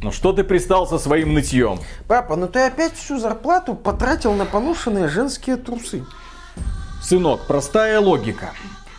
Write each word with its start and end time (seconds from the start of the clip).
Ну 0.00 0.12
что 0.12 0.32
ты 0.32 0.44
пристал 0.44 0.86
со 0.86 0.98
своим 0.98 1.34
нытьем? 1.34 1.80
Папа, 2.06 2.36
ну 2.36 2.46
ты 2.46 2.60
опять 2.60 2.94
всю 2.94 3.18
зарплату 3.18 3.74
потратил 3.74 4.32
на 4.34 4.44
поношенные 4.44 5.08
женские 5.08 5.56
трусы. 5.56 6.04
Сынок, 7.02 7.46
простая 7.48 7.98
логика. 7.98 8.52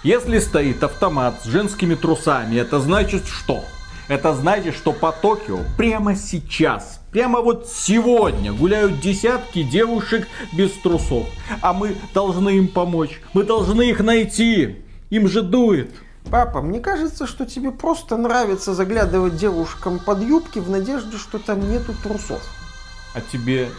Если 0.03 0.39
стоит 0.39 0.83
автомат 0.83 1.41
с 1.41 1.45
женскими 1.45 1.95
трусами, 1.95 2.57
это 2.57 2.79
значит 2.81 3.25
что? 3.27 3.63
Это 4.09 4.33
значит, 4.33 4.75
что 4.75 4.91
по 4.91 5.11
Токио 5.11 5.59
прямо 5.77 6.15
сейчас, 6.15 6.99
прямо 7.11 7.41
вот 7.41 7.67
сегодня 7.67 8.51
гуляют 8.51 8.99
десятки 8.99 9.63
девушек 9.63 10.27
без 10.51 10.71
трусов. 10.71 11.27
А 11.61 11.73
мы 11.73 11.95
должны 12.13 12.57
им 12.57 12.67
помочь. 12.67 13.21
Мы 13.33 13.43
должны 13.43 13.83
их 13.89 13.99
найти. 13.99 14.83
Им 15.11 15.29
же 15.29 15.43
дует. 15.43 15.91
Папа, 16.29 16.61
мне 16.61 16.79
кажется, 16.79 17.25
что 17.25 17.45
тебе 17.45 17.71
просто 17.71 18.17
нравится 18.17 18.73
заглядывать 18.73 19.35
девушкам 19.35 19.99
под 19.99 20.21
юбки 20.21 20.59
в 20.59 20.69
надежде, 20.69 21.17
что 21.17 21.39
там 21.39 21.69
нету 21.71 21.93
трусов. 22.03 22.41
А 23.15 23.21
тебе 23.21 23.69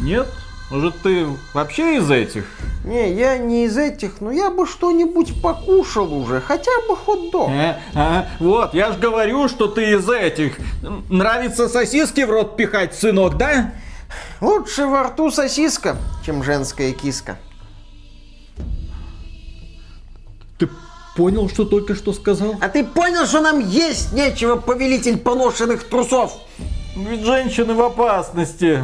нет? 0.00 0.26
Может, 0.70 1.02
ты 1.02 1.26
вообще 1.52 1.98
из 1.98 2.10
этих? 2.10 2.46
Не, 2.84 3.12
я 3.12 3.38
не 3.38 3.66
из 3.66 3.76
этих, 3.76 4.20
но 4.20 4.30
я 4.32 4.50
бы 4.50 4.66
что-нибудь 4.66 5.40
покушал 5.42 6.12
уже, 6.12 6.40
хотя 6.40 6.72
бы 6.88 6.96
хот-дог. 6.96 7.50
Э, 7.50 7.78
а, 7.94 8.26
вот, 8.40 8.74
я 8.74 8.90
же 8.92 8.98
говорю, 8.98 9.48
что 9.48 9.68
ты 9.68 9.92
из 9.92 10.08
этих. 10.08 10.56
Нравится 11.10 11.68
сосиски 11.68 12.22
в 12.22 12.30
рот 12.30 12.56
пихать, 12.56 12.94
сынок, 12.94 13.36
да? 13.36 13.72
Лучше 14.40 14.86
во 14.86 15.04
рту 15.04 15.30
сосиска, 15.30 15.96
чем 16.24 16.42
женская 16.42 16.92
киска. 16.92 17.36
Понял, 21.16 21.48
что 21.48 21.64
только 21.64 21.94
что 21.94 22.12
сказал? 22.12 22.56
А 22.60 22.68
ты 22.68 22.84
понял, 22.84 23.26
что 23.26 23.40
нам 23.40 23.60
есть 23.60 24.12
нечего, 24.12 24.56
повелитель 24.56 25.18
поношенных 25.18 25.84
трусов? 25.84 26.32
Ведь 26.96 27.24
женщины 27.24 27.74
в 27.74 27.82
опасности. 27.82 28.80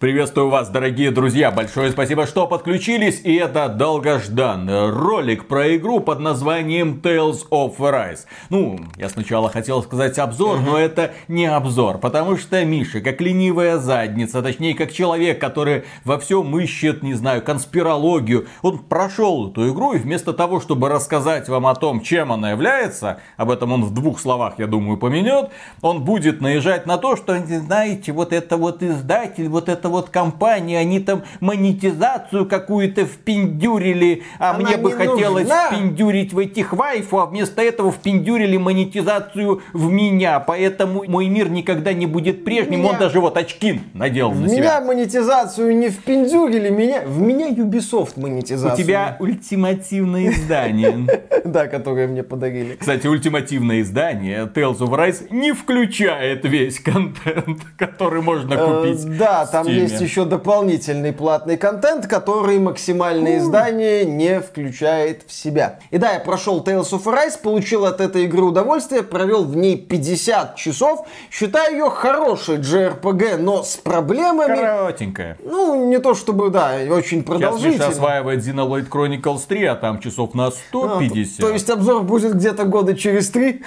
Приветствую 0.00 0.48
вас, 0.48 0.68
дорогие 0.68 1.10
друзья. 1.10 1.50
Большое 1.50 1.90
спасибо, 1.90 2.24
что 2.24 2.46
подключились. 2.46 3.20
И 3.24 3.34
это 3.34 3.68
долгожданный 3.68 4.90
ролик 4.92 5.48
про 5.48 5.74
игру 5.74 5.98
под 5.98 6.20
названием 6.20 7.00
Tales 7.02 7.40
of 7.50 7.78
Arise. 7.78 8.20
Ну, 8.48 8.78
я 8.96 9.08
сначала 9.08 9.50
хотел 9.50 9.82
сказать 9.82 10.16
обзор, 10.20 10.60
но 10.60 10.78
это 10.78 11.10
не 11.26 11.46
обзор. 11.46 11.98
Потому 11.98 12.36
что 12.36 12.64
Миша, 12.64 13.00
как 13.00 13.20
ленивая 13.20 13.78
задница, 13.78 14.40
точнее, 14.40 14.76
как 14.76 14.92
человек, 14.92 15.40
который 15.40 15.82
во 16.04 16.20
всем 16.20 16.56
ищет, 16.60 17.02
не 17.02 17.14
знаю, 17.14 17.42
конспирологию, 17.42 18.46
он 18.62 18.78
прошел 18.78 19.50
эту 19.50 19.68
игру 19.72 19.94
и 19.94 19.98
вместо 19.98 20.32
того, 20.32 20.60
чтобы 20.60 20.90
рассказать 20.90 21.48
вам 21.48 21.66
о 21.66 21.74
том, 21.74 22.02
чем 22.02 22.30
она 22.30 22.52
является, 22.52 23.18
об 23.36 23.50
этом 23.50 23.72
он 23.72 23.82
в 23.82 23.92
двух 23.92 24.20
словах, 24.20 24.54
я 24.58 24.68
думаю, 24.68 24.96
поменет, 24.96 25.50
он 25.82 26.04
будет 26.04 26.40
наезжать 26.40 26.86
на 26.86 26.98
то, 26.98 27.16
что, 27.16 27.36
знаете, 27.44 28.12
вот 28.12 28.32
это 28.32 28.56
вот 28.56 28.84
издатель, 28.84 29.48
вот 29.48 29.68
это 29.68 29.87
вот 29.88 30.10
компании, 30.10 30.76
они 30.76 31.00
там 31.00 31.22
монетизацию 31.40 32.46
какую-то 32.46 33.06
впендюрили, 33.06 34.22
а 34.38 34.50
Она 34.50 34.60
мне 34.68 34.76
бы 34.76 34.92
хотелось 34.92 35.44
нужна. 35.44 35.66
впендюрить 35.68 36.32
в 36.32 36.38
этих 36.38 36.72
вайфу, 36.72 37.18
а 37.18 37.26
вместо 37.26 37.62
этого 37.62 37.90
впендюрили 37.92 38.56
монетизацию 38.56 39.62
в 39.72 39.90
меня, 39.90 40.40
поэтому 40.40 41.04
мой 41.06 41.28
мир 41.28 41.48
никогда 41.50 41.92
не 41.92 42.06
будет 42.06 42.44
прежним, 42.44 42.80
Меня- 42.80 42.90
он 42.92 42.98
даже 42.98 43.20
вот 43.20 43.36
очки 43.36 43.80
надел 43.94 44.32
на 44.32 44.44
меня 44.44 44.48
себя. 44.56 44.80
монетизацию 44.80 45.76
не 45.76 45.88
впендюрили, 45.88 46.68
меня, 46.70 47.02
в 47.06 47.20
меня 47.20 47.48
Ubisoft 47.50 48.12
У 48.16 48.20
монетизацию. 48.22 48.76
тебя 48.84 49.16
ультимативное 49.18 50.30
издание. 50.30 51.06
Да, 51.44 51.66
которое 51.66 52.08
мне 52.08 52.22
подарили. 52.22 52.74
Кстати, 52.78 53.06
ультимативное 53.06 53.80
издание 53.80 54.44
Tales 54.52 54.78
of 54.80 54.90
Rise 54.90 55.28
не 55.30 55.52
включает 55.52 56.44
весь 56.44 56.78
контент, 56.80 57.60
который 57.78 58.20
можно 58.20 58.54
Э, 58.54 58.82
купить. 58.82 59.16
Да, 59.16 59.46
там. 59.46 59.66
Есть 59.80 60.00
еще 60.00 60.24
дополнительный 60.24 61.12
платный 61.12 61.56
контент, 61.56 62.06
который 62.06 62.58
максимальное 62.58 63.38
издание 63.38 64.04
не 64.04 64.40
включает 64.40 65.22
в 65.26 65.32
себя. 65.32 65.80
И 65.90 65.98
да, 65.98 66.12
я 66.12 66.20
прошел 66.20 66.62
Tales 66.62 66.90
of 66.90 67.04
Arise, 67.04 67.40
получил 67.40 67.84
от 67.84 68.00
этой 68.00 68.24
игры 68.24 68.42
удовольствие, 68.42 69.02
провел 69.02 69.44
в 69.44 69.56
ней 69.56 69.76
50 69.76 70.56
часов. 70.56 71.06
Считаю 71.30 71.72
ее 71.72 71.90
хорошей 71.90 72.56
JRPG, 72.56 73.38
но 73.38 73.62
с 73.62 73.76
проблемами. 73.76 74.56
Коротенькая. 74.56 75.38
Ну, 75.44 75.88
не 75.88 75.98
то 75.98 76.14
чтобы, 76.14 76.50
да, 76.50 76.76
очень 76.90 77.24
Сейчас 77.24 77.62
Миша 77.62 77.88
осваивает 77.88 78.40
Xenoblade 78.40 78.88
Chronicles 78.88 79.42
3, 79.46 79.64
а 79.64 79.76
там 79.76 80.00
часов 80.00 80.34
на 80.34 80.48
А, 80.48 80.50
150. 80.50 81.36
То, 81.36 81.46
то 81.48 81.52
есть 81.52 81.70
обзор 81.70 82.02
будет 82.02 82.34
где-то 82.34 82.64
года 82.64 82.96
через 82.96 83.30
три. 83.30 83.62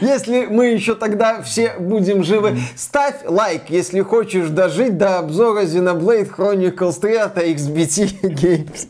Если 0.00 0.46
мы 0.46 0.66
еще 0.66 0.94
тогда 0.94 1.42
все 1.42 1.74
будем 1.78 2.22
живы, 2.22 2.58
ставь 2.76 3.16
лайк, 3.24 3.62
если 3.68 4.00
хочешь 4.00 4.48
дожить 4.48 4.96
до 4.96 5.18
обзора 5.18 5.62
Xenoblade 5.62 6.30
Chronicles 6.34 7.00
3 7.00 7.16
от 7.16 7.38
XBT 7.38 8.20
Games. 8.22 8.86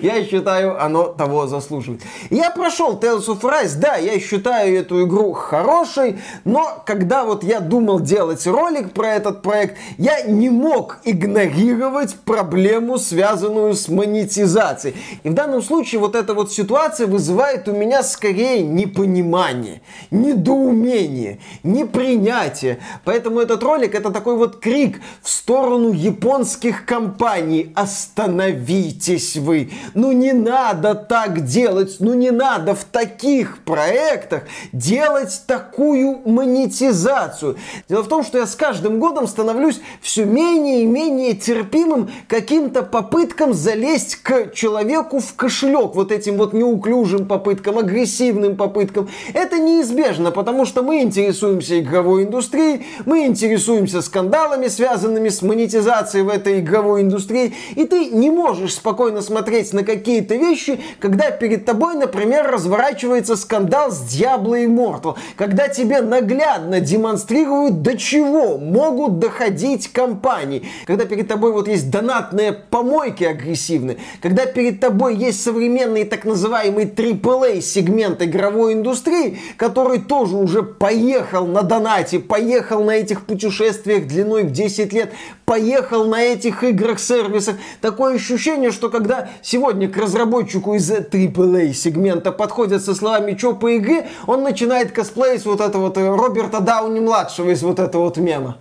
Я 0.00 0.24
считаю, 0.24 0.82
оно 0.82 1.04
того 1.04 1.46
заслуживает. 1.46 2.02
Я 2.30 2.50
прошел 2.50 2.98
Tales 2.98 3.26
of 3.26 3.40
Rise, 3.40 3.78
да, 3.78 3.96
я 3.96 4.18
считаю 4.20 4.78
эту 4.78 5.04
игру 5.04 5.32
хорошей, 5.32 6.20
но 6.44 6.82
когда 6.86 7.24
вот 7.24 7.42
я 7.42 7.58
думал 7.58 7.98
делать 8.00 8.46
ролик 8.46 8.92
про 8.92 9.14
этот 9.14 9.42
проект, 9.42 9.76
я 9.98 10.22
не 10.22 10.50
мог 10.50 10.98
игнорировать 11.04 12.14
проблему, 12.14 12.98
связанную 12.98 13.74
с 13.74 13.88
монетизацией. 13.88 14.96
И 15.24 15.28
в 15.28 15.34
данном 15.34 15.62
случае 15.62 16.00
вот 16.00 16.14
эта 16.14 16.32
вот 16.34 16.52
ситуация 16.52 17.08
вызывает 17.08 17.66
у 17.68 17.72
меня 17.72 18.04
скорее 18.04 18.62
непонимание, 18.62 19.82
недоумение, 20.12 21.40
непринятие. 21.64 22.78
Поэтому 23.04 23.40
этот 23.40 23.62
ролик 23.62 23.96
это 23.96 24.10
такой 24.10 24.36
вот 24.36 24.60
крик 24.60 25.00
в 25.22 25.28
сторону 25.28 25.92
японских 25.92 26.86
компаний. 26.86 27.72
Остановитесь 27.74 29.39
вы. 29.40 29.70
Ну 29.94 30.12
не 30.12 30.32
надо 30.32 30.94
так 30.94 31.44
делать. 31.44 31.96
Ну 31.98 32.14
не 32.14 32.30
надо 32.30 32.74
в 32.74 32.84
таких 32.84 33.58
проектах 33.64 34.44
делать 34.72 35.42
такую 35.46 36.20
монетизацию. 36.24 37.56
Дело 37.88 38.02
в 38.02 38.08
том, 38.08 38.22
что 38.22 38.38
я 38.38 38.46
с 38.46 38.54
каждым 38.54 39.00
годом 39.00 39.26
становлюсь 39.26 39.80
все 40.00 40.24
менее 40.24 40.82
и 40.82 40.86
менее 40.86 41.34
терпимым 41.34 42.10
каким-то 42.28 42.82
попыткам 42.82 43.54
залезть 43.54 44.16
к 44.16 44.52
человеку 44.54 45.20
в 45.20 45.34
кошелек. 45.34 45.94
Вот 45.94 46.12
этим 46.12 46.36
вот 46.36 46.52
неуклюжим 46.52 47.26
попыткам, 47.26 47.78
агрессивным 47.78 48.56
попыткам. 48.56 49.08
Это 49.34 49.58
неизбежно, 49.58 50.30
потому 50.30 50.64
что 50.64 50.82
мы 50.82 51.02
интересуемся 51.02 51.80
игровой 51.80 52.24
индустрией, 52.24 52.86
мы 53.06 53.26
интересуемся 53.26 54.02
скандалами, 54.02 54.68
связанными 54.68 55.28
с 55.28 55.42
монетизацией 55.42 56.24
в 56.24 56.28
этой 56.28 56.60
игровой 56.60 57.02
индустрии, 57.02 57.54
и 57.74 57.84
ты 57.84 58.06
не 58.06 58.30
можешь 58.30 58.74
спокойно 58.74 59.22
смотреть 59.30 59.72
на 59.72 59.84
какие-то 59.84 60.34
вещи, 60.34 60.80
когда 60.98 61.30
перед 61.30 61.64
тобой, 61.64 61.94
например, 61.94 62.50
разворачивается 62.50 63.36
скандал 63.36 63.92
с 63.92 64.02
Diablo 64.02 64.66
Immortal, 64.66 65.16
когда 65.36 65.68
тебе 65.68 66.00
наглядно 66.00 66.80
демонстрируют, 66.80 67.80
до 67.82 67.96
чего 67.96 68.58
могут 68.58 69.20
доходить 69.20 69.92
компании, 69.92 70.64
когда 70.84 71.04
перед 71.04 71.28
тобой 71.28 71.52
вот 71.52 71.68
есть 71.68 71.90
донатные 71.90 72.52
помойки 72.52 73.22
агрессивные, 73.22 73.98
когда 74.20 74.46
перед 74.46 74.80
тобой 74.80 75.14
есть 75.14 75.40
современный 75.40 76.04
так 76.04 76.24
называемый 76.24 76.86
AAA 76.86 77.60
сегмент 77.60 78.22
игровой 78.22 78.72
индустрии, 78.72 79.38
который 79.56 80.00
тоже 80.00 80.36
уже 80.36 80.64
поехал 80.64 81.46
на 81.46 81.62
донате, 81.62 82.18
поехал 82.18 82.82
на 82.82 82.96
этих 82.96 83.26
путешествиях 83.26 84.08
длиной 84.08 84.42
в 84.42 84.50
10 84.50 84.92
лет, 84.92 85.12
поехал 85.44 86.06
на 86.06 86.20
этих 86.20 86.64
играх-сервисах. 86.64 87.56
Такое 87.80 88.16
ощущение, 88.16 88.72
что 88.72 88.88
когда 88.88 89.19
сегодня 89.42 89.88
к 89.88 89.96
разработчику 89.96 90.74
из 90.74 90.90
AAA 90.90 91.72
сегмента 91.72 92.32
подходят 92.32 92.84
со 92.84 92.94
словами 92.94 93.34
«Чё 93.34 93.54
по 93.54 93.76
игре?», 93.76 94.08
он 94.26 94.42
начинает 94.42 94.92
косплеить 94.92 95.44
вот 95.44 95.60
это 95.60 95.78
вот 95.78 95.96
Роберта 95.96 96.60
Дауни-младшего 96.60 97.50
из 97.50 97.62
вот 97.62 97.78
этого 97.78 98.04
вот 98.04 98.16
мема. 98.16 98.58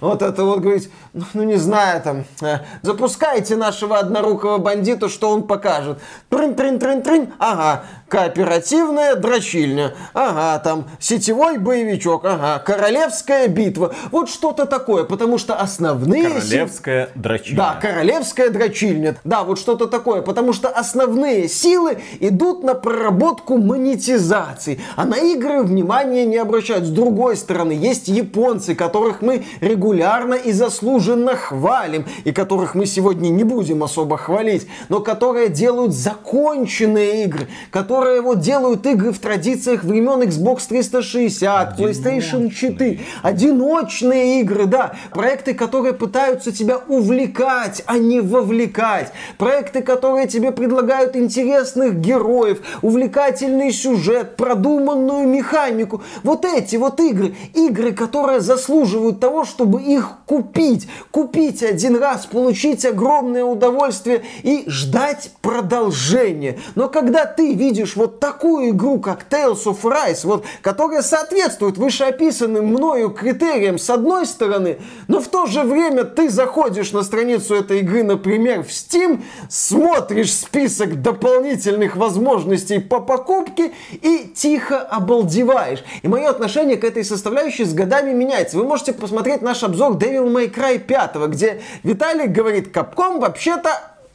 Вот 0.00 0.22
это 0.22 0.44
вот 0.44 0.60
говорить, 0.60 0.90
ну, 1.12 1.24
ну, 1.34 1.42
не 1.42 1.56
знаю, 1.56 2.00
там, 2.02 2.24
э, 2.40 2.60
запускайте 2.82 3.56
нашего 3.56 3.98
однорукого 3.98 4.58
бандита, 4.58 5.08
что 5.08 5.30
он 5.30 5.42
покажет. 5.46 5.98
Трын-трын-трын-трын, 6.30 7.34
ага, 7.38 7.84
кооперативная 8.08 9.14
дрочильня, 9.16 9.94
ага, 10.14 10.58
там, 10.60 10.86
сетевой 10.98 11.58
боевичок, 11.58 12.24
ага, 12.24 12.58
королевская 12.60 13.48
битва. 13.48 13.94
Вот 14.10 14.30
что-то 14.30 14.66
такое, 14.66 15.04
потому 15.04 15.38
что 15.38 15.54
основные... 15.54 16.28
Королевская 16.30 17.10
дрочильня. 17.14 17.58
да, 17.58 17.78
королевская 17.80 18.50
дрочильня. 18.50 19.16
Да, 19.24 19.44
вот 19.44 19.58
что-то 19.58 19.86
такое. 19.86 20.22
Потому 20.22 20.52
что 20.52 20.68
основные 20.68 21.48
силы 21.48 21.98
идут 22.20 22.62
на 22.62 22.74
проработку 22.74 23.58
монетизации. 23.58 24.80
А 24.96 25.04
на 25.04 25.16
игры 25.16 25.62
внимания 25.62 26.24
не 26.24 26.38
обращают. 26.38 26.84
С 26.84 26.90
другой 26.90 27.36
стороны, 27.36 27.72
есть 27.72 28.08
японцы, 28.08 28.74
которых 28.74 29.20
мы 29.20 29.44
регулярно 29.60 29.89
регулярно 29.90 30.34
и 30.34 30.52
заслуженно 30.52 31.34
хвалим, 31.34 32.04
и 32.24 32.32
которых 32.32 32.74
мы 32.74 32.86
сегодня 32.86 33.28
не 33.28 33.42
будем 33.42 33.82
особо 33.82 34.16
хвалить, 34.16 34.66
но 34.88 35.00
которые 35.00 35.48
делают 35.48 35.92
законченные 35.92 37.24
игры, 37.24 37.48
которые 37.72 38.20
вот 38.20 38.40
делают 38.40 38.86
игры 38.86 39.12
в 39.12 39.18
традициях 39.18 39.82
времен 39.82 40.22
Xbox 40.22 40.68
360, 40.68 41.78
PlayStation 41.78 42.50
4, 42.50 43.00
одиночные 43.22 44.40
игры, 44.40 44.66
да, 44.66 44.92
проекты, 45.10 45.54
которые 45.54 45.92
пытаются 45.92 46.52
тебя 46.52 46.78
увлекать, 46.88 47.82
а 47.86 47.98
не 47.98 48.20
вовлекать, 48.20 49.12
проекты, 49.38 49.82
которые 49.82 50.28
тебе 50.28 50.52
предлагают 50.52 51.16
интересных 51.16 51.96
героев, 51.96 52.60
увлекательный 52.82 53.72
сюжет, 53.72 54.36
продуманную 54.36 55.26
механику. 55.26 56.02
Вот 56.22 56.44
эти 56.44 56.76
вот 56.76 57.00
игры, 57.00 57.34
игры, 57.54 57.92
которые 57.92 58.40
заслуживают 58.40 59.18
того, 59.18 59.44
чтобы 59.44 59.79
их 59.80 60.10
купить. 60.26 60.88
Купить 61.10 61.62
один 61.62 61.96
раз, 61.96 62.26
получить 62.26 62.84
огромное 62.84 63.44
удовольствие 63.44 64.22
и 64.42 64.64
ждать 64.66 65.32
продолжения. 65.42 66.58
Но 66.74 66.88
когда 66.88 67.26
ты 67.26 67.54
видишь 67.54 67.96
вот 67.96 68.20
такую 68.20 68.70
игру, 68.70 69.00
как 69.00 69.26
Tales 69.28 69.64
of 69.64 69.82
Rise, 69.82 70.20
вот, 70.24 70.44
которая 70.62 71.02
соответствует 71.02 71.78
вышеописанным 71.78 72.66
мною 72.66 73.10
критериям 73.10 73.78
с 73.78 73.90
одной 73.90 74.26
стороны, 74.26 74.78
но 75.08 75.20
в 75.20 75.28
то 75.28 75.46
же 75.46 75.62
время 75.62 76.04
ты 76.04 76.28
заходишь 76.30 76.92
на 76.92 77.02
страницу 77.02 77.54
этой 77.54 77.80
игры, 77.80 78.02
например, 78.02 78.62
в 78.62 78.68
Steam, 78.68 79.22
смотришь 79.48 80.32
список 80.32 81.02
дополнительных 81.02 81.96
возможностей 81.96 82.78
по 82.78 83.00
покупке 83.00 83.72
и 83.90 84.32
тихо 84.34 84.80
обалдеваешь. 84.80 85.84
И 86.02 86.08
мое 86.08 86.28
отношение 86.28 86.76
к 86.76 86.84
этой 86.84 87.04
составляющей 87.04 87.64
с 87.64 87.72
годами 87.72 88.12
меняется. 88.12 88.56
Вы 88.56 88.64
можете 88.64 88.92
посмотреть 88.92 89.42
наш 89.42 89.62
обзор 89.70 89.96
Devil 89.96 90.30
May 90.32 90.52
Cry 90.52 90.78
5, 90.78 91.16
где 91.30 91.62
Виталий 91.82 92.26
говорит, 92.26 92.76
Capcom 92.76 93.20
вообще-то 93.20 93.70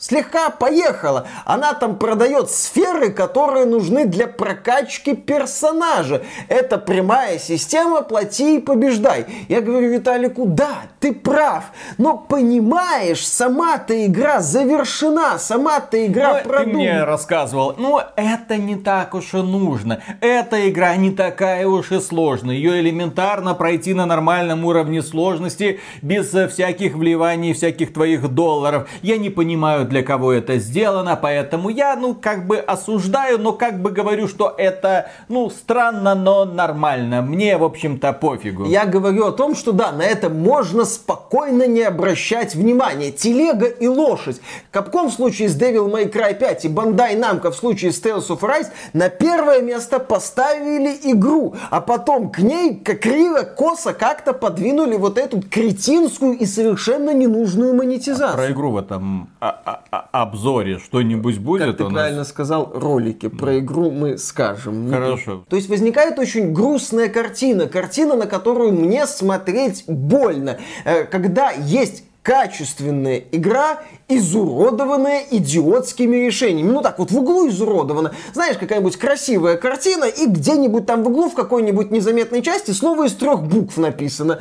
слегка 0.06 0.50
поехала. 0.50 1.28
Она 1.46 1.74
там 1.74 1.98
продает 1.98 2.52
сферы, 2.52 3.12
которые 3.12 3.66
нужны 3.66 4.06
для 4.06 4.28
прокачки 4.28 5.16
персонажа. 5.16 6.22
Это 6.48 6.78
прямая 6.78 7.40
система 7.40 8.02
«плати 8.02 8.57
и 8.57 8.62
побеждай». 8.62 9.25
Я 9.50 9.62
говорю 9.62 9.90
Виталику, 9.90 10.46
да, 10.46 10.84
ты 11.00 11.13
прав, 11.13 11.66
но 11.98 12.18
понимаешь, 12.18 13.28
сама-то 13.28 14.06
игра 14.06 14.42
завершена, 14.42 15.40
сама-то 15.40 16.06
игра 16.06 16.34
ну, 16.34 16.50
продумана. 16.50 16.72
Ты 16.72 16.78
мне 16.78 17.04
рассказывал, 17.04 17.75
ну 17.78 18.00
это 18.16 18.57
не 18.57 18.75
так 18.75 19.13
уж 19.16 19.34
и 19.34 19.38
нужно. 19.38 20.02
Эта 20.22 20.69
игра 20.69 20.96
не 20.96 21.12
такая 21.12 21.68
уж 21.68 21.92
и 21.92 22.00
сложная. 22.00 22.56
Ее 22.56 22.80
элементарно 22.80 23.56
пройти 23.56 23.94
на 23.94 24.06
нормальном 24.06 24.66
уровне 24.66 25.02
сложности 25.02 25.80
без 26.02 26.30
всяких 26.30 26.96
вливаний, 26.96 27.54
всяких 27.54 27.94
твоих 27.94 28.28
долларов. 28.30 28.88
Я 29.02 29.18
не 29.18 29.30
понимаю, 29.30 29.86
для 29.94 29.94
кого 30.03 30.33
это 30.33 30.57
сделано, 30.57 31.18
поэтому 31.21 31.69
я, 31.69 31.95
ну, 31.95 32.15
как 32.15 32.47
бы 32.47 32.57
осуждаю, 32.57 33.39
но 33.39 33.53
как 33.53 33.81
бы 33.81 33.92
говорю, 33.92 34.27
что 34.27 34.53
это, 34.57 35.09
ну, 35.30 35.50
странно, 35.50 36.15
но 36.15 36.45
нормально. 36.45 37.21
Мне, 37.21 37.57
в 37.57 37.63
общем-то, 37.63 38.13
пофигу. 38.13 38.65
Я 38.65 38.86
говорю 38.86 39.27
о 39.27 39.31
том, 39.31 39.56
что 39.56 39.71
да, 39.71 39.92
на 39.92 40.03
это 40.03 40.30
можно 40.30 40.86
спокойно 40.86 41.68
не 41.68 41.81
обращать 41.81 42.56
внимания. 42.56 43.12
Телега 43.12 43.68
и 43.68 43.88
лошадь. 43.88 44.42
Капком 44.71 45.09
в 45.09 45.13
случае 45.13 45.50
с 45.50 45.57
Devil 45.57 45.92
May 45.92 46.12
Cry 46.12 46.33
5 46.33 46.65
и 46.65 46.68
Bandai 46.68 47.18
Namco 47.18 47.51
в 47.51 47.56
случае 47.56 47.92
с 47.92 48.01
Tales 48.01 48.27
of 48.27 48.39
Rise 48.42 48.68
на 48.94 49.09
первое 49.09 49.62
место 49.62 50.00
поставили 50.00 50.97
игру, 51.12 51.56
а 51.69 51.81
потом 51.81 52.30
к 52.30 52.39
ней 52.39 52.75
как 52.75 53.06
криво, 53.06 53.44
косо 53.44 53.94
как-то 53.94 54.33
подвинули 54.33 54.95
вот 54.95 55.18
эту 55.18 55.42
кретинскую 55.42 56.38
и 56.38 56.45
совершенно 56.45 57.13
ненужную 57.13 57.75
монетизацию. 57.75 58.33
А 58.33 58.38
про 58.38 58.51
игру 58.51 58.71
в 58.71 58.77
этом 58.77 59.30
а, 59.39 59.62
а, 59.65 59.75
обзоре 59.89 60.80
что-нибудь 60.80 61.38
будет? 61.39 61.66
Как 61.66 61.77
ты 61.77 61.86
правильно 61.86 62.24
сказал, 62.24 62.72
ролики 62.74 63.27
про 63.27 63.60
игру 63.60 63.92
мы 63.92 64.18
скажем. 64.18 64.89
Хорошо. 64.89 65.45
То 65.50 65.56
есть 65.56 65.69
возникает 65.69 66.19
очень 66.19 66.54
грустная 66.54 67.10
картина, 67.10 67.68
картина, 67.68 68.16
на 68.16 68.25
которую 68.27 68.72
мне 68.72 69.07
смотреть 69.07 69.83
больно, 69.88 70.57
э, 70.83 71.06
когда 71.06 71.51
есть 71.51 72.05
качественная 72.25 73.22
игра, 73.31 73.83
изуродованная 74.07 75.22
идиотскими 75.30 76.25
решениями. 76.25 76.72
Ну 76.72 76.81
так 76.81 76.98
вот, 76.98 77.12
в 77.12 77.18
углу 77.19 77.48
изуродована. 77.48 78.13
Знаешь, 78.33 78.57
какая-нибудь 78.57 78.98
красивая 78.98 79.57
картина, 79.57 80.06
и 80.06 80.25
где-нибудь 80.25 80.88
там 80.88 81.04
в 81.04 81.07
углу, 81.07 81.30
в 81.30 81.36
какой-нибудь 81.36 81.92
незаметной 81.92 82.42
части, 82.42 82.72
слово 82.72 83.06
из 83.06 83.13
трех 83.13 83.44
букв 83.44 83.77
написано. 83.77 84.39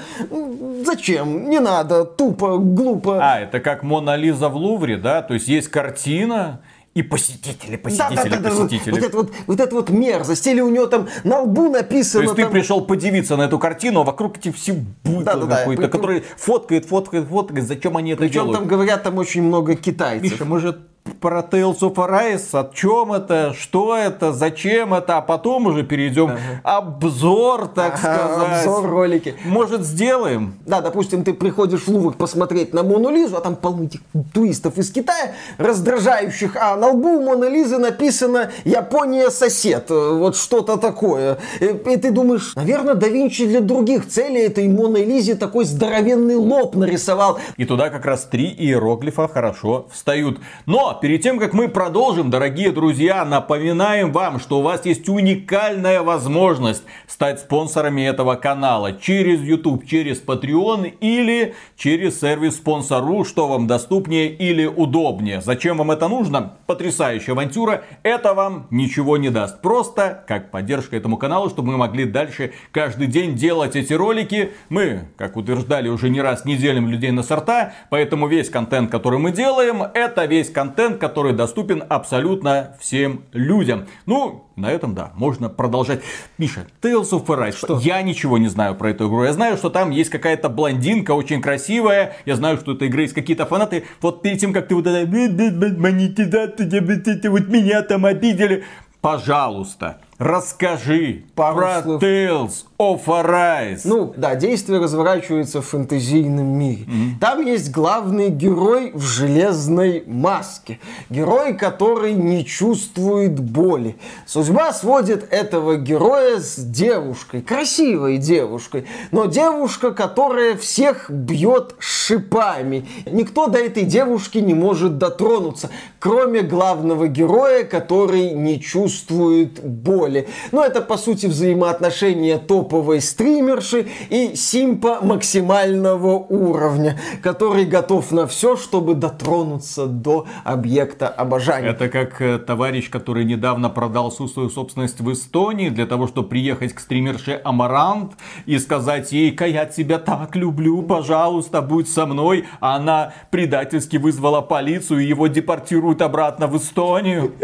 Зачем? 0.82 1.50
Не 1.50 1.60
надо. 1.60 2.06
Тупо, 2.06 2.56
глупо. 2.56 3.18
А, 3.20 3.40
это 3.40 3.60
как 3.60 3.82
Мона 3.82 4.16
Лиза 4.16 4.48
в 4.48 4.56
Лувре, 4.56 4.96
да? 4.96 5.20
То 5.20 5.34
есть 5.34 5.46
есть 5.48 5.68
картина, 5.68 6.62
и 6.94 7.02
посетители, 7.02 7.76
посетители, 7.76 8.30
да, 8.30 8.36
да, 8.36 8.36
да, 8.36 8.50
посетители. 8.50 8.92
Вот, 8.92 9.00
вот, 9.00 9.08
это 9.08 9.16
вот, 9.16 9.32
вот 9.48 9.60
это 9.60 9.74
вот 9.74 9.90
мерзость. 9.90 10.46
Или 10.46 10.60
у 10.60 10.68
него 10.68 10.86
там 10.86 11.08
на 11.24 11.40
лбу 11.40 11.68
написано... 11.68 12.22
То 12.22 12.30
есть 12.30 12.36
там... 12.36 12.46
ты 12.46 12.52
пришел 12.52 12.80
подивиться 12.82 13.36
на 13.36 13.42
эту 13.42 13.58
картину, 13.58 14.02
а 14.02 14.04
вокруг 14.04 14.38
эти 14.38 14.52
все 14.52 14.76
да, 15.02 15.34
да, 15.34 15.56
какой-то, 15.58 15.82
да, 15.82 15.88
который 15.88 16.22
фоткает, 16.36 16.86
фоткает, 16.86 17.26
фоткает. 17.26 17.66
Зачем 17.66 17.96
они 17.96 18.12
это 18.12 18.20
Причем 18.20 18.42
делают? 18.42 18.58
там 18.60 18.68
говорят, 18.68 19.02
там 19.02 19.18
очень 19.18 19.42
много 19.42 19.74
китайцев. 19.74 20.22
Миша, 20.30 20.44
может, 20.44 20.78
про 21.20 21.40
Tales 21.40 21.80
of 21.80 21.94
Arise, 21.94 22.58
о 22.58 22.70
чем 22.74 23.12
это, 23.12 23.54
что 23.58 23.96
это, 23.96 24.32
зачем 24.32 24.94
это, 24.94 25.18
а 25.18 25.20
потом 25.20 25.66
уже 25.66 25.82
перейдем 25.82 26.30
ага. 26.30 26.60
обзор, 26.62 27.68
так 27.68 27.94
ага, 28.02 28.34
сказать. 28.34 28.66
Обзор 28.66 28.90
ролики. 28.90 29.34
Может, 29.44 29.82
сделаем? 29.82 30.54
Да, 30.66 30.80
допустим, 30.80 31.24
ты 31.24 31.34
приходишь 31.34 31.82
в 31.82 31.88
Лувр 31.88 32.14
посмотреть 32.14 32.72
на 32.72 32.82
Мону 32.82 33.10
Лизу, 33.10 33.36
а 33.36 33.40
там 33.40 33.56
полно 33.56 33.84
этих 33.84 34.00
туристов 34.32 34.78
из 34.78 34.90
Китая, 34.90 35.32
раздражающих, 35.58 36.56
а 36.56 36.76
на 36.76 36.88
лбу 36.88 37.20
Моны 37.20 37.46
Лизы 37.46 37.78
написано 37.78 38.50
«Япония 38.64 39.30
сосед», 39.30 39.90
вот 39.90 40.36
что-то 40.36 40.78
такое. 40.78 41.38
И, 41.60 41.66
и 41.66 41.96
ты 41.96 42.10
думаешь, 42.10 42.54
наверное, 42.56 42.94
да 42.94 43.08
Винчи 43.08 43.46
для 43.46 43.60
других 43.60 44.08
целей 44.08 44.42
этой 44.42 44.68
Моны 44.68 45.04
Лизе 45.04 45.34
такой 45.34 45.64
здоровенный 45.66 46.36
лоб 46.36 46.76
нарисовал. 46.76 47.38
И 47.56 47.64
туда 47.64 47.90
как 47.90 48.06
раз 48.06 48.24
три 48.24 48.46
иероглифа 48.46 49.28
хорошо 49.28 49.86
встают. 49.92 50.40
Но 50.66 50.93
перед 51.00 51.22
тем, 51.22 51.38
как 51.38 51.52
мы 51.52 51.68
продолжим, 51.68 52.30
дорогие 52.30 52.70
друзья, 52.70 53.24
напоминаем 53.24 54.12
вам, 54.12 54.38
что 54.38 54.58
у 54.58 54.62
вас 54.62 54.84
есть 54.84 55.08
уникальная 55.08 56.02
возможность 56.02 56.82
стать 57.06 57.40
спонсорами 57.40 58.02
этого 58.02 58.34
канала 58.34 58.92
через 58.92 59.40
YouTube, 59.40 59.86
через 59.86 60.22
Patreon 60.22 60.92
или 61.00 61.54
через 61.76 62.20
сервис 62.20 62.56
спонсору, 62.56 63.24
что 63.24 63.48
вам 63.48 63.66
доступнее 63.66 64.28
или 64.28 64.66
удобнее. 64.66 65.40
Зачем 65.40 65.78
вам 65.78 65.90
это 65.90 66.08
нужно? 66.08 66.54
Потрясающая 66.66 67.32
авантюра. 67.32 67.84
Это 68.02 68.34
вам 68.34 68.66
ничего 68.70 69.16
не 69.16 69.30
даст. 69.30 69.62
Просто 69.62 70.24
как 70.28 70.50
поддержка 70.50 70.96
этому 70.96 71.16
каналу, 71.16 71.50
чтобы 71.50 71.72
мы 71.72 71.78
могли 71.78 72.04
дальше 72.04 72.52
каждый 72.72 73.06
день 73.06 73.34
делать 73.34 73.76
эти 73.76 73.92
ролики. 73.92 74.52
Мы, 74.68 75.08
как 75.16 75.36
утверждали 75.36 75.88
уже 75.88 76.10
не 76.10 76.20
раз, 76.20 76.44
не 76.44 76.56
делим 76.56 76.88
людей 76.88 77.10
на 77.10 77.22
сорта, 77.22 77.72
поэтому 77.90 78.28
весь 78.28 78.50
контент, 78.50 78.90
который 78.90 79.18
мы 79.18 79.32
делаем, 79.32 79.82
это 79.82 80.24
весь 80.26 80.50
контент, 80.50 80.83
контент, 80.84 81.00
который 81.00 81.32
доступен 81.32 81.82
абсолютно 81.88 82.76
всем 82.80 83.24
людям. 83.32 83.86
Ну, 84.06 84.44
на 84.56 84.70
этом, 84.70 84.94
да, 84.94 85.12
можно 85.14 85.48
продолжать. 85.48 86.00
Миша, 86.38 86.66
Tales 86.82 87.10
of 87.10 87.26
Arise. 87.26 87.56
Что? 87.56 87.78
Я 87.78 88.02
ничего 88.02 88.38
не 88.38 88.48
знаю 88.48 88.74
про 88.74 88.90
эту 88.90 89.08
игру. 89.08 89.24
Я 89.24 89.32
знаю, 89.32 89.56
что 89.56 89.70
там 89.70 89.90
есть 89.90 90.10
какая-то 90.10 90.48
блондинка 90.48 91.12
очень 91.12 91.40
красивая. 91.40 92.16
Я 92.26 92.36
знаю, 92.36 92.58
что 92.58 92.72
эта 92.72 92.86
игра 92.86 93.02
есть 93.02 93.14
какие-то 93.14 93.46
фанаты. 93.46 93.84
Вот 94.02 94.22
перед 94.22 94.38
тем, 94.38 94.52
как 94.52 94.68
ты 94.68 94.74
вот 94.74 94.86
это... 94.86 95.10
Монетизация, 95.10 97.30
вот 97.30 97.48
меня 97.48 97.82
там 97.82 98.04
обидели. 98.04 98.64
Пожалуйста, 99.00 99.98
расскажи 100.18 101.24
Пару 101.34 101.58
про 101.58 101.82
слов. 101.82 102.02
Tales 102.02 102.64
of 102.78 103.04
Arise. 103.06 103.80
Ну, 103.84 104.12
да, 104.16 104.34
действие 104.34 104.80
разворачивается 104.80 105.60
в 105.60 105.66
фэнтезийном 105.66 106.46
мире. 106.46 106.84
Mm-hmm. 106.84 107.20
Там 107.20 107.44
есть 107.44 107.70
главный 107.70 108.30
герой 108.30 108.92
в 108.94 109.02
железной 109.02 110.04
маске. 110.06 110.78
Герой, 111.10 111.54
который 111.54 112.14
не 112.14 112.44
чувствует 112.44 113.40
боли. 113.40 113.96
Судьба 114.26 114.72
сводит 114.72 115.32
этого 115.32 115.76
героя 115.76 116.38
с 116.38 116.56
девушкой, 116.56 117.42
красивой 117.42 118.18
девушкой, 118.18 118.86
но 119.10 119.26
девушка, 119.26 119.92
которая 119.92 120.56
всех 120.56 121.10
бьет 121.10 121.74
шипами. 121.78 122.86
Никто 123.06 123.46
до 123.46 123.58
этой 123.58 123.84
девушки 123.84 124.38
не 124.38 124.54
может 124.54 124.98
дотронуться, 124.98 125.70
кроме 125.98 126.42
главного 126.42 127.08
героя, 127.08 127.64
который 127.64 128.30
не 128.32 128.60
чувствует 128.60 129.64
боли 129.64 130.03
боли. 130.04 130.28
Но 130.52 130.64
это, 130.64 130.80
по 130.80 130.96
сути, 130.96 131.26
взаимоотношения 131.26 132.38
топовой 132.38 133.00
стримерши 133.00 133.86
и 134.10 134.34
симпа 134.34 134.98
максимального 135.02 136.18
уровня, 136.28 136.98
который 137.22 137.64
готов 137.64 138.12
на 138.12 138.26
все, 138.26 138.56
чтобы 138.56 138.94
дотронуться 138.94 139.86
до 139.86 140.26
объекта 140.44 141.08
обожания. 141.08 141.68
Это 141.68 141.88
как 141.88 142.20
э, 142.20 142.38
товарищ, 142.38 142.90
который 142.90 143.24
недавно 143.24 143.70
продал 143.70 144.10
всю 144.10 144.28
свою 144.28 144.50
собственность 144.50 145.00
в 145.00 145.12
Эстонии 145.12 145.70
для 145.70 145.86
того, 145.86 146.06
чтобы 146.06 146.28
приехать 146.28 146.74
к 146.74 146.80
стримерше 146.80 147.40
Амарант 147.44 148.12
и 148.46 148.58
сказать 148.58 149.12
ей, 149.12 149.36
я 149.44 149.66
тебя 149.66 149.98
так 149.98 150.36
люблю, 150.36 150.82
пожалуйста, 150.82 151.62
будь 151.62 151.88
со 151.88 152.06
мной. 152.06 152.44
А 152.60 152.76
она 152.76 153.12
предательски 153.30 153.96
вызвала 153.96 154.40
полицию 154.40 155.00
и 155.00 155.06
его 155.06 155.26
депортируют 155.26 156.02
обратно 156.02 156.46
в 156.46 156.56
Эстонию. 156.56 157.32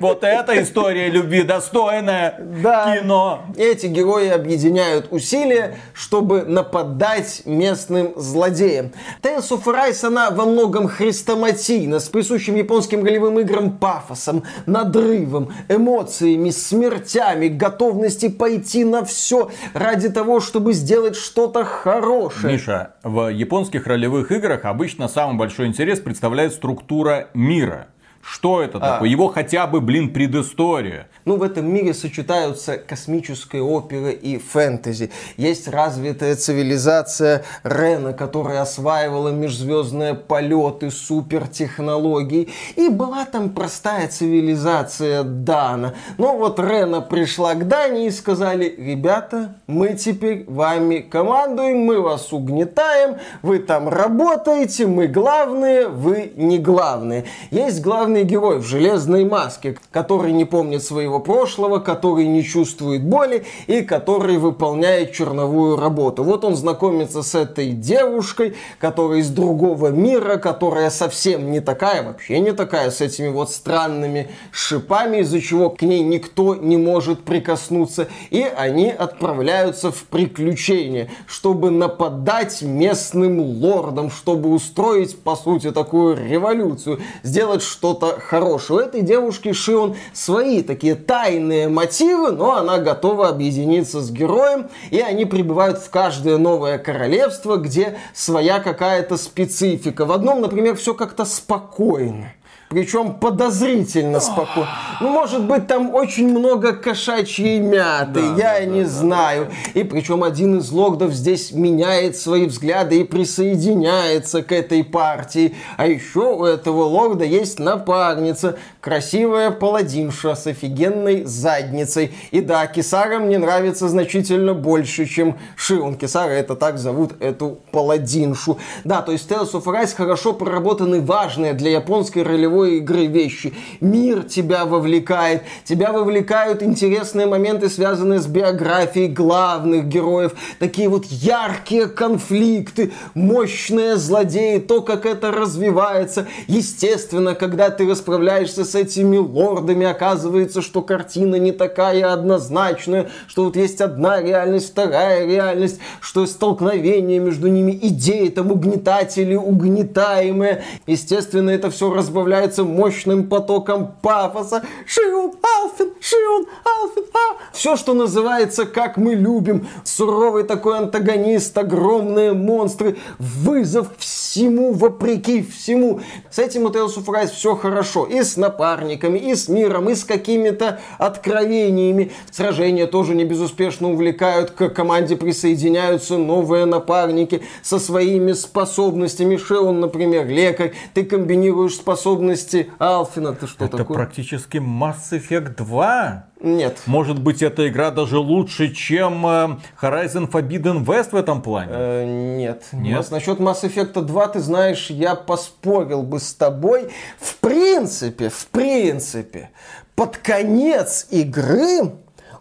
Вот 0.00 0.24
эта 0.24 0.62
история 0.62 1.08
любви 1.08 1.42
достойная 1.66 2.34
да. 2.62 2.98
кино. 2.98 3.44
Эти 3.56 3.86
герои 3.86 4.28
объединяют 4.28 5.08
усилия, 5.10 5.76
чтобы 5.92 6.42
нападать 6.42 7.42
местным 7.44 8.12
злодеям. 8.16 8.92
Tales 9.22 9.48
of 9.50 9.64
Rise, 9.64 10.06
она 10.06 10.30
во 10.30 10.44
многом 10.44 10.88
хрестоматийна, 10.88 11.98
с 11.98 12.08
присущим 12.08 12.54
японским 12.54 13.02
голевым 13.02 13.40
играм 13.40 13.72
пафосом, 13.72 14.44
надрывом, 14.66 15.52
эмоциями, 15.68 16.50
смертями, 16.50 17.48
готовности 17.48 18.28
пойти 18.28 18.84
на 18.84 19.04
все 19.04 19.50
ради 19.74 20.08
того, 20.08 20.40
чтобы 20.40 20.72
сделать 20.72 21.16
что-то 21.16 21.64
хорошее. 21.64 22.54
Миша, 22.54 22.92
в 23.02 23.28
японских 23.28 23.86
ролевых 23.86 24.30
играх 24.32 24.64
обычно 24.64 25.08
самый 25.08 25.36
большой 25.36 25.66
интерес 25.66 26.00
представляет 26.00 26.52
структура 26.52 27.28
мира. 27.34 27.88
Что 28.28 28.60
это 28.60 28.78
а. 28.78 28.80
такое? 28.80 29.08
Его 29.08 29.28
хотя 29.28 29.68
бы, 29.68 29.80
блин, 29.80 30.12
предыстория. 30.12 31.06
Ну, 31.24 31.36
в 31.36 31.44
этом 31.44 31.72
мире 31.72 31.94
сочетаются 31.94 32.76
космическая 32.76 33.60
опера 33.60 34.10
и 34.10 34.38
фэнтези. 34.38 35.10
Есть 35.36 35.68
развитая 35.68 36.34
цивилизация 36.34 37.44
Рена, 37.62 38.12
которая 38.12 38.62
осваивала 38.62 39.28
межзвездные 39.28 40.14
полеты, 40.14 40.90
супертехнологии. 40.90 42.48
И 42.74 42.88
была 42.88 43.26
там 43.26 43.50
простая 43.50 44.08
цивилизация 44.08 45.22
Дана. 45.22 45.94
Но 46.18 46.36
вот 46.36 46.58
Рена 46.58 47.00
пришла 47.00 47.54
к 47.54 47.68
Дане 47.68 48.08
и 48.08 48.10
сказали, 48.10 48.74
ребята, 48.76 49.54
мы 49.68 49.94
теперь 49.94 50.44
вами 50.48 50.98
командуем, 50.98 51.78
мы 51.78 52.00
вас 52.00 52.32
угнетаем, 52.32 53.18
вы 53.42 53.60
там 53.60 53.88
работаете, 53.88 54.86
мы 54.86 55.06
главные, 55.06 55.86
вы 55.86 56.32
не 56.36 56.58
главные. 56.58 57.24
Есть 57.50 57.82
главный 57.82 58.15
главный 58.16 58.24
герой 58.24 58.58
в 58.58 58.66
железной 58.66 59.24
маске, 59.24 59.76
который 59.90 60.32
не 60.32 60.44
помнит 60.44 60.82
своего 60.82 61.20
прошлого, 61.20 61.80
который 61.80 62.26
не 62.26 62.42
чувствует 62.42 63.04
боли 63.04 63.44
и 63.66 63.82
который 63.82 64.38
выполняет 64.38 65.12
черновую 65.12 65.76
работу. 65.76 66.24
Вот 66.24 66.44
он 66.44 66.56
знакомится 66.56 67.22
с 67.22 67.34
этой 67.34 67.72
девушкой, 67.72 68.54
которая 68.78 69.18
из 69.18 69.28
другого 69.28 69.88
мира, 69.88 70.36
которая 70.36 70.90
совсем 70.90 71.50
не 71.50 71.60
такая, 71.60 72.02
вообще 72.02 72.40
не 72.40 72.52
такая, 72.52 72.90
с 72.90 73.00
этими 73.00 73.28
вот 73.28 73.50
странными 73.50 74.28
шипами, 74.50 75.18
из-за 75.18 75.40
чего 75.40 75.70
к 75.70 75.82
ней 75.82 76.02
никто 76.02 76.54
не 76.54 76.76
может 76.76 77.24
прикоснуться. 77.24 78.08
И 78.30 78.42
они 78.42 78.90
отправляются 78.90 79.90
в 79.90 80.04
приключения, 80.04 81.08
чтобы 81.26 81.70
нападать 81.70 82.62
местным 82.62 83.40
лордам, 83.40 84.10
чтобы 84.10 84.50
устроить, 84.50 85.18
по 85.18 85.36
сути, 85.36 85.70
такую 85.70 86.16
революцию, 86.16 87.00
сделать 87.22 87.62
что-то 87.62 88.05
что-то 88.06 88.20
хорошее. 88.20 88.80
У 88.80 88.82
этой 88.82 89.02
девушки 89.02 89.52
Шион 89.52 89.96
свои 90.12 90.62
такие 90.62 90.94
тайные 90.94 91.68
мотивы, 91.68 92.32
но 92.32 92.56
она 92.56 92.78
готова 92.78 93.28
объединиться 93.28 94.00
с 94.00 94.10
героем, 94.10 94.68
и 94.90 95.00
они 95.00 95.24
прибывают 95.24 95.78
в 95.78 95.90
каждое 95.90 96.38
новое 96.38 96.78
королевство, 96.78 97.56
где 97.56 97.98
своя 98.14 98.60
какая-то 98.60 99.16
специфика. 99.16 100.04
В 100.04 100.12
одном, 100.12 100.40
например, 100.40 100.76
все 100.76 100.94
как-то 100.94 101.24
спокойно. 101.24 102.32
Причем 102.68 103.14
подозрительно 103.14 104.18
спокойно. 104.18 104.68
Ну, 105.00 105.10
может 105.10 105.44
быть, 105.44 105.68
там 105.68 105.94
очень 105.94 106.28
много 106.28 106.72
кошачьей 106.72 107.60
мяты, 107.60 108.20
да, 108.36 108.58
я 108.58 108.60
да, 108.60 108.64
не 108.64 108.82
да, 108.82 108.88
знаю. 108.88 109.48
Да. 109.74 109.80
И 109.80 109.84
причем 109.84 110.24
один 110.24 110.58
из 110.58 110.70
лордов 110.72 111.12
здесь 111.12 111.52
меняет 111.52 112.16
свои 112.16 112.46
взгляды 112.46 113.00
и 113.00 113.04
присоединяется 113.04 114.42
к 114.42 114.50
этой 114.50 114.82
партии. 114.82 115.54
А 115.76 115.86
еще 115.86 116.34
у 116.34 116.44
этого 116.44 116.82
лорда 116.82 117.24
есть 117.24 117.60
напарница, 117.60 118.56
красивая 118.80 119.52
паладинша 119.52 120.34
с 120.34 120.48
офигенной 120.48 121.24
задницей. 121.24 122.14
И 122.32 122.40
да, 122.40 122.66
Кисара 122.66 123.20
мне 123.20 123.38
нравится 123.38 123.88
значительно 123.88 124.54
больше, 124.54 125.06
чем 125.06 125.38
Шион. 125.54 125.94
Кисара 125.94 126.30
это 126.30 126.56
так 126.56 126.78
зовут 126.78 127.12
эту 127.20 127.58
паладиншу. 127.70 128.58
Да, 128.82 129.02
то 129.02 129.12
есть 129.12 129.30
Tales 129.30 129.52
of 129.52 129.64
Rise 129.64 129.94
хорошо 129.94 130.32
проработаны 130.32 131.00
важные 131.00 131.52
для 131.52 131.70
японской 131.70 132.24
ролевой 132.24 132.55
игровой 132.56 132.78
игры 132.78 133.06
вещи. 133.06 133.52
Мир 133.80 134.22
тебя 134.24 134.64
вовлекает, 134.64 135.42
тебя 135.64 135.92
вовлекают 135.92 136.62
интересные 136.62 137.26
моменты, 137.26 137.68
связанные 137.68 138.20
с 138.20 138.26
биографией 138.26 139.08
главных 139.08 139.86
героев, 139.86 140.32
такие 140.58 140.88
вот 140.88 141.04
яркие 141.06 141.86
конфликты, 141.86 142.92
мощные 143.14 143.96
злодеи, 143.96 144.58
то, 144.58 144.80
как 144.80 145.06
это 145.06 145.30
развивается. 145.30 146.26
Естественно, 146.46 147.34
когда 147.34 147.70
ты 147.70 147.88
расправляешься 147.88 148.64
с 148.64 148.74
этими 148.74 149.16
лордами, 149.18 149.86
оказывается, 149.86 150.62
что 150.62 150.82
картина 150.82 151.36
не 151.36 151.52
такая 151.52 152.12
однозначная, 152.12 153.08
что 153.28 153.44
вот 153.44 153.56
есть 153.56 153.80
одна 153.80 154.22
реальность, 154.22 154.70
вторая 154.70 155.26
реальность, 155.26 155.78
что 156.00 156.26
столкновение 156.26 157.18
между 157.18 157.48
ними, 157.48 157.78
идеи 157.82 158.28
там 158.28 158.50
угнетатели, 158.50 159.34
угнетаемые. 159.34 160.64
Естественно, 160.86 161.50
это 161.50 161.70
все 161.70 161.92
разбавляет 161.92 162.45
наполняется 162.46 162.64
мощным 162.64 163.28
потоком 163.28 163.94
пафоса. 164.02 164.62
Шиун, 164.86 165.32
Алфин, 165.42 165.92
Шиун, 166.00 166.46
Алфин, 166.64 167.04
а. 167.12 167.36
Все, 167.52 167.76
что 167.76 167.94
называется, 167.94 168.66
как 168.66 168.96
мы 168.96 169.14
любим. 169.14 169.66
Суровый 169.84 170.44
такой 170.44 170.78
антагонист, 170.78 171.56
огромные 171.56 172.32
монстры, 172.32 172.96
вызов 173.18 173.88
всему, 173.98 174.72
вопреки 174.72 175.42
всему. 175.42 176.00
С 176.30 176.38
этим 176.38 176.64
у 176.64 176.68
Tales 176.68 177.30
все 177.30 177.56
хорошо. 177.56 178.04
И 178.04 178.22
с 178.22 178.36
напарниками, 178.36 179.18
и 179.18 179.34
с 179.34 179.48
миром, 179.48 179.88
и 179.88 179.94
с 179.94 180.04
какими-то 180.04 180.80
откровениями. 180.98 182.12
Сражения 182.30 182.86
тоже 182.86 183.14
не 183.14 183.24
безуспешно 183.24 183.90
увлекают. 183.90 184.50
К 184.50 184.68
команде 184.68 185.16
присоединяются 185.16 186.18
новые 186.18 186.66
напарники 186.66 187.42
со 187.62 187.78
своими 187.78 188.32
способностями. 188.32 189.36
Шеон, 189.36 189.80
например, 189.80 190.28
лекарь. 190.28 190.74
Ты 190.94 191.04
комбинируешь 191.04 191.74
способности 191.74 192.35
способности 192.36 192.70
Алфина. 192.78 193.34
Ты 193.34 193.46
что 193.46 193.64
Это 193.64 193.78
такое? 193.78 193.96
практически 193.96 194.58
Mass 194.58 195.10
Effect 195.12 195.56
2. 195.56 196.24
Нет. 196.40 196.78
Может 196.86 197.20
быть, 197.20 197.42
эта 197.42 197.68
игра 197.68 197.90
даже 197.90 198.18
лучше, 198.18 198.72
чем 198.72 199.26
э, 199.26 199.56
Horizon 199.80 200.30
Forbidden 200.30 200.84
West 200.84 201.10
в 201.12 201.16
этом 201.16 201.42
плане? 201.42 201.70
Э, 201.72 202.04
нет. 202.04 202.64
Нет. 202.72 203.10
Насчет 203.10 203.40
Mass 203.40 203.62
Effect 203.62 204.00
2, 204.00 204.28
ты 204.28 204.40
знаешь, 204.40 204.90
я 204.90 205.14
поспорил 205.14 206.02
бы 206.02 206.20
с 206.20 206.34
тобой. 206.34 206.90
В 207.18 207.36
принципе, 207.38 208.28
в 208.28 208.46
принципе, 208.48 209.50
под 209.94 210.18
конец 210.18 211.06
игры 211.10 211.92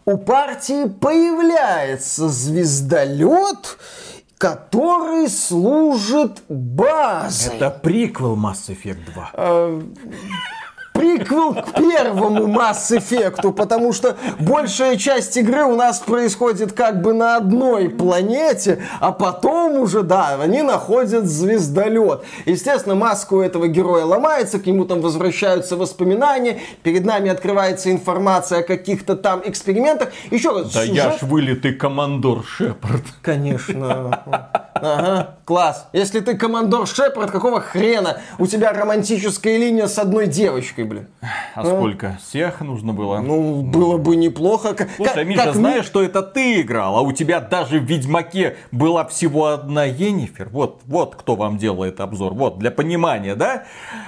у 0.06 0.18
партии 0.18 0.88
появляется 0.88 2.28
звездолет, 2.30 3.78
который 4.38 5.30
служит 5.30 6.44
базой. 6.50 7.56
Это 7.56 7.70
приквел 7.70 8.36
Mass 8.36 8.70
Effect 8.70 9.00
2 9.14 9.32
приквел 11.18 11.54
к 11.54 11.74
первому 11.74 12.48
Mass 12.48 12.92
Effect, 12.92 13.52
потому 13.54 13.94
что 13.94 14.16
большая 14.40 14.98
часть 14.98 15.38
игры 15.38 15.64
у 15.64 15.76
нас 15.76 16.00
происходит 16.00 16.74
как 16.74 17.02
бы 17.02 17.14
на 17.14 17.38
одной 17.38 17.90
планете, 17.90 18.84
а 19.00 19.12
потом 19.12 19.80
уже, 19.80 20.04
да, 20.04 20.38
они 20.42 20.62
находят 20.62 21.26
звездолет. 21.26 22.24
Естественно, 22.46 22.96
маска 22.96 23.34
у 23.36 23.42
этого 23.42 23.68
героя 23.68 24.06
ломается, 24.06 24.60
к 24.60 24.66
нему 24.66 24.86
там 24.86 25.02
возвращаются 25.02 25.76
воспоминания, 25.78 26.60
перед 26.84 27.06
нами 27.06 27.30
открывается 27.30 27.92
информация 27.92 28.60
о 28.60 28.64
каких-то 28.64 29.16
там 29.16 29.42
экспериментах. 29.46 30.12
Еще 30.32 30.50
раз, 30.52 30.74
Да 30.74 30.82
сюжет... 30.82 30.96
я 30.96 31.12
ж 31.12 31.22
вылитый 31.22 31.74
командор 31.74 32.44
Шепард. 32.46 33.04
Конечно. 33.22 34.24
Ага, 34.74 35.35
класс. 35.46 35.88
Если 35.94 36.20
ты 36.20 36.36
командор 36.36 36.88
Шепард, 36.88 37.32
какого 37.32 37.62
хрена 37.62 38.18
у 38.40 38.48
тебя 38.48 38.74
романтическая 38.74 39.58
линия 39.58 39.88
с 39.88 39.98
одной 40.00 40.28
девочкой, 40.28 40.86
блин? 40.86 41.08
А 41.54 41.64
сколько? 41.64 42.18
Всех 42.28 42.62
нужно 42.62 42.94
было? 42.94 43.20
Ну, 43.20 43.62
было 43.62 43.98
бы 43.98 44.16
неплохо. 44.16 44.74
Как, 44.74 44.90
Слушай, 44.96 45.14
как- 45.14 45.28
Миша, 45.28 45.44
как 45.46 45.56
знаешь, 45.56 45.86
что 45.86 46.02
это 46.04 46.22
ты 46.24 46.62
играл, 46.62 46.98
а 46.98 47.02
у 47.02 47.12
тебя 47.12 47.40
даже 47.40 47.80
в 47.80 47.84
Ведьмаке 47.84 48.58
была 48.72 49.06
всего 49.06 49.46
одна 49.48 49.86
Енифер. 49.86 50.50
Вот, 50.50 50.82
вот 50.86 51.16
кто 51.16 51.36
вам 51.36 51.58
делает 51.58 52.00
обзор. 52.02 52.34
Вот, 52.34 52.58
для 52.58 52.72
понимания, 52.72 53.36
да? 53.36 53.64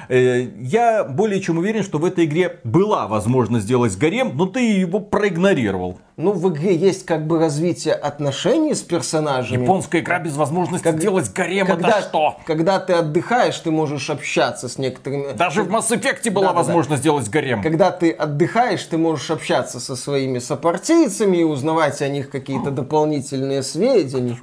Э, 0.09 0.41
Я 0.59 1.03
более 1.03 1.39
чем 1.39 1.59
уверен, 1.59 1.83
что 1.83 1.99
в 1.99 2.05
этой 2.05 2.25
игре 2.25 2.59
была 2.63 3.07
возможность 3.07 3.65
сделать 3.65 3.95
гарем, 3.97 4.31
но 4.35 4.47
ты 4.47 4.59
его 4.79 4.99
проигнорировал. 4.99 5.99
Ну, 6.17 6.31
в 6.31 6.49
игре 6.51 6.75
есть 6.75 7.05
как 7.05 7.27
бы 7.27 7.37
развитие 7.37 7.93
отношений 7.93 8.73
с 8.73 8.81
персонажами. 8.81 9.61
Японская 9.61 10.01
игра 10.01 10.17
без 10.17 10.35
возможности 10.35 10.91
делать 10.93 11.26
гарем, 11.33 11.67
когда, 11.67 11.89
это 11.89 12.01
что? 12.01 12.37
когда 12.45 12.79
ты 12.79 12.93
отдыхаешь, 12.93 13.57
ты 13.59 13.71
можешь 13.71 14.09
общаться 14.09 14.69
с 14.69 14.77
некоторыми... 14.77 15.33
Даже 15.33 15.63
в 15.63 15.69
Mass 15.69 15.89
Effect 15.89 16.29
была 16.31 16.47
Да-да-да. 16.47 16.63
возможность 16.63 17.01
сделать 17.01 17.29
гарем. 17.29 17.61
Когда 17.61 17.91
ты 17.91 18.11
отдыхаешь, 18.11 18.83
ты 18.83 18.97
можешь 18.97 19.29
общаться 19.31 19.79
со 19.79 19.95
своими 19.95 20.39
сопартийцами 20.39 21.37
и 21.37 21.43
узнавать 21.43 22.01
о 22.01 22.07
них 22.07 22.29
какие-то 22.29 22.71
дополнительные 22.71 23.63
сведения. 23.63 24.37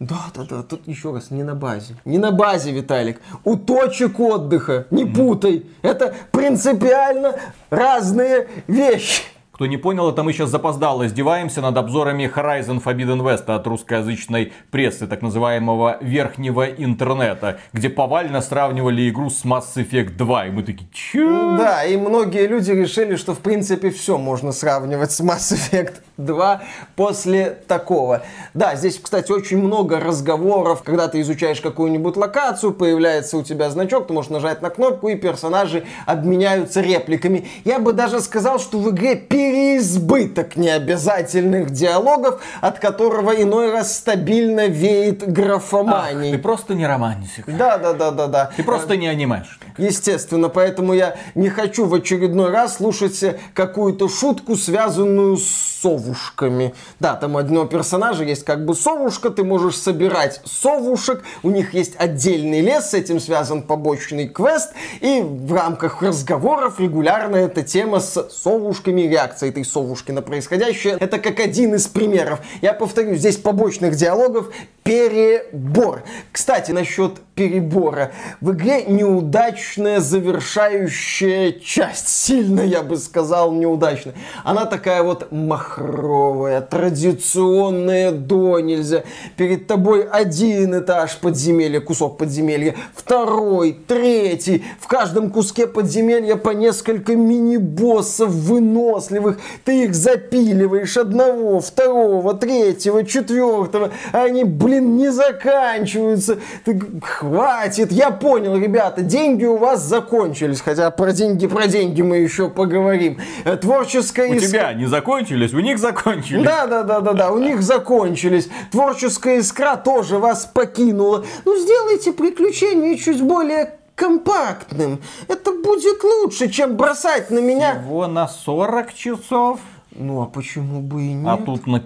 Да, 0.00 0.26
да, 0.34 0.42
да, 0.44 0.62
тут 0.62 0.86
еще 0.88 1.12
раз, 1.12 1.30
не 1.30 1.44
на 1.44 1.54
базе. 1.54 1.96
Не 2.04 2.18
на 2.18 2.32
базе, 2.32 2.72
Виталик. 2.72 3.20
У 3.44 3.56
точек 3.56 4.18
отдыха, 4.18 4.86
не 4.90 5.04
путай. 5.04 5.66
Это 5.82 6.14
принципиально 6.32 7.36
разные 7.70 8.48
вещи. 8.66 9.22
Кто 9.54 9.66
не 9.66 9.76
понял, 9.76 10.10
это 10.10 10.24
мы 10.24 10.32
сейчас 10.32 10.50
запоздало 10.50 11.06
издеваемся 11.06 11.60
над 11.60 11.76
обзорами 11.76 12.24
Horizon 12.24 12.82
Forbidden 12.82 13.20
West 13.20 13.44
от 13.46 13.64
русскоязычной 13.68 14.52
прессы, 14.72 15.06
так 15.06 15.22
называемого 15.22 15.98
верхнего 16.00 16.64
интернета, 16.64 17.60
где 17.72 17.88
повально 17.88 18.40
сравнивали 18.40 19.08
игру 19.08 19.30
с 19.30 19.44
Mass 19.44 19.76
Effect 19.76 20.16
2. 20.16 20.46
И 20.46 20.50
мы 20.50 20.64
такие, 20.64 20.88
чё? 20.92 21.56
Да, 21.56 21.84
и 21.84 21.96
многие 21.96 22.48
люди 22.48 22.72
решили, 22.72 23.14
что 23.14 23.32
в 23.32 23.38
принципе 23.38 23.90
все 23.90 24.18
можно 24.18 24.50
сравнивать 24.50 25.12
с 25.12 25.20
Mass 25.20 25.54
Effect 25.54 26.00
2 26.16 26.62
после 26.96 27.50
такого. 27.68 28.22
Да, 28.54 28.74
здесь, 28.74 28.98
кстати, 28.98 29.30
очень 29.30 29.58
много 29.58 30.00
разговоров, 30.00 30.82
когда 30.82 31.06
ты 31.06 31.20
изучаешь 31.20 31.60
какую-нибудь 31.60 32.16
локацию, 32.16 32.72
появляется 32.72 33.36
у 33.36 33.44
тебя 33.44 33.70
значок, 33.70 34.08
ты 34.08 34.14
можешь 34.14 34.32
нажать 34.32 34.62
на 34.62 34.70
кнопку, 34.70 35.10
и 35.10 35.14
персонажи 35.14 35.84
обменяются 36.06 36.80
репликами. 36.80 37.46
Я 37.64 37.78
бы 37.78 37.92
даже 37.92 38.18
сказал, 38.18 38.58
что 38.58 38.78
в 38.78 38.90
игре 38.90 39.14
переизбыток 39.44 40.56
необязательных 40.56 41.70
диалогов, 41.70 42.40
от 42.62 42.78
которого 42.78 43.30
иной 43.30 43.70
раз 43.72 43.96
стабильно 43.96 44.66
веет 44.68 45.22
Ах, 45.22 45.28
графоманией. 45.28 46.32
ты 46.32 46.38
просто 46.38 46.74
не 46.74 46.86
романтик. 46.86 47.44
Да, 47.46 47.76
да, 47.76 47.92
да, 47.92 48.10
да, 48.10 48.26
да. 48.26 48.50
Ты 48.56 48.62
просто 48.62 48.96
не 48.96 49.06
анимешник. 49.06 49.60
Естественно, 49.76 50.48
поэтому 50.48 50.94
я 50.94 51.16
не 51.34 51.50
хочу 51.50 51.84
в 51.86 51.94
очередной 51.94 52.50
раз 52.50 52.76
слушать 52.76 53.22
какую-то 53.54 54.08
шутку, 54.08 54.56
связанную 54.56 55.36
с 55.36 55.74
совушками. 55.84 56.74
Да, 56.98 57.14
там 57.14 57.34
у 57.34 57.38
одного 57.38 57.66
персонажа 57.66 58.24
есть 58.24 58.44
как 58.44 58.64
бы 58.64 58.74
совушка, 58.74 59.28
ты 59.28 59.44
можешь 59.44 59.76
собирать 59.76 60.40
совушек, 60.46 61.22
у 61.42 61.50
них 61.50 61.74
есть 61.74 61.94
отдельный 61.98 62.62
лес, 62.62 62.90
с 62.90 62.94
этим 62.94 63.20
связан 63.20 63.62
побочный 63.62 64.26
квест, 64.26 64.72
и 65.02 65.20
в 65.22 65.52
рамках 65.52 66.00
разговоров 66.00 66.80
регулярно 66.80 67.36
эта 67.36 67.62
тема 67.62 68.00
с 68.00 68.30
совушками, 68.30 69.02
реакция 69.34 69.48
этой 69.50 69.64
совушки 69.64 70.12
на 70.12 70.22
происходящее, 70.22 70.96
это 71.00 71.18
как 71.18 71.40
один 71.40 71.74
из 71.74 71.86
примеров. 71.86 72.40
Я 72.62 72.72
повторю, 72.72 73.16
здесь 73.16 73.36
побочных 73.36 73.96
диалогов 73.96 74.50
перебор. 74.84 76.02
Кстати, 76.30 76.70
насчет 76.70 77.14
перебора. 77.34 78.12
В 78.40 78.52
игре 78.52 78.84
неудачная 78.84 79.98
завершающая 80.00 81.52
часть. 81.52 82.08
Сильно, 82.08 82.60
я 82.60 82.82
бы 82.82 82.96
сказал, 82.98 83.52
неудачная. 83.52 84.14
Она 84.44 84.66
такая 84.66 85.02
вот 85.02 85.32
махровая, 85.32 86.60
традиционная 86.60 88.12
до 88.12 88.60
нельзя. 88.60 89.04
Перед 89.36 89.66
тобой 89.66 90.06
один 90.06 90.78
этаж 90.78 91.16
подземелья, 91.16 91.80
кусок 91.80 92.18
подземелья, 92.18 92.74
второй, 92.94 93.72
третий. 93.72 94.64
В 94.78 94.86
каждом 94.86 95.30
куске 95.30 95.66
подземелья 95.66 96.36
по 96.36 96.50
несколько 96.50 97.16
мини-боссов 97.16 98.30
выносливых. 98.30 99.23
Ты 99.64 99.84
их 99.84 99.94
запиливаешь 99.94 100.96
одного, 100.96 101.60
второго, 101.60 102.34
третьего, 102.34 103.04
четвертого. 103.04 103.90
А 104.12 104.22
они, 104.24 104.44
блин, 104.44 104.96
не 104.96 105.10
заканчиваются. 105.10 106.38
Ты 106.64 106.80
хватит. 107.02 107.92
Я 107.92 108.10
понял, 108.10 108.56
ребята, 108.56 109.02
деньги 109.02 109.44
у 109.44 109.56
вас 109.56 109.82
закончились. 109.82 110.60
Хотя 110.60 110.90
про 110.90 111.12
деньги, 111.12 111.46
про 111.46 111.66
деньги 111.66 112.02
мы 112.02 112.18
еще 112.18 112.48
поговорим. 112.48 113.18
Э, 113.44 113.56
Творческая 113.56 114.28
У 114.28 114.34
искра- 114.34 114.46
тебя 114.48 114.72
не 114.74 114.86
закончились, 114.86 115.52
у 115.54 115.60
них 115.60 115.78
закончились. 115.78 116.44
да, 116.44 116.66
да, 116.66 116.82
да, 116.82 117.00
да, 117.00 117.12
да, 117.12 117.30
у 117.30 117.38
них 117.38 117.62
закончились. 117.62 118.48
Творческая 118.70 119.38
искра 119.38 119.76
тоже 119.76 120.18
вас 120.18 120.44
покинула. 120.52 121.24
Ну, 121.44 121.56
сделайте 121.58 122.12
приключение 122.12 122.96
чуть 122.96 123.20
более 123.22 123.76
компактным. 123.94 125.00
Это 125.28 125.52
будет 125.52 126.02
лучше, 126.02 126.50
чем 126.50 126.76
бросать 126.76 127.30
на 127.30 127.38
меня. 127.38 127.80
Всего 127.80 128.06
на 128.06 128.28
40 128.28 128.94
часов. 128.94 129.60
Ну, 129.92 130.22
а 130.22 130.26
почему 130.26 130.80
бы 130.80 131.02
и 131.02 131.12
нет? 131.12 131.28
А 131.28 131.36
тут 131.36 131.66
на... 131.66 131.82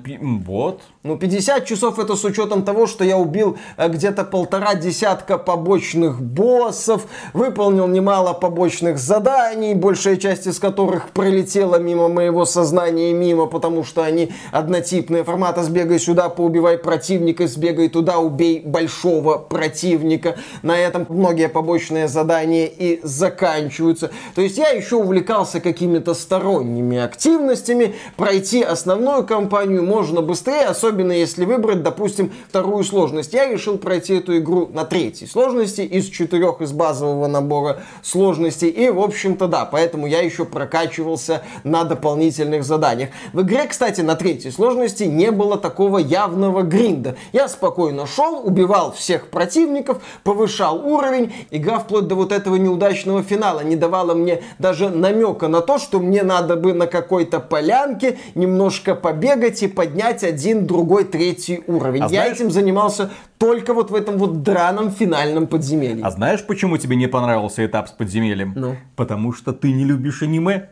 Вот. 0.47 0.83
Ну, 1.09 1.17
50 1.17 1.65
часов 1.65 1.99
это 1.99 2.17
с 2.17 2.25
учетом 2.25 2.65
того, 2.65 2.87
что 2.87 3.03
я 3.03 3.17
убил 3.17 3.57
э, 3.79 3.89
где-то 3.89 4.25
полтора 4.25 4.75
десятка 4.75 5.39
побочных 5.39 6.21
боссов, 6.21 7.07
выполнил 7.33 7.87
немало 7.87 8.35
побочных 8.35 8.99
заданий, 8.99 9.75
большая 9.75 10.19
часть 10.19 10.47
из 10.47 10.59
которых 10.59 11.09
пролетела 11.13 11.77
мимо 11.77 12.09
моего 12.09 12.45
сознания 12.45 13.13
и 13.13 13.15
мимо, 13.15 13.47
потому 13.47 13.85
что 13.85 14.03
они 14.03 14.33
однотипные. 14.53 15.25
Формата 15.25 15.63
сбегай 15.63 15.99
сюда, 15.99 16.29
поубивай 16.29 16.77
противника, 16.77 17.47
сбегай 17.47 17.89
туда, 17.89 18.19
убей 18.19 18.61
большого 18.61 19.39
противника. 19.39 20.37
На 20.61 20.77
этом 20.77 21.07
многие 21.09 21.49
побочные 21.49 22.07
задания 22.07 22.67
и 22.67 23.01
заканчиваются. 23.03 24.11
То 24.35 24.43
есть 24.43 24.59
я 24.59 24.69
еще 24.69 24.97
увлекался 24.97 25.61
какими-то 25.61 26.13
сторонними 26.13 26.99
активностями. 26.99 27.95
Пройти 28.19 28.63
основную 28.63 29.25
кампанию 29.27 29.83
можно 29.83 30.21
быстрее, 30.21 30.67
особенно 30.67 30.98
если 31.13 31.45
выбрать, 31.45 31.83
допустим, 31.83 32.33
вторую 32.49 32.85
сложность. 32.85 33.33
Я 33.33 33.51
решил 33.51 33.79
пройти 33.79 34.15
эту 34.15 34.39
игру 34.39 34.69
на 34.73 34.85
третьей 34.85 35.27
сложности 35.27 35.83
из 35.83 36.07
четырех 36.07 36.61
из 36.61 36.73
базового 36.73 37.27
набора 37.27 37.81
сложностей. 38.03 38.69
И, 38.69 38.91
в 38.91 39.01
общем-то, 39.01 39.49
да, 39.49 39.65
поэтому 39.65 40.07
я 40.07 40.21
еще 40.21 40.45
прокачивался 40.45 41.43
на 41.65 41.85
дополнительных 41.85 42.65
заданиях. 42.65 43.11
В 43.33 43.43
игре, 43.43 43.67
кстати, 43.67 44.01
на 44.01 44.15
третьей 44.15 44.51
сложности 44.51 45.05
не 45.05 45.31
было 45.31 45.57
такого 45.59 45.99
явного 45.99 46.63
гринда. 46.63 47.17
Я 47.33 47.49
спокойно 47.49 48.07
шел, 48.07 48.41
убивал 48.45 48.93
всех 48.93 49.29
противников, 49.29 50.03
повышал 50.25 50.85
уровень. 50.87 51.33
Игра 51.51 51.79
вплоть 51.79 52.09
до 52.09 52.15
вот 52.15 52.33
этого 52.33 52.57
неудачного 52.57 53.23
финала 53.23 53.61
не 53.61 53.77
давала 53.77 54.15
мне 54.15 54.43
даже 54.59 54.89
намека 54.89 55.49
на 55.49 55.61
то, 55.61 55.79
что 55.79 56.01
мне 56.01 56.23
надо 56.23 56.57
бы 56.57 56.73
на 56.73 56.87
какой-то 56.87 57.41
полянке 57.41 58.19
немножко 58.35 58.95
побегать 58.95 59.63
и 59.63 59.69
поднять 59.69 60.25
один, 60.25 60.67
другой, 60.67 60.78
третий 61.05 61.63
уровень. 61.67 62.01
А 62.01 62.05
Я 62.05 62.09
знаешь- 62.09 62.37
этим 62.37 62.51
занимался 62.51 63.11
только 63.39 63.75
вот 63.75 63.91
в 63.91 63.95
этом 63.95 64.19
вот 64.19 64.43
драном 64.43 64.91
финальном 64.91 65.47
подземелье. 65.47 66.05
А 66.05 66.11
знаешь, 66.11 66.45
почему 66.47 66.77
тебе 66.79 66.97
не 66.97 67.07
понравился 67.09 67.65
этап 67.65 67.89
с 67.89 67.93
подземельем? 67.93 68.53
Ну? 68.57 68.77
Потому 68.97 69.33
что 69.33 69.53
ты 69.53 69.73
не 69.73 69.85
любишь 69.85 70.23
аниме. 70.23 70.69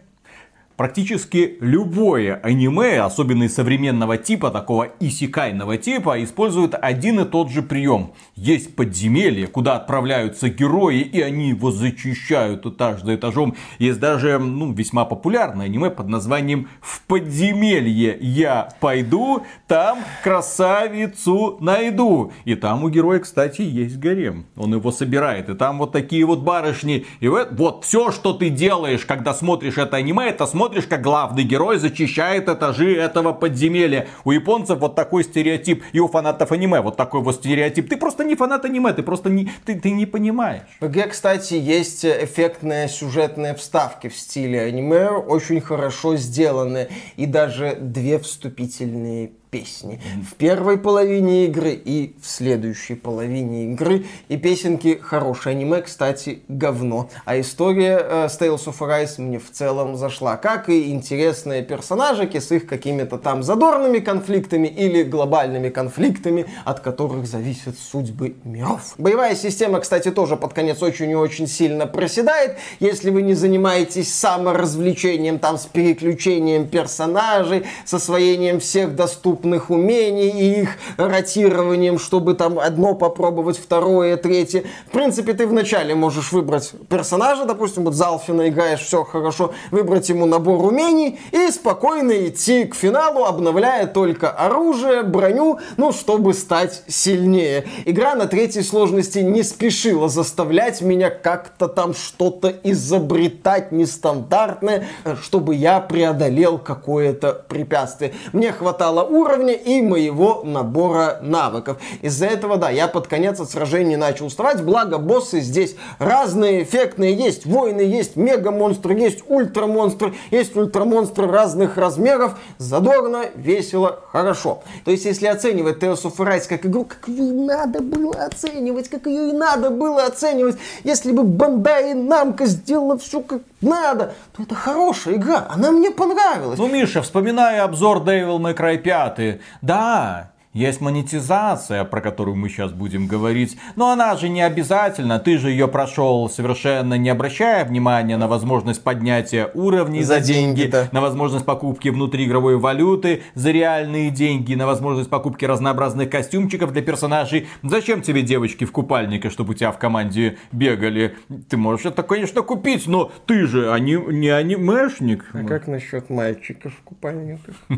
Практически 0.77 1.57
любое 1.61 2.35
аниме, 2.35 3.01
особенно 3.01 3.45
из 3.45 3.55
современного 3.55 4.19
типа, 4.19 4.51
такого 4.51 4.89
исекайного 5.01 5.79
типа, 5.79 6.23
использует 6.23 6.75
один 6.79 7.21
и 7.21 7.25
тот 7.25 7.51
же 7.51 7.63
прием. 7.63 8.13
Есть 8.35 8.77
подземелье, 8.77 9.47
куда 9.47 9.77
отправляются 9.77 10.51
герои, 10.51 11.01
и 11.01 11.23
они 11.23 11.49
его 11.49 11.71
зачищают 11.71 12.67
этаж 12.67 13.03
за 13.03 13.15
этажом. 13.15 13.57
Есть 13.79 14.01
даже 14.01 14.39
ну, 14.39 14.71
весьма 14.73 15.07
популярное 15.07 15.65
аниме 15.65 15.91
под 15.91 16.09
названием 16.09 16.69
«В 16.83 17.01
подземелье 17.07 18.19
я 18.21 18.69
пойду, 18.79 19.45
там 19.67 20.01
красавицу 20.23 21.57
найду». 21.61 22.33
И 22.45 22.55
там 22.55 22.85
у 22.85 22.91
героя, 22.91 23.21
кстати, 23.21 23.63
есть 23.63 23.99
гарем. 23.99 24.45
Он 24.57 24.75
его 24.75 24.93
собирает. 24.93 25.49
И 25.49 25.55
там 25.55 25.79
вот 25.79 25.93
такие 25.93 26.27
вот 26.27 26.41
барышни. 26.41 27.07
И 27.21 27.29
вот, 27.29 27.49
вот 27.53 27.85
все, 27.87 28.11
что 28.11 28.35
ты 28.35 28.51
делаешь, 28.51 29.07
когда 29.07 29.33
смотришь 29.33 29.79
это 29.79 29.97
аниме, 29.97 30.29
это 30.29 30.47
смотришь, 30.47 30.66
как 30.89 31.01
главный 31.03 31.45
герой 31.45 31.79
зачищает 31.79 32.49
этажи 32.49 32.97
этого 32.97 33.33
подземелья. 33.33 34.09
У 34.25 34.33
японцев 34.33 34.79
вот 34.79 34.95
такой 34.95 35.25
стереотип. 35.25 35.83
И 35.93 36.01
у 36.01 36.09
фанатов 36.09 36.53
аниме 36.53 36.81
вот 36.81 36.97
такой 36.97 37.21
вот 37.21 37.37
стереотип. 37.37 37.89
Ты 37.89 37.97
просто 37.97 38.25
не 38.25 38.35
фанат 38.37 38.65
аниме, 38.65 38.93
ты 38.93 39.03
просто 39.03 39.31
не, 39.31 39.51
ты, 39.65 39.79
ты 39.79 39.91
не 39.91 40.07
понимаешь. 40.07 40.63
В 40.81 40.87
игре, 40.87 41.07
кстати, 41.07 41.55
есть 41.55 42.05
эффектные 42.05 42.89
сюжетные 42.89 43.55
вставки 43.55 44.09
в 44.09 44.17
стиле 44.17 44.63
аниме, 44.63 45.09
очень 45.09 45.61
хорошо 45.61 46.17
сделанные. 46.17 46.89
И 47.17 47.27
даже 47.27 47.77
две 47.81 48.19
вступительные 48.19 49.33
песни. 49.57 50.01
В 50.23 50.35
первой 50.35 50.77
половине 50.77 51.47
игры 51.47 51.73
и 51.73 52.15
в 52.21 52.29
следующей 52.29 52.95
половине 52.95 53.73
игры. 53.73 54.05
И 54.29 54.37
песенки 54.37 54.99
хорошие. 55.01 55.53
Аниме, 55.53 55.81
кстати, 55.81 56.41
говно. 56.49 57.09
А 57.25 57.41
история 57.41 57.99
э, 57.99 58.29
с 58.29 58.39
Tales 58.39 58.67
of 58.67 58.79
Arise 58.81 59.21
мне 59.21 59.39
в 59.39 59.51
целом 59.51 59.97
зашла. 59.97 60.37
Как 60.37 60.69
и 60.69 60.91
интересные 60.91 61.63
персонажики 61.63 62.39
с 62.39 62.53
их 62.53 62.67
какими-то 62.67 63.17
там 63.19 63.43
задорными 63.43 63.99
конфликтами 63.99 64.69
или 64.69 65.03
глобальными 65.03 65.71
конфликтами, 65.71 66.47
от 66.65 66.81
которых 66.81 67.27
зависят 67.27 67.79
судьбы 67.79 68.37
миров. 68.45 68.95
Боевая 68.99 69.35
система, 69.35 69.81
кстати, 69.81 70.11
тоже 70.11 70.37
под 70.37 70.53
конец 70.53 70.83
очень 70.83 71.11
и 71.11 71.15
очень 71.15 71.47
сильно 71.47 71.87
проседает. 71.87 72.59
Если 72.81 73.11
вы 73.11 73.23
не 73.23 73.35
занимаетесь 73.35 74.13
саморазвлечением, 74.15 75.39
там, 75.39 75.57
с 75.57 75.65
переключением 75.67 76.69
персонажей, 76.69 77.65
с 77.87 77.95
освоением 77.95 78.61
всех 78.61 78.95
доступных 78.95 79.46
умений 79.71 80.29
и 80.29 80.63
их 80.63 80.71
ротированием, 80.97 81.99
чтобы 81.99 82.35
там 82.35 82.59
одно 82.59 82.95
попробовать, 82.95 83.59
второе, 83.59 84.17
третье. 84.17 84.65
В 84.89 84.91
принципе, 84.91 85.33
ты 85.33 85.47
вначале 85.47 85.95
можешь 85.95 86.33
выбрать 86.33 86.73
персонажа, 86.89 87.45
допустим, 87.45 87.85
вот 87.85 87.95
Залфина 87.95 88.49
играешь, 88.49 88.81
все 88.81 89.05
хорошо, 89.05 89.53
выбрать 89.71 90.09
ему 90.09 90.27
набор 90.27 90.65
умений 90.65 91.19
и 91.33 91.51
спокойно 91.51 92.27
идти 92.27 92.65
к 92.65 92.75
финалу, 92.75 93.25
обновляя 93.25 93.87
только 93.87 94.31
оружие, 94.31 95.03
броню, 95.03 95.59
ну, 95.77 95.93
чтобы 95.93 96.35
стать 96.35 96.83
сильнее. 96.89 97.65
Игра 97.85 98.15
на 98.15 98.27
третьей 98.27 98.63
сложности 98.63 99.19
не 99.21 99.43
спешила 99.43 100.09
заставлять 100.09 100.81
меня 100.81 101.11
как-то 101.11 101.69
там 101.69 101.95
что-то 101.95 102.49
изобретать 102.63 103.73
нестандартное, 103.73 104.87
чтобы 105.23 105.55
я 105.55 105.81
преодолел 105.81 106.59
какое-то 106.59 107.45
препятствие. 107.49 108.15
Мне 108.33 108.53
хватало 108.53 109.03
уровня 109.03 109.26
и 109.27 109.83
моего 109.83 110.43
набора 110.45 111.19
навыков. 111.23 111.79
Из-за 112.03 112.27
этого, 112.27 112.57
да, 112.57 112.71
я 112.71 112.89
под 112.89 113.07
конец 113.07 113.41
от 113.41 113.51
сражений 113.51 113.97
начал 113.97 114.27
уставать, 114.27 114.63
благо 114.63 114.99
боссы 114.99 115.41
здесь 115.41 115.77
разные, 115.99 116.63
эффектные, 116.63 117.15
есть 117.15 117.47
воины, 117.47 117.81
есть 117.81 118.17
мега-монстры, 118.17 118.95
есть 118.95 119.25
ультра-монстры, 119.29 120.15
есть 120.31 120.57
ультра-монстры 120.57 121.27
разных 121.27 121.77
размеров, 121.77 122.39
задорно, 122.59 123.25
весело, 123.35 124.01
хорошо. 124.13 124.63
То 124.85 124.91
есть, 124.91 125.05
если 125.05 125.27
оценивать 125.27 125.83
Tales 125.83 126.03
of 126.03 126.17
Arise 126.19 126.49
как 126.49 126.65
игру, 126.67 126.85
как 126.85 127.09
ее 127.09 127.29
и 127.29 127.33
надо 127.33 127.81
было 127.83 128.15
оценивать, 128.25 128.89
как 128.89 129.07
ее 129.07 129.31
и 129.31 129.33
надо 129.33 129.71
было 129.71 130.05
оценивать, 130.05 130.57
если 130.85 131.13
бы 131.13 131.25
Бандай 131.25 131.93
и 131.93 131.95
Намка 131.95 132.47
сделала 132.47 132.99
все 132.99 133.21
как 133.21 133.43
надо, 133.61 134.15
то 134.37 134.43
это 134.43 134.55
хорошая 134.55 135.15
игра, 135.15 135.47
она 135.49 135.71
мне 135.71 135.91
понравилась. 135.91 136.59
Ну, 136.59 136.69
Миша, 136.69 137.03
вспоминая 137.03 137.65
обзор 137.65 137.99
Devil 137.99 138.39
May 138.39 138.57
Cry 138.57 138.79
5, 138.79 139.41
да, 139.63 140.31
есть 140.57 140.81
монетизация, 140.81 141.85
про 141.85 142.01
которую 142.01 142.35
мы 142.37 142.49
сейчас 142.49 142.73
будем 142.73 143.07
говорить, 143.07 143.59
но 143.77 143.91
она 143.91 144.17
же 144.17 144.31
не 144.31 144.41
обязательно. 144.41 145.19
Ты 145.19 145.37
же 145.37 145.51
ее 145.51 145.69
прошел 145.69 146.31
совершенно 146.31 146.95
не 146.95 147.11
обращая 147.11 147.65
внимания 147.67 148.17
на 148.17 148.27
возможность 148.27 148.83
поднятия 148.83 149.51
уровней 149.53 150.03
за, 150.03 150.15
за 150.15 150.21
деньги, 150.21 150.63
деньги 150.63 150.89
на 150.93 151.01
возможность 151.03 151.45
покупки 151.45 151.91
внутриигровой 151.91 152.57
валюты 152.57 153.23
за 153.35 153.51
реальные 153.51 154.11
деньги, 154.11 154.55
на 154.55 154.67
возможность 154.67 155.11
покупки 155.11 155.45
разнообразных 155.45 156.09
костюмчиков 156.09 156.73
для 156.73 156.81
персонажей. 156.81 157.49
Зачем 157.63 158.01
тебе 158.01 158.23
девочки 158.23 158.65
в 158.65 158.73
купальнике, 158.73 159.29
чтобы 159.29 159.51
у 159.51 159.55
тебя 159.55 159.73
в 159.73 159.79
команде 159.79 160.39
бегали? 160.53 161.17
Ты 161.51 161.59
можешь 161.59 161.85
это, 161.85 162.03
конечно, 162.03 162.41
купить, 162.41 162.87
но 162.87 163.13
ты 163.27 163.47
же 163.47 163.71
ани- 163.71 163.97
не 163.97 164.31
анимешник. 164.31 165.27
А 165.35 165.45
как 165.45 165.67
насчет 165.67 166.09
мальчиков 166.09 166.73
в 166.73 166.83
купальниках? 166.83 167.55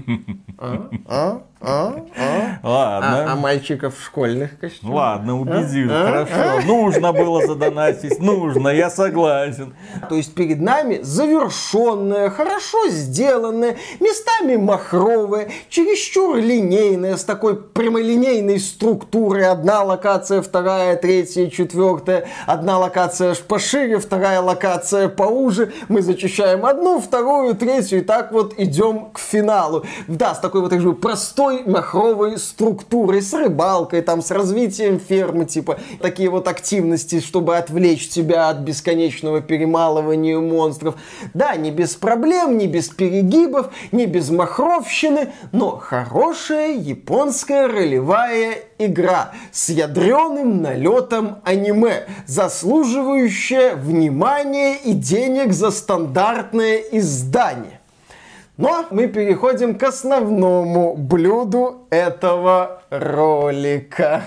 А? 0.61 0.91
А? 1.07 1.43
А? 1.61 1.93
А? 2.17 2.59
Ладно. 2.63 3.25
А, 3.25 3.33
а 3.33 3.37
мальчиков 3.37 3.97
в 3.99 4.05
школьных 4.05 4.61
костюмах? 4.61 4.95
Ладно, 4.95 5.41
убедил, 5.41 5.89
а? 5.91 6.05
хорошо. 6.05 6.35
А? 6.37 6.61
Нужно 6.65 7.13
было 7.13 7.45
задонатить, 7.45 8.21
нужно, 8.21 8.69
я 8.69 8.91
согласен. 8.91 9.75
То 10.09 10.15
есть 10.15 10.35
перед 10.35 10.61
нами 10.61 11.01
завершенная, 11.03 12.31
хорошо 12.31 12.89
сделанная, 12.91 13.77
местами 13.99 14.55
махровая, 14.55 15.51
чересчур 15.69 16.37
линейная, 16.37 17.17
с 17.17 17.25
такой 17.25 17.57
прямолинейной 17.61 18.61
структурой. 18.61 19.49
Одна 19.49 19.83
локация, 19.83 20.43
вторая, 20.43 20.97
третья, 20.97 21.49
четвертая. 21.49 22.29
Одна 22.47 22.79
локация 22.79 23.35
пошире, 23.49 23.99
вторая 23.99 24.41
локация 24.41 25.09
поуже. 25.09 25.73
Мы 25.89 26.03
зачищаем 26.03 26.65
одну, 26.65 27.01
вторую, 27.01 27.57
третью, 27.57 27.99
и 28.01 28.03
так 28.03 28.31
вот 28.31 28.55
идем 28.59 29.11
к 29.11 29.19
финалу. 29.19 29.85
Да, 30.07 30.35
с 30.35 30.39
такой 30.39 30.61
вот 30.61 30.71
так 30.71 30.81
же 30.81 30.93
простой 30.93 31.48
махровой 31.67 32.39
структурой 32.39 32.79
структурой, 32.79 33.23
с 33.23 33.33
рыбалкой, 33.35 34.03
там, 34.03 34.23
с 34.23 34.31
развитием 34.31 35.01
фермы, 35.01 35.45
типа, 35.45 35.79
такие 36.01 36.29
вот 36.29 36.49
активности, 36.49 37.21
чтобы 37.21 37.57
отвлечь 37.57 38.09
тебя 38.09 38.49
от 38.49 38.59
бесконечного 38.59 39.41
перемалывания 39.41 40.39
монстров. 40.39 40.97
Да, 41.35 41.57
не 41.57 41.71
без 41.71 41.95
проблем, 41.95 42.59
не 42.59 42.67
без 42.67 42.89
перегибов, 42.89 43.71
не 43.93 44.07
без 44.07 44.31
махровщины, 44.31 45.33
но 45.53 45.77
хорошая 45.77 46.75
японская 46.75 47.69
ролевая 47.69 48.59
игра 48.79 49.33
с 49.53 49.69
ядреным 49.69 50.63
налетом 50.63 51.39
аниме, 51.45 52.07
заслуживающая 52.27 53.75
внимания 53.77 54.77
и 54.77 54.93
денег 54.93 55.53
за 55.53 55.71
стандартное 55.71 56.77
издание. 56.93 57.78
Но 58.59 58.87
мы 58.91 59.07
переходим 59.07 59.77
к 59.79 59.85
основному 59.85 60.97
блюду 60.97 61.87
этого 61.91 62.83
ролика, 62.91 64.23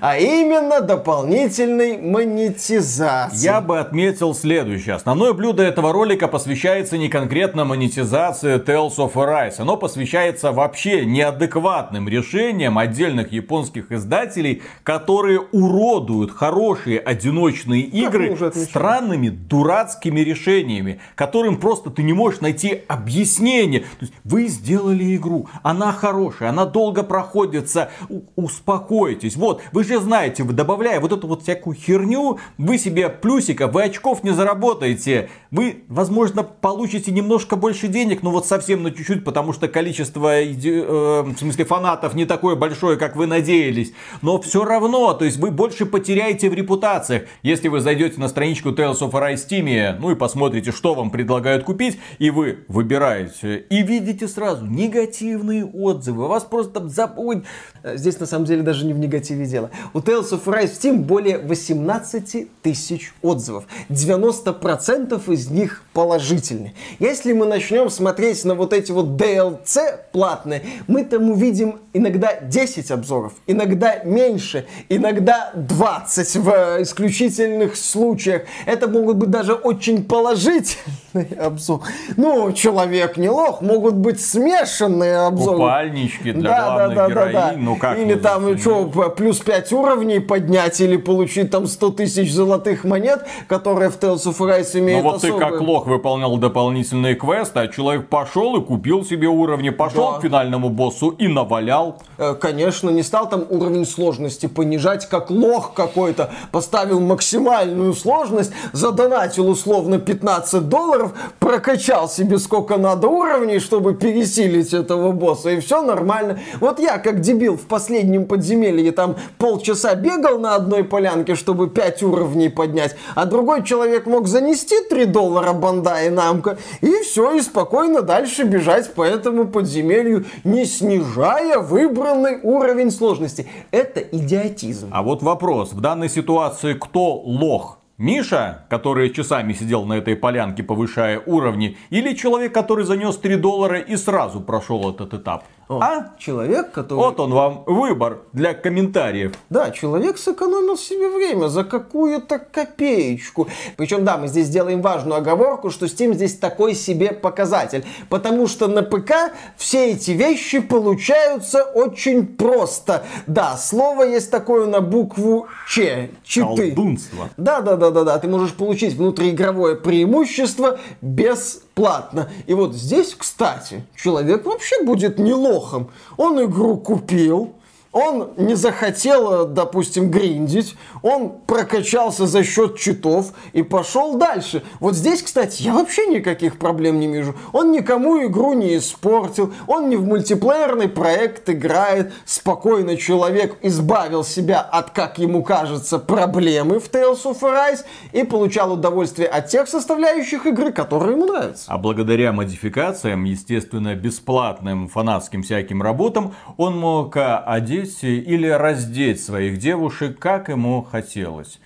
а 0.00 0.16
именно 0.18 0.80
дополнительной 0.80 1.98
монетизации. 1.98 3.44
Я 3.44 3.60
бы 3.60 3.78
отметил 3.80 4.34
следующее. 4.34 4.94
Основное 4.94 5.32
блюдо 5.32 5.62
этого 5.62 5.92
ролика 5.92 6.28
посвящается 6.28 6.96
не 6.96 7.08
конкретно 7.08 7.64
монетизации 7.64 8.58
Tales 8.58 8.96
of 8.96 9.14
Arise. 9.14 9.56
Оно 9.58 9.76
посвящается 9.76 10.52
вообще 10.52 11.04
неадекватным 11.04 12.08
решениям 12.08 12.78
отдельных 12.78 13.32
японских 13.32 13.90
издателей, 13.90 14.62
которые 14.82 15.40
уродуют 15.40 16.30
хорошие 16.30 17.00
одиночные 17.00 17.82
игры 17.82 18.36
странными 18.54 19.28
дурацкими 19.28 20.20
решениями, 20.20 21.00
которым 21.16 21.56
просто 21.56 21.90
ты 21.90 22.02
не 22.02 22.12
можешь 22.12 22.40
найти 22.40 22.82
объяснение. 22.86 23.73
То 23.80 24.02
есть 24.02 24.12
вы 24.24 24.48
сделали 24.48 25.16
игру, 25.16 25.48
она 25.62 25.92
хорошая, 25.92 26.50
она 26.50 26.64
долго 26.64 27.02
проходится, 27.02 27.90
успокойтесь. 28.36 29.36
Вот, 29.36 29.62
вы 29.72 29.84
же 29.84 30.00
знаете, 30.00 30.42
вы 30.42 30.52
добавляя 30.52 31.00
вот 31.00 31.12
эту 31.12 31.26
вот 31.26 31.42
всякую 31.42 31.76
херню, 31.76 32.38
вы 32.58 32.78
себе 32.78 33.08
плюсика, 33.08 33.68
вы 33.68 33.84
очков 33.84 34.24
не 34.24 34.30
заработаете. 34.30 35.30
Вы, 35.50 35.84
возможно, 35.88 36.42
получите 36.42 37.12
немножко 37.12 37.56
больше 37.56 37.88
денег, 37.88 38.22
но 38.22 38.30
вот 38.30 38.46
совсем 38.46 38.82
на 38.82 38.90
чуть-чуть, 38.90 39.24
потому 39.24 39.52
что 39.52 39.68
количество, 39.68 40.42
э, 40.42 41.22
в 41.22 41.36
смысле, 41.38 41.64
фанатов 41.64 42.14
не 42.14 42.24
такое 42.24 42.56
большое, 42.56 42.96
как 42.96 43.16
вы 43.16 43.26
надеялись. 43.26 43.92
Но 44.22 44.40
все 44.40 44.64
равно, 44.64 45.14
то 45.14 45.24
есть 45.24 45.38
вы 45.38 45.50
больше 45.50 45.86
потеряете 45.86 46.50
в 46.50 46.54
репутациях, 46.54 47.24
если 47.42 47.68
вы 47.68 47.80
зайдете 47.80 48.20
на 48.20 48.28
страничку 48.28 48.70
Tales 48.70 49.00
of 49.00 49.12
Arise 49.12 49.46
Steam, 49.48 49.96
ну 50.00 50.10
и 50.10 50.14
посмотрите, 50.14 50.72
что 50.72 50.94
вам 50.94 51.10
предлагают 51.10 51.64
купить, 51.64 51.98
и 52.18 52.30
вы 52.30 52.64
выбираете, 52.68 53.63
и 53.70 53.82
видите 53.82 54.28
сразу 54.28 54.66
негативные 54.66 55.64
отзывы, 55.64 56.28
вас 56.28 56.44
просто 56.44 56.88
забудь. 56.88 57.44
Здесь 57.84 58.18
на 58.18 58.26
самом 58.26 58.44
деле 58.44 58.62
даже 58.62 58.84
не 58.84 58.92
в 58.92 58.98
негативе 58.98 59.46
дело. 59.46 59.70
У 59.92 60.00
Tales 60.00 60.30
of 60.30 60.44
Rise 60.44 60.68
в 60.68 60.84
Steam 60.84 60.98
более 60.98 61.38
18 61.38 62.60
тысяч 62.62 63.14
отзывов. 63.22 63.64
90% 63.88 65.32
из 65.32 65.50
них 65.50 65.83
положительные. 65.94 66.74
Если 66.98 67.32
мы 67.32 67.46
начнем 67.46 67.88
смотреть 67.88 68.44
на 68.44 68.54
вот 68.54 68.72
эти 68.72 68.92
вот 68.92 69.06
DLC 69.20 70.00
платные, 70.12 70.62
мы 70.88 71.04
там 71.04 71.30
увидим 71.30 71.80
иногда 71.92 72.34
10 72.40 72.90
обзоров, 72.90 73.32
иногда 73.46 74.00
меньше, 74.04 74.66
иногда 74.88 75.52
20 75.54 76.36
в 76.36 76.82
исключительных 76.82 77.76
случаях. 77.76 78.42
Это 78.66 78.88
могут 78.88 79.16
быть 79.16 79.30
даже 79.30 79.54
очень 79.54 80.04
положительные 80.04 80.84
обзоры. 81.40 81.82
Ну, 82.16 82.52
человек 82.52 83.16
не 83.16 83.30
лох, 83.30 83.60
могут 83.60 83.94
быть 83.94 84.20
смешанные 84.20 85.18
обзоры. 85.18 85.58
Купальнички 85.58 86.32
для 86.32 86.50
да, 86.50 86.64
главных 86.64 86.96
да, 86.96 87.08
да, 87.08 87.14
да, 87.14 87.32
да. 87.32 87.54
ну 87.56 87.76
как 87.76 87.98
Или 87.98 88.14
там, 88.14 88.58
что, 88.58 88.84
плюс 89.16 89.38
5 89.38 89.72
уровней 89.72 90.18
поднять, 90.18 90.80
или 90.80 90.96
получить 90.96 91.52
там 91.52 91.68
100 91.68 91.90
тысяч 91.92 92.32
золотых 92.32 92.82
монет, 92.82 93.24
которые 93.46 93.90
в 93.90 93.98
Tales 93.98 94.24
of 94.24 94.38
Rise 94.38 94.80
имеют 94.80 95.04
Ну 95.04 95.10
вот 95.10 95.16
особые... 95.18 95.38
ты 95.38 95.50
как 95.50 95.60
лох 95.60 95.83
выполнял 95.86 96.36
дополнительные 96.36 97.14
квесты, 97.14 97.60
а 97.60 97.68
человек 97.68 98.08
пошел 98.08 98.56
и 98.56 98.64
купил 98.64 99.04
себе 99.04 99.28
уровни, 99.28 99.70
пошел 99.70 100.12
да. 100.12 100.18
к 100.18 100.22
финальному 100.22 100.68
боссу 100.68 101.10
и 101.10 101.28
навалял. 101.28 101.98
Э, 102.18 102.34
конечно, 102.34 102.90
не 102.90 103.02
стал 103.02 103.28
там 103.28 103.44
уровень 103.48 103.86
сложности 103.86 104.46
понижать, 104.46 105.08
как 105.08 105.30
лох 105.30 105.74
какой-то. 105.74 106.30
Поставил 106.50 107.00
максимальную 107.00 107.94
сложность, 107.94 108.52
задонатил 108.72 109.48
условно 109.48 109.98
15 109.98 110.68
долларов, 110.68 111.12
прокачал 111.38 112.08
себе 112.08 112.38
сколько 112.38 112.76
надо 112.76 113.08
уровней, 113.08 113.60
чтобы 113.60 113.94
пересилить 113.94 114.72
этого 114.72 115.12
босса, 115.12 115.50
и 115.50 115.60
все 115.60 115.82
нормально. 115.82 116.40
Вот 116.60 116.80
я, 116.80 116.98
как 116.98 117.20
дебил, 117.20 117.56
в 117.56 117.66
последнем 117.66 118.26
подземелье 118.26 118.92
там 118.92 119.16
полчаса 119.38 119.94
бегал 119.94 120.38
на 120.38 120.54
одной 120.54 120.84
полянке, 120.84 121.34
чтобы 121.34 121.68
5 121.68 122.02
уровней 122.02 122.48
поднять, 122.48 122.96
а 123.14 123.24
другой 123.24 123.62
человек 123.62 124.06
мог 124.06 124.26
занести 124.26 124.76
3 124.90 125.06
доллара 125.06 125.52
банда 125.52 125.73
и 125.80 126.10
намка, 126.10 126.58
и 126.80 127.00
все, 127.02 127.34
и 127.34 127.40
спокойно 127.40 128.02
дальше 128.02 128.44
бежать 128.44 128.92
по 128.94 129.02
этому 129.02 129.46
подземелью, 129.46 130.24
не 130.44 130.64
снижая 130.64 131.58
выбранный 131.58 132.40
уровень 132.42 132.90
сложности. 132.90 133.46
Это 133.70 134.00
идиотизм. 134.00 134.90
А 134.92 135.02
вот 135.02 135.22
вопрос. 135.22 135.72
В 135.72 135.80
данной 135.80 136.08
ситуации 136.08 136.74
кто 136.74 137.16
лох? 137.16 137.78
Миша, 137.96 138.64
который 138.70 139.10
часами 139.10 139.52
сидел 139.52 139.84
на 139.84 139.94
этой 139.94 140.16
полянке, 140.16 140.64
повышая 140.64 141.22
уровни, 141.24 141.76
или 141.90 142.12
человек, 142.14 142.52
который 142.52 142.84
занес 142.84 143.16
3 143.16 143.36
доллара 143.36 143.78
и 143.78 143.96
сразу 143.96 144.40
прошел 144.40 144.90
этот 144.90 145.14
этап? 145.14 145.44
О, 145.68 145.78
а? 145.80 146.12
Человек, 146.18 146.72
который... 146.72 146.98
Вот 146.98 147.20
он 147.20 147.32
вам 147.32 147.64
выбор 147.66 148.18
для 148.32 148.52
комментариев. 148.52 149.32
Да, 149.48 149.70
человек 149.70 150.18
сэкономил 150.18 150.76
себе 150.76 151.08
время 151.08 151.48
за 151.48 151.64
какую-то 151.64 152.38
копеечку. 152.38 153.48
Причем, 153.76 154.04
да, 154.04 154.18
мы 154.18 154.28
здесь 154.28 154.50
делаем 154.50 154.82
важную 154.82 155.18
оговорку, 155.18 155.70
что 155.70 155.86
Steam 155.86 156.12
здесь 156.12 156.36
такой 156.36 156.74
себе 156.74 157.12
показатель. 157.12 157.84
Потому 158.10 158.46
что 158.46 158.66
на 158.66 158.82
ПК 158.82 159.32
все 159.56 159.92
эти 159.92 160.10
вещи 160.10 160.58
получаются 160.58 161.62
очень 161.62 162.26
просто. 162.26 163.04
Да, 163.26 163.56
слово 163.56 164.02
есть 164.02 164.30
такое 164.30 164.66
на 164.66 164.82
букву 164.82 165.46
Ч. 165.66 166.10
Читы. 166.24 166.72
Колдунство. 166.72 167.30
Да, 167.38 167.62
да, 167.62 167.76
да, 167.76 167.83
да, 167.90 168.04
да. 168.04 168.18
Ты 168.18 168.28
можешь 168.28 168.54
получить 168.54 168.94
внутриигровое 168.94 169.74
преимущество 169.74 170.78
без 171.00 171.62
платно. 171.74 172.30
И 172.46 172.54
вот 172.54 172.74
здесь, 172.74 173.14
кстати, 173.14 173.84
человек 173.96 174.44
вообще 174.46 174.82
будет 174.82 175.18
не 175.18 175.32
лохом. 175.32 175.90
Он 176.16 176.42
игру 176.44 176.76
купил, 176.76 177.54
он 177.94 178.30
не 178.36 178.56
захотел, 178.56 179.46
допустим, 179.46 180.10
гриндить, 180.10 180.76
он 181.00 181.32
прокачался 181.46 182.26
за 182.26 182.42
счет 182.42 182.76
читов 182.76 183.32
и 183.52 183.62
пошел 183.62 184.18
дальше. 184.18 184.64
Вот 184.80 184.96
здесь, 184.96 185.22
кстати, 185.22 185.62
я 185.62 185.72
вообще 185.72 186.06
никаких 186.08 186.58
проблем 186.58 186.98
не 186.98 187.06
вижу. 187.06 187.36
Он 187.52 187.70
никому 187.70 188.26
игру 188.26 188.52
не 188.52 188.76
испортил, 188.76 189.54
он 189.68 189.88
не 189.88 189.96
в 189.96 190.04
мультиплеерный 190.04 190.88
проект 190.88 191.48
играет. 191.48 192.12
Спокойно 192.24 192.96
человек 192.96 193.56
избавил 193.62 194.24
себя 194.24 194.60
от, 194.60 194.90
как 194.90 195.18
ему 195.18 195.44
кажется, 195.44 196.00
проблемы 196.00 196.80
в 196.80 196.90
Tales 196.90 197.22
of 197.24 197.40
Arise 197.42 197.84
и 198.12 198.24
получал 198.24 198.72
удовольствие 198.72 199.28
от 199.28 199.46
тех 199.46 199.68
составляющих 199.68 200.46
игры, 200.46 200.72
которые 200.72 201.12
ему 201.12 201.26
нравятся. 201.26 201.66
А 201.68 201.78
благодаря 201.78 202.32
модификациям, 202.32 203.22
естественно, 203.22 203.94
бесплатным 203.94 204.88
фанатским 204.88 205.44
всяким 205.44 205.80
работам, 205.80 206.34
он 206.56 206.76
мог 206.76 207.16
одеть 207.16 207.83
одеть 207.84 208.02
или 208.02 208.48
раздеть 208.48 209.22
своих 209.22 209.58
девушек, 209.58 210.18
как 210.18 210.48
ему 210.48 210.82
хотелось. 210.82 211.60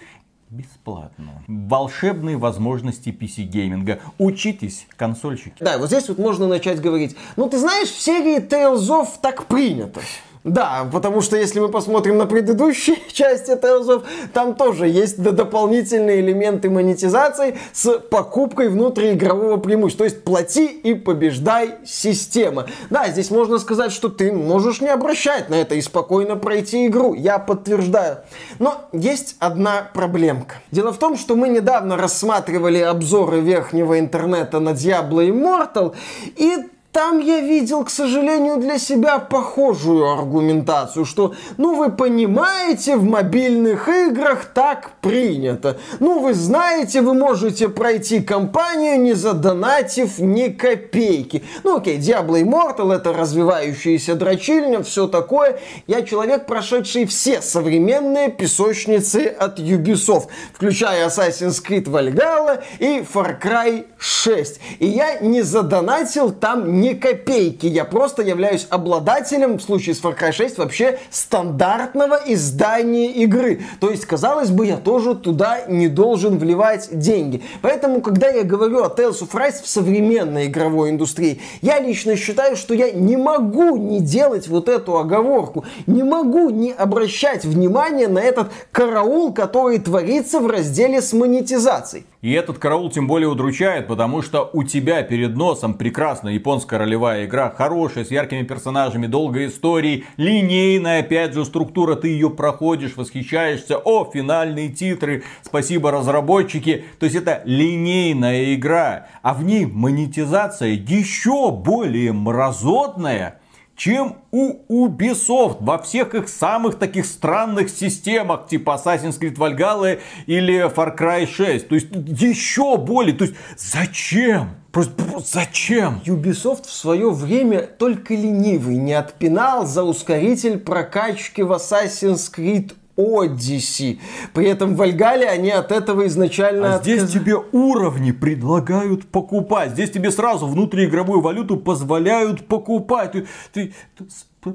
Бесплатно. 0.51 1.43
Волшебные 1.47 2.39
возможности 2.39 3.11
PC-гейминга. 3.11 4.01
Учитесь, 4.17 4.87
консольщики. 4.97 5.57
Да, 5.61 5.77
вот 5.77 5.89
здесь 5.89 6.09
вот 6.09 6.19
можно 6.19 6.47
начать 6.47 6.81
говорить. 6.81 7.17
Ну, 7.37 7.51
ты 7.51 7.59
знаешь, 7.59 7.89
в 7.89 8.01
серии 8.01 8.39
Tales 8.39 8.89
of 8.89 9.09
так 9.21 9.45
принято. 9.45 10.01
Да, 10.45 10.89
потому 10.93 11.21
что 11.21 11.37
если 11.37 11.61
мы 11.61 11.69
посмотрим 11.69 12.17
на 12.17 12.27
предыдущие 12.27 12.97
части 13.13 13.51
Tales 13.53 14.05
там 14.33 14.55
тоже 14.55 14.89
есть 14.89 15.21
дополнительные 15.23 16.21
элементы 16.21 16.71
монетизации 16.71 17.59
с 17.73 17.99
покупкой 17.99 18.69
внутриигрового 18.69 19.57
преимущества. 19.57 20.07
То 20.07 20.13
есть 20.13 20.25
плати 20.25 20.67
и 20.67 20.95
побеждай 20.95 21.77
система. 21.85 22.67
Да, 22.91 23.09
здесь 23.09 23.31
можно 23.31 23.59
сказать, 23.59 23.93
что 23.93 24.09
ты 24.09 24.33
можешь 24.33 24.81
не 24.81 24.89
обращать 24.89 25.49
на 25.49 25.55
это 25.55 25.75
и 25.75 25.83
спокойно 25.83 26.37
пройти 26.37 26.87
игру. 26.87 27.15
Я 27.15 27.39
подтверждаю. 27.39 28.19
Но 28.59 28.89
есть 28.93 29.37
одна 29.39 29.91
проблемка. 29.93 30.57
Дело 30.71 30.93
в 30.93 30.99
том, 30.99 31.17
что 31.17 31.35
мы 31.37 31.49
недавно 31.49 31.97
рассматривали 31.97 32.79
обзоры 32.79 33.41
верхнего 33.41 33.99
интернета 33.99 34.61
на 34.61 34.71
Diablo 34.71 35.27
Immortal, 35.29 35.95
и 36.37 36.69
там 36.93 37.21
я 37.21 37.41
видел, 37.41 37.85
к 37.85 37.91
сожалению, 37.91 38.57
для 38.57 38.79
себя 38.79 39.19
похожую 39.19 40.11
аргументацию, 40.11 41.05
что, 41.05 41.35
ну, 41.59 41.77
вы 41.77 41.93
понимаете, 41.93 42.97
в 42.97 43.05
мобильных 43.05 43.89
играх 43.89 44.47
так 44.47 44.93
принято. 45.03 45.77
Ну, 46.01 46.21
вы 46.21 46.33
знаете, 46.33 47.03
вы 47.03 47.13
можете 47.13 47.69
пройти 47.69 48.21
кампанию, 48.21 49.01
не 49.01 49.13
задонатив 49.13 50.19
ни 50.19 50.49
копейки. 50.49 51.45
Ну, 51.63 51.77
окей, 51.77 51.99
Diablo 51.99 52.43
Immortal 52.43 52.95
это 52.95 53.13
развивающаяся 53.13 54.15
дрочильня, 54.15 54.83
все 54.83 55.07
такое. 55.07 55.61
Я 55.87 56.03
человек, 56.03 56.47
прошедший 56.47 57.05
все 57.05 57.43
современные 57.43 58.31
песочницы 58.31 59.27
от 59.27 59.61
Ubisoft, 59.61 60.29
включая 60.55 61.07
Assassin's 61.09 61.63
Creed 61.63 61.85
Valhalla 61.85 62.63
и 62.79 63.01
Far 63.01 63.41
Cry 63.41 63.87
6. 63.99 64.61
И 64.79 64.87
я 64.87 65.21
не 65.21 65.43
задонатил 65.43 66.33
там 66.33 66.78
ни 66.81 66.95
копейки. 66.95 67.67
Я 67.67 67.85
просто 67.85 68.23
являюсь 68.23 68.67
обладателем, 68.71 69.59
в 69.59 69.63
случае 69.63 69.95
с 69.95 70.03
Far 70.03 70.19
Cry 70.19 70.33
6, 70.33 70.59
вообще 70.59 70.99
стандартного 71.11 72.21
издания 72.27 73.13
игры. 73.13 73.63
То 73.81 73.91
есть, 73.91 74.05
казалось 74.07 74.51
бы, 74.51 74.67
я 74.67 74.77
тоже 74.77 75.15
туда 75.15 75.63
не 75.69 75.89
должен 75.89 76.39
вливать 76.39 76.89
деньги. 76.93 77.43
Поэтому, 77.63 78.01
когда 78.01 78.29
я 78.29 78.45
говорю 78.45 78.83
о 78.83 78.89
Tales 78.89 79.21
of 79.21 79.33
Rise 79.33 79.63
в 79.63 79.69
современной 79.69 80.47
игровой 80.47 80.91
индустрии, 80.91 81.41
я 81.63 81.81
лично 81.81 82.17
считаю, 82.17 82.57
что 82.57 82.75
я 82.75 82.91
не 82.91 83.17
могу 83.17 83.77
не 83.77 84.01
делать 84.01 84.49
вот 84.49 84.69
эту 84.69 84.99
оговорку. 84.99 85.65
Не 85.87 86.03
могу 86.03 86.51
не 86.51 86.73
обращать 86.73 87.45
внимание 87.45 88.09
на 88.09 88.21
этот 88.21 88.49
караул, 88.73 89.33
который 89.33 89.79
творится 89.79 90.41
в 90.41 90.47
разделе 90.47 91.03
с 91.03 91.13
монетизацией. 91.13 92.07
И 92.21 92.33
этот 92.33 92.59
караул 92.59 92.91
тем 92.91 93.07
более 93.07 93.29
удручает, 93.29 93.87
потому 93.87 94.23
что 94.23 94.51
у 94.53 94.65
тебя 94.65 95.03
перед 95.05 95.37
носом 95.37 95.75
прекрасная 95.75 96.33
японская 96.33 96.81
ролевая 96.81 97.27
игра, 97.27 97.49
хорошая, 97.49 98.05
с 98.05 98.11
яркими 98.11 98.43
персонажами, 98.43 99.07
долгой 99.07 99.47
историей, 99.47 100.05
линейная, 100.17 101.01
опять 101.01 101.35
же, 101.35 101.45
структура, 101.45 101.95
ты 101.95 102.09
ее 102.09 102.31
проходишь, 102.31 102.97
восхищаешься, 102.97 103.79
о, 103.79 104.05
финальные 104.13 104.71
титры, 104.71 105.23
спасибо 105.43 105.93
разработчики. 105.93 106.85
То 106.99 107.07
есть 107.07 107.15
это 107.15 107.41
линейная 107.45 108.53
игра, 108.55 109.07
а 109.23 109.33
в 109.33 109.45
ней 109.45 109.67
монетизация 109.67 110.71
еще 110.71 111.53
более 111.53 112.13
мразотная 112.13 113.38
чем 113.79 114.17
у 114.33 114.89
Ubisoft 114.89 115.59
во 115.61 115.79
всех 115.79 116.15
их 116.15 116.29
самых 116.29 116.79
таких 116.79 117.07
странных 117.07 117.71
системах, 117.71 118.49
типа 118.49 118.79
Assassin's 118.85 119.19
Creed 119.19 119.37
Valhalla 119.37 120.01
или 120.27 120.69
Far 120.69 120.99
Cry 120.99 121.27
6. 121.27 121.69
То 121.69 121.75
есть 121.77 121.87
еще 121.93 122.77
более. 122.77 123.15
То 123.15 123.25
есть 123.25 123.37
зачем? 123.57 124.51
Просто, 124.73 124.95
зачем? 125.25 126.03
Ubisoft 126.05 126.67
в 126.67 126.73
свое 126.73 127.11
время 127.11 127.63
только 127.63 128.15
ленивый 128.15 128.77
не 128.77 128.95
отпинал 128.95 129.65
за 129.65 129.85
ускоритель 129.85 130.59
прокачки 130.59 131.43
в 131.43 131.53
Assassin's 131.53 132.31
Creed 132.37 132.73
Odyssey. 132.99 134.01
При 134.35 134.47
этом 134.47 134.75
в 134.75 134.83
Альгале 134.83 135.29
они 135.29 135.51
от 135.51 135.73
этого 135.73 136.07
изначально... 136.09 136.75
А 136.75 136.79
здесь 136.79 137.11
тебе 137.11 137.37
уровни 137.53 138.11
предлагают 138.11 139.07
покупать. 139.07 139.71
Здесь 139.73 139.91
тебе 139.91 140.11
сразу 140.11 140.47
внутриигровую 140.47 141.21
валюту 141.21 141.57
позволяют 141.57 142.47
покупать. 142.47 143.13
Ты, 143.13 143.27
ты, 143.53 143.73
ты, 143.97 144.55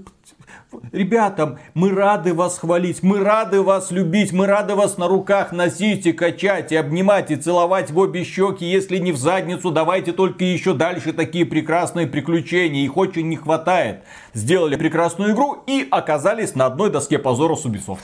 Ребятам, 0.92 1.60
мы 1.74 1.92
рады 1.92 2.34
вас 2.34 2.58
хвалить, 2.58 3.04
мы 3.04 3.20
рады 3.20 3.62
вас 3.62 3.92
любить, 3.92 4.34
мы 4.34 4.48
рады 4.48 4.76
вас 4.76 4.98
на 4.98 5.08
руках 5.08 5.52
носить 5.52 6.06
и 6.06 6.14
качать, 6.14 6.72
и 6.72 6.76
обнимать, 6.76 7.32
и 7.32 7.36
целовать 7.36 7.92
в 7.92 7.98
обе 7.98 8.24
щеки, 8.24 8.66
если 8.66 8.98
не 8.98 9.12
в 9.12 9.18
задницу, 9.18 9.72
давайте 9.72 10.14
только 10.14 10.44
еще 10.44 10.74
дальше 10.74 11.14
такие 11.14 11.46
прекрасные 11.46 12.08
приключения, 12.08 12.84
их 12.84 12.98
очень 12.98 13.30
не 13.30 13.36
хватает. 13.36 14.04
Сделали 14.34 14.76
прекрасную 14.76 15.34
игру 15.34 15.64
и 15.68 15.88
оказались 15.90 16.56
на 16.56 16.66
одной 16.66 16.90
доске 16.90 17.20
позора 17.20 17.56
с 17.56 17.66
Ubisoft. 17.66 18.00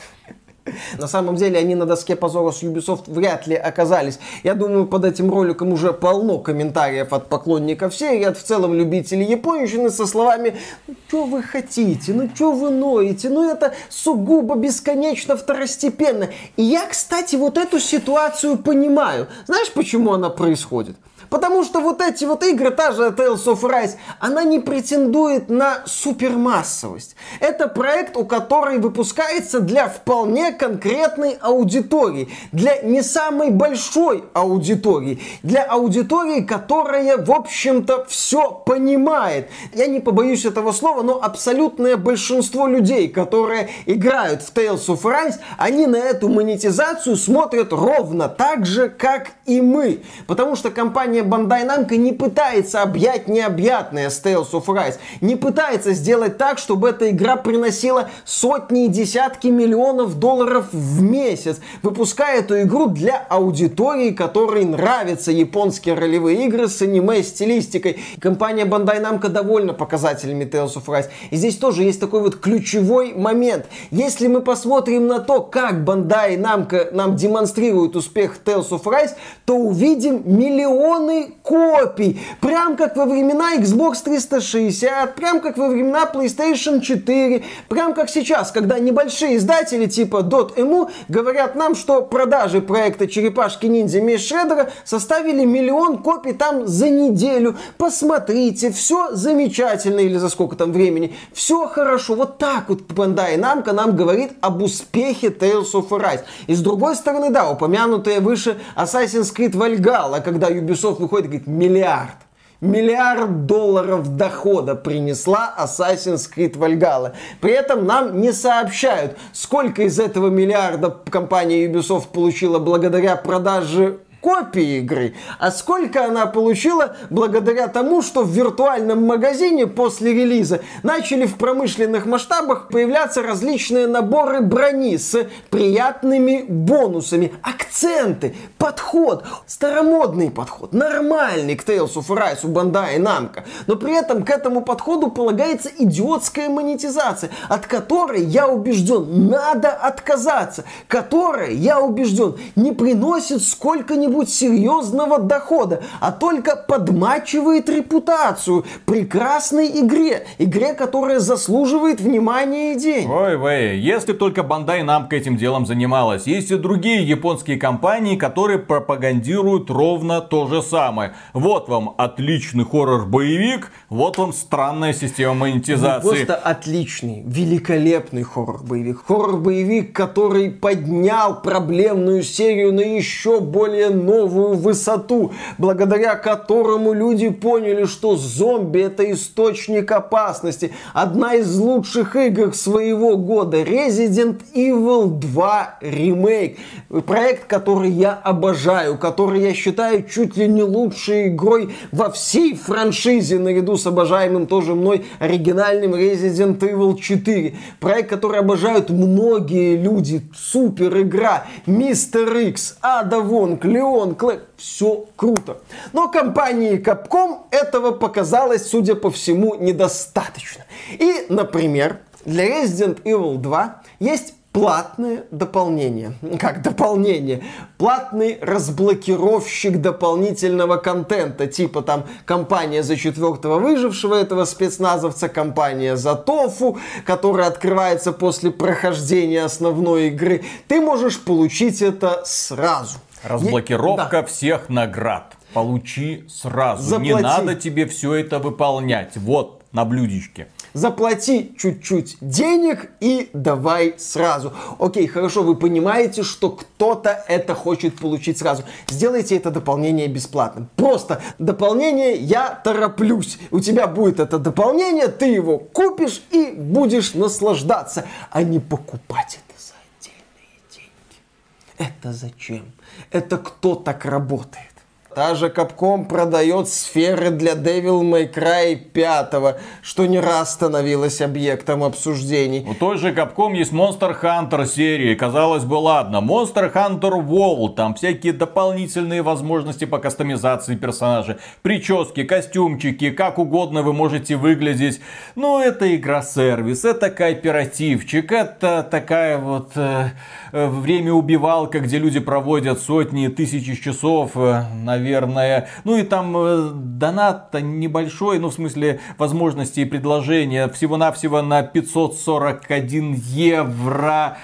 На 0.98 1.08
самом 1.08 1.36
деле 1.36 1.58
они 1.60 1.76
на 1.76 1.86
доске 1.86 2.16
позора 2.16 2.52
с 2.52 2.64
Ubisoft 2.64 3.04
вряд 3.08 3.48
ли 3.48 3.56
оказались. 3.56 4.20
Я 4.44 4.54
думаю, 4.54 4.86
под 4.88 5.06
этим 5.06 5.32
роликом 5.32 5.74
уже 5.74 5.94
полно 5.94 6.40
комментариев 6.40 7.14
от 7.14 7.28
поклонников 7.28 7.96
серии, 7.96 8.24
от 8.24 8.38
в 8.38 8.44
целом 8.44 8.74
любителей 8.74 9.26
японщины 9.26 9.90
со 9.90 10.06
словами 10.06 10.56
«Ну 10.88 10.96
что 11.08 11.26
вы 11.26 11.44
хотите? 11.44 12.14
Ну 12.14 12.30
что 12.34 12.52
вы 12.52 12.70
ноете? 12.70 13.30
Ну 13.30 13.50
это 13.50 13.74
сугубо 13.90 14.56
бесконечно 14.56 15.38
второстепенно». 15.38 16.30
И 16.58 16.64
я, 16.64 16.86
кстати, 16.88 17.36
вот 17.36 17.58
эту 17.58 17.80
ситуацию 17.80 18.58
понимаю. 18.58 19.28
Знаешь, 19.48 19.72
почему 19.72 20.14
она 20.14 20.30
происходит? 20.30 20.96
Потому 21.30 21.64
что 21.64 21.80
вот 21.80 22.02
эти 22.02 22.26
вот 22.26 22.44
игры, 22.44 22.72
та 22.72 22.92
же 22.92 23.04
Tales 23.10 23.46
of 23.46 23.62
Rise, 23.62 23.96
она 24.20 24.44
не 24.44 24.60
претендует 24.60 25.50
на 25.50 25.84
супермассовость. 25.86 27.16
Это 27.40 27.68
проект, 27.68 28.18
у 28.18 28.26
которой 28.26 28.80
выпускается 28.80 29.60
для 29.60 29.88
вполне 29.88 30.52
конкретной 30.52 31.38
аудитории. 31.40 32.30
Для 32.52 32.82
не 32.82 33.02
самой 33.02 33.52
большой 33.52 34.24
аудитории. 34.34 35.22
Для 35.44 35.64
аудитории, 35.64 36.42
которая, 36.42 37.18
в 37.18 37.32
общем-то, 37.32 38.06
все 38.06 38.52
понимает. 38.52 39.50
Я 39.74 39.88
не 39.88 40.00
побоюсь 40.00 40.46
этого 40.46 40.72
слова, 40.72 41.04
но 41.04 41.22
абсолютное 41.22 41.98
большинство 41.98 42.68
людей, 42.68 43.08
которые 43.10 43.70
играют 43.86 44.42
в 44.42 44.54
Tales 44.54 44.88
of 44.88 45.02
Rise, 45.04 45.36
они 45.58 45.88
на 45.88 45.98
эту 45.98 46.30
монетизацию 46.30 47.16
смотрят 47.16 47.72
ровно 47.72 48.30
так 48.30 48.66
же, 48.66 48.90
как 48.90 49.32
и 49.46 49.62
мы. 49.62 50.04
Потому 50.28 50.56
что 50.56 50.72
компания 50.72 51.19
Bandai 51.22 51.66
Namco 51.66 51.96
не 51.96 52.14
пытается 52.14 52.82
объять 52.82 53.28
необъятное 53.28 54.10
с 54.10 54.22
Tales 54.24 54.52
of 54.52 54.66
Rise. 54.66 54.96
Не 55.22 55.36
пытается 55.36 55.94
сделать 55.94 56.38
так, 56.38 56.58
чтобы 56.58 56.90
эта 56.90 57.10
игра 57.10 57.36
приносила 57.36 58.10
сотни 58.26 58.86
и 58.86 58.88
десятки 58.88 59.48
миллионов 59.48 60.20
долларов 60.20 60.68
в 60.72 61.02
месяц. 61.02 61.60
Выпуская 61.84 62.40
эту 62.40 62.62
игру 62.62 62.88
для 62.88 63.18
аудитории, 63.30 64.12
которой 64.12 64.66
нравятся 64.66 65.32
японские 65.32 65.96
ролевые 65.96 66.46
игры 66.46 66.68
с 66.68 66.82
аниме-стилистикой. 66.82 68.00
Компания 68.20 68.66
Bandai 68.66 69.02
Namco 69.02 69.30
довольна 69.30 69.74
показателями 69.74 70.46
Tales 70.46 70.76
of 70.76 70.86
Rise. 70.86 71.10
И 71.32 71.36
здесь 71.36 71.58
тоже 71.58 71.84
есть 71.84 72.00
такой 72.00 72.22
вот 72.22 72.38
ключевой 72.38 73.14
момент. 73.14 73.66
Если 73.92 74.28
мы 74.28 74.42
посмотрим 74.42 75.08
на 75.08 75.20
то, 75.20 75.42
как 75.42 75.76
Bandai 75.76 76.38
Namco 76.38 76.92
нам 76.94 77.16
демонстрирует 77.16 77.96
успех 77.96 78.38
Tales 78.44 78.70
of 78.70 78.84
Rise, 78.84 79.12
то 79.46 79.56
увидим 79.56 80.22
миллионы 80.26 81.09
копий. 81.44 82.20
Прям 82.42 82.76
как 82.78 82.96
во 82.96 83.06
времена 83.06 83.56
Xbox 83.58 84.04
360, 84.04 85.16
прям 85.16 85.40
как 85.42 85.58
во 85.58 85.68
времена 85.68 86.10
PlayStation 86.12 86.82
4, 86.82 87.44
прям 87.68 87.94
как 87.94 88.10
сейчас, 88.10 88.52
когда 88.52 88.80
небольшие 88.80 89.38
издатели 89.38 89.86
типа 89.86 90.18
Dotemu 90.18 90.90
говорят 91.08 91.56
нам, 91.56 91.76
что 91.76 92.02
продажи 92.02 92.62
проекта 92.62 93.08
Черепашки 93.08 93.66
Ниндзя 93.66 94.02
Меч 94.02 94.28
Шреддера 94.28 94.70
составили 94.84 95.46
миллион 95.46 96.00
копий 96.00 96.34
там 96.34 96.68
за 96.68 96.90
неделю. 96.90 97.56
Посмотрите, 97.78 98.72
все 98.72 99.16
замечательно 99.16 100.00
или 100.00 100.18
за 100.18 100.30
сколько 100.30 100.56
там 100.56 100.72
времени. 100.72 101.16
Все 101.34 101.68
хорошо. 101.68 102.16
Вот 102.16 102.38
так 102.38 102.70
вот 102.70 102.82
Bandai 102.82 103.38
Namco 103.38 103.72
нам 103.72 103.96
говорит 103.96 104.32
об 104.42 104.62
успехе 104.62 105.28
Tales 105.28 105.72
of 105.74 105.90
Arise. 105.90 106.22
И 106.48 106.54
с 106.54 106.62
другой 106.62 106.96
стороны, 106.96 107.30
да, 107.30 107.50
упомянутые 107.50 108.20
выше 108.20 108.58
Assassin's 108.76 109.34
Creed 109.36 109.52
Valhalla, 109.52 110.22
когда 110.22 110.50
Ubisoft 110.50 110.99
выходит 111.00 111.26
и 111.26 111.30
говорит 111.30 111.48
миллиард. 111.48 112.16
Миллиард 112.62 113.46
долларов 113.46 114.18
дохода 114.18 114.76
принесла 114.76 115.56
Assassin's 115.58 116.30
Creed 116.30 116.58
Valhalla. 116.58 117.14
При 117.40 117.54
этом 117.54 117.86
нам 117.86 118.20
не 118.20 118.34
сообщают, 118.34 119.18
сколько 119.32 119.84
из 119.84 119.98
этого 119.98 120.28
миллиарда 120.28 120.90
компания 121.10 121.66
Ubisoft 121.66 122.12
получила 122.12 122.60
благодаря 122.60 123.16
продаже 123.16 124.00
копии 124.22 124.80
игры, 124.80 125.14
а 125.40 125.52
сколько 125.52 126.06
она 126.06 126.26
получила 126.26 126.96
благодаря 127.10 127.68
тому, 127.68 128.02
что 128.02 128.24
в 128.24 128.32
виртуальном 128.32 129.06
магазине 129.06 129.68
после 129.68 130.14
релиза 130.14 130.62
начали 130.84 131.26
в 131.26 131.36
промышленных 131.36 132.06
масштабах 132.06 132.68
появляться 132.70 133.22
различные 133.22 133.88
наборы 133.88 134.42
брони 134.42 134.98
с 134.98 135.28
приятными 135.50 136.46
бонусами, 136.48 137.34
акценты, 137.42 138.36
подход, 138.58 139.24
старомодный 139.48 140.32
подход, 140.32 140.74
нормальный 140.74 141.56
к 141.56 141.64
Tales 141.64 141.94
of 141.96 142.08
Rise 142.08 142.40
у 142.44 142.50
Bandai 142.50 142.98
Namco, 142.98 143.44
но 143.68 143.76
при 143.76 143.98
этом 143.98 144.24
к 144.24 144.30
этому 144.30 144.62
подходу 144.62 145.12
полагается 145.12 145.70
идиотская 145.78 146.50
монетизация, 146.50 147.30
от 147.48 147.68
которой, 147.68 148.24
я 148.24 148.48
убежден, 148.48 149.30
надо 149.30 149.70
отказаться, 149.72 150.66
которая, 150.88 151.52
я 151.52 151.80
убежден, 151.80 152.38
не 152.56 152.72
приносит 152.72 153.42
сколько-нибудь 153.42 154.09
какого-нибудь 154.10 154.30
серьезного 154.30 155.20
дохода, 155.20 155.82
а 156.00 156.12
только 156.12 156.56
подмачивает 156.56 157.70
репутацию 157.70 158.66
прекрасной 158.86 159.68
игре. 159.80 160.26
Игре, 160.38 160.74
которая 160.74 161.20
заслуживает 161.20 162.02
внимания 162.02 162.74
и 162.74 162.80
денег. 162.80 163.10
Ой, 163.10 163.38
вей, 163.38 163.80
если 163.80 164.14
только 164.14 164.42
Bandai 164.42 164.84
Namco 164.84 165.12
этим 165.12 165.38
делом 165.38 165.66
занималась. 165.66 166.28
Есть 166.28 166.52
и 166.52 166.56
другие 166.56 167.08
японские 167.08 167.58
компании, 167.58 168.16
которые 168.16 168.60
пропагандируют 168.60 169.70
ровно 169.70 170.22
то 170.22 170.48
же 170.48 170.62
самое. 170.62 171.14
Вот 171.34 171.70
вам 171.70 171.94
отличный 171.98 172.66
хоррор-боевик, 172.66 173.72
вот 173.90 174.18
вам 174.18 174.34
странная 174.34 174.94
система 174.94 175.34
монетизации. 175.34 176.08
Ну, 176.08 176.16
просто 176.16 176.36
отличный, 176.36 177.24
великолепный 177.26 178.24
хоррор-боевик. 178.24 178.98
Хоррор-боевик, 179.08 179.94
который 179.94 180.50
поднял 180.50 181.42
проблемную 181.42 182.24
серию 182.24 182.74
на 182.74 182.82
еще 182.82 183.40
более 183.40 183.90
новую 184.00 184.56
высоту, 184.56 185.32
благодаря 185.58 186.16
которому 186.16 186.94
люди 186.94 187.30
поняли, 187.30 187.86
что 187.86 188.16
зомби 188.16 188.82
это 188.82 189.10
источник 189.12 189.92
опасности. 189.92 190.72
Одна 190.94 191.36
из 191.36 191.58
лучших 191.58 192.16
игр 192.16 192.54
своего 192.56 193.18
года 193.18 193.62
Resident 193.62 194.42
Evil 194.54 195.10
2 195.10 195.78
ремейк. 195.82 196.58
Проект, 197.06 197.46
который 197.46 197.92
я 197.92 198.14
обожаю, 198.14 198.98
который 198.98 199.42
я 199.42 199.54
считаю 199.54 200.04
чуть 200.04 200.38
ли 200.38 200.48
не 200.48 200.64
лучшей 200.64 201.28
игрой 201.28 201.76
во 201.92 202.10
всей 202.10 202.56
франшизе, 202.56 203.40
наряду 203.40 203.78
с 203.78 203.86
обожаемым 203.86 204.48
тоже 204.48 204.76
мной 204.76 205.06
оригинальным 205.20 205.94
Resident 205.94 206.60
Evil 206.60 206.98
4. 206.98 207.56
Проект, 207.80 208.10
который 208.10 208.40
обожают 208.40 208.90
многие 208.90 209.76
люди. 209.76 210.22
Супер 210.36 211.02
игра. 211.02 211.46
Мистер 211.66 212.36
Икс, 212.38 212.78
Ада 212.82 213.20
Вонг, 213.20 213.66
Леон 213.66 213.89
Леон, 213.90 214.16
Клэк, 214.16 214.42
все 214.58 215.06
круто. 215.16 215.58
Но 215.94 216.10
компании 216.10 216.80
Capcom 216.80 217.40
этого 217.52 217.92
показалось, 217.92 218.68
судя 218.68 218.96
по 218.96 219.10
всему, 219.10 219.56
недостаточно. 219.56 220.66
И, 220.92 221.26
например, 221.30 222.00
для 222.26 222.64
Resident 222.64 223.02
Evil 223.04 223.38
2 223.38 223.82
есть 224.00 224.36
платное 224.52 225.26
дополнение. 225.32 226.14
Как 226.40 226.62
дополнение? 226.62 227.44
Платный 227.78 228.38
разблокировщик 228.42 229.82
дополнительного 229.82 230.78
контента. 230.78 231.48
Типа 231.48 231.82
там 231.82 232.06
компания 232.26 232.84
за 232.84 232.96
четвертого 232.96 233.60
выжившего 233.60 234.16
этого 234.16 234.46
спецназовца, 234.46 235.30
компания 235.30 235.96
за 235.96 236.16
Тофу, 236.16 236.78
которая 237.06 237.48
открывается 237.48 238.12
после 238.12 238.52
прохождения 238.52 239.44
основной 239.44 240.08
игры. 240.08 240.44
Ты 240.68 240.82
можешь 240.82 241.20
получить 241.20 241.82
это 241.82 242.22
сразу. 242.26 243.00
Разблокировка 243.24 244.18
Я... 244.18 244.22
да. 244.22 244.28
всех 244.28 244.70
наград. 244.70 245.36
Получи 245.54 246.26
сразу. 246.30 246.84
Заплати. 246.84 247.14
Не 247.14 247.22
надо 247.22 247.56
тебе 247.56 247.86
все 247.88 248.14
это 248.14 248.40
выполнять. 248.40 249.18
Вот, 249.18 249.60
на 249.72 249.86
блюдечке. 249.86 250.48
Заплати 250.74 251.54
чуть-чуть 251.58 252.18
денег 252.22 252.92
и 253.00 253.30
давай 253.34 253.96
сразу. 253.98 254.54
Окей, 254.80 255.08
хорошо, 255.08 255.44
вы 255.44 255.56
понимаете, 255.56 256.24
что 256.24 256.52
кто-то 256.52 257.24
это 257.28 257.56
хочет 257.56 257.98
получить 257.98 258.38
сразу. 258.38 258.64
Сделайте 258.88 259.36
это 259.36 259.52
дополнение 259.52 260.08
бесплатным. 260.08 260.70
Просто 260.76 261.22
дополнение 261.40 262.16
«Я 262.16 262.50
тороплюсь». 262.64 263.40
У 263.52 263.60
тебя 263.60 263.88
будет 263.88 264.20
это 264.20 264.38
дополнение, 264.38 265.08
ты 265.08 265.26
его 265.26 265.58
купишь 265.58 266.22
и 266.32 266.52
будешь 266.52 267.14
наслаждаться, 267.14 268.06
а 268.32 268.44
не 268.44 268.60
покупать 268.60 269.40
это 269.48 269.60
за 269.60 269.74
отдельные 269.98 270.62
деньги. 270.72 271.90
Это 271.96 272.14
зачем? 272.14 272.66
Это 273.12 273.38
кто 273.38 273.76
так 273.76 274.06
работает? 274.06 274.79
Та 275.16 275.34
же 275.34 275.48
Capcom 275.48 276.06
продает 276.06 276.70
сферы 276.70 277.32
для 277.32 277.54
Devil 277.54 278.02
May 278.04 278.32
Cry 278.32 278.76
5, 278.76 279.56
что 279.82 280.06
не 280.06 280.20
раз 280.20 280.54
становилось 280.54 281.20
объектом 281.20 281.84
обсуждений. 281.84 282.64
У 282.70 282.76
той 282.76 282.98
же 282.98 283.12
Capcom 283.12 283.56
есть 283.56 283.74
Monster 283.74 284.16
Hunter 284.22 284.68
серии. 284.68 285.16
Казалось 285.16 285.64
бы, 285.64 285.76
ладно. 285.76 286.18
Monster 286.18 286.72
Hunter 286.72 287.26
World. 287.26 287.74
Там 287.74 287.96
всякие 287.96 288.34
дополнительные 288.34 289.24
возможности 289.24 289.86
по 289.86 289.98
кастомизации 289.98 290.76
персонажей. 290.76 291.38
Прически, 291.64 292.24
костюмчики, 292.24 293.10
как 293.10 293.40
угодно 293.40 293.82
вы 293.82 293.94
можете 293.94 294.36
выглядеть. 294.36 295.02
Ну, 295.36 295.60
это 295.60 295.96
игра-сервис, 295.96 296.86
это 296.86 297.10
кооперативчик, 297.10 298.32
это 298.32 298.88
такая 298.90 299.40
вот 299.40 299.72
э, 299.76 300.12
э, 300.52 300.68
время 300.68 301.14
убивалка, 301.14 301.80
где 301.80 301.98
люди 301.98 302.20
проводят 302.20 302.80
сотни, 302.80 303.28
тысячи 303.28 303.76
часов, 303.76 304.32
э, 304.36 304.66
наверное. 305.00 305.70
Ну 305.84 305.98
и 305.98 306.04
там 306.04 306.36
э, 306.38 306.72
донат 306.74 307.54
небольшой, 307.54 308.40
ну 308.40 308.50
в 308.50 308.54
смысле 308.54 309.00
возможности 309.18 309.82
и 309.82 309.86
предложения 309.86 310.68
всего-навсего 310.68 311.42
на 311.42 311.64
541 311.64 313.14
евро. 313.14 314.38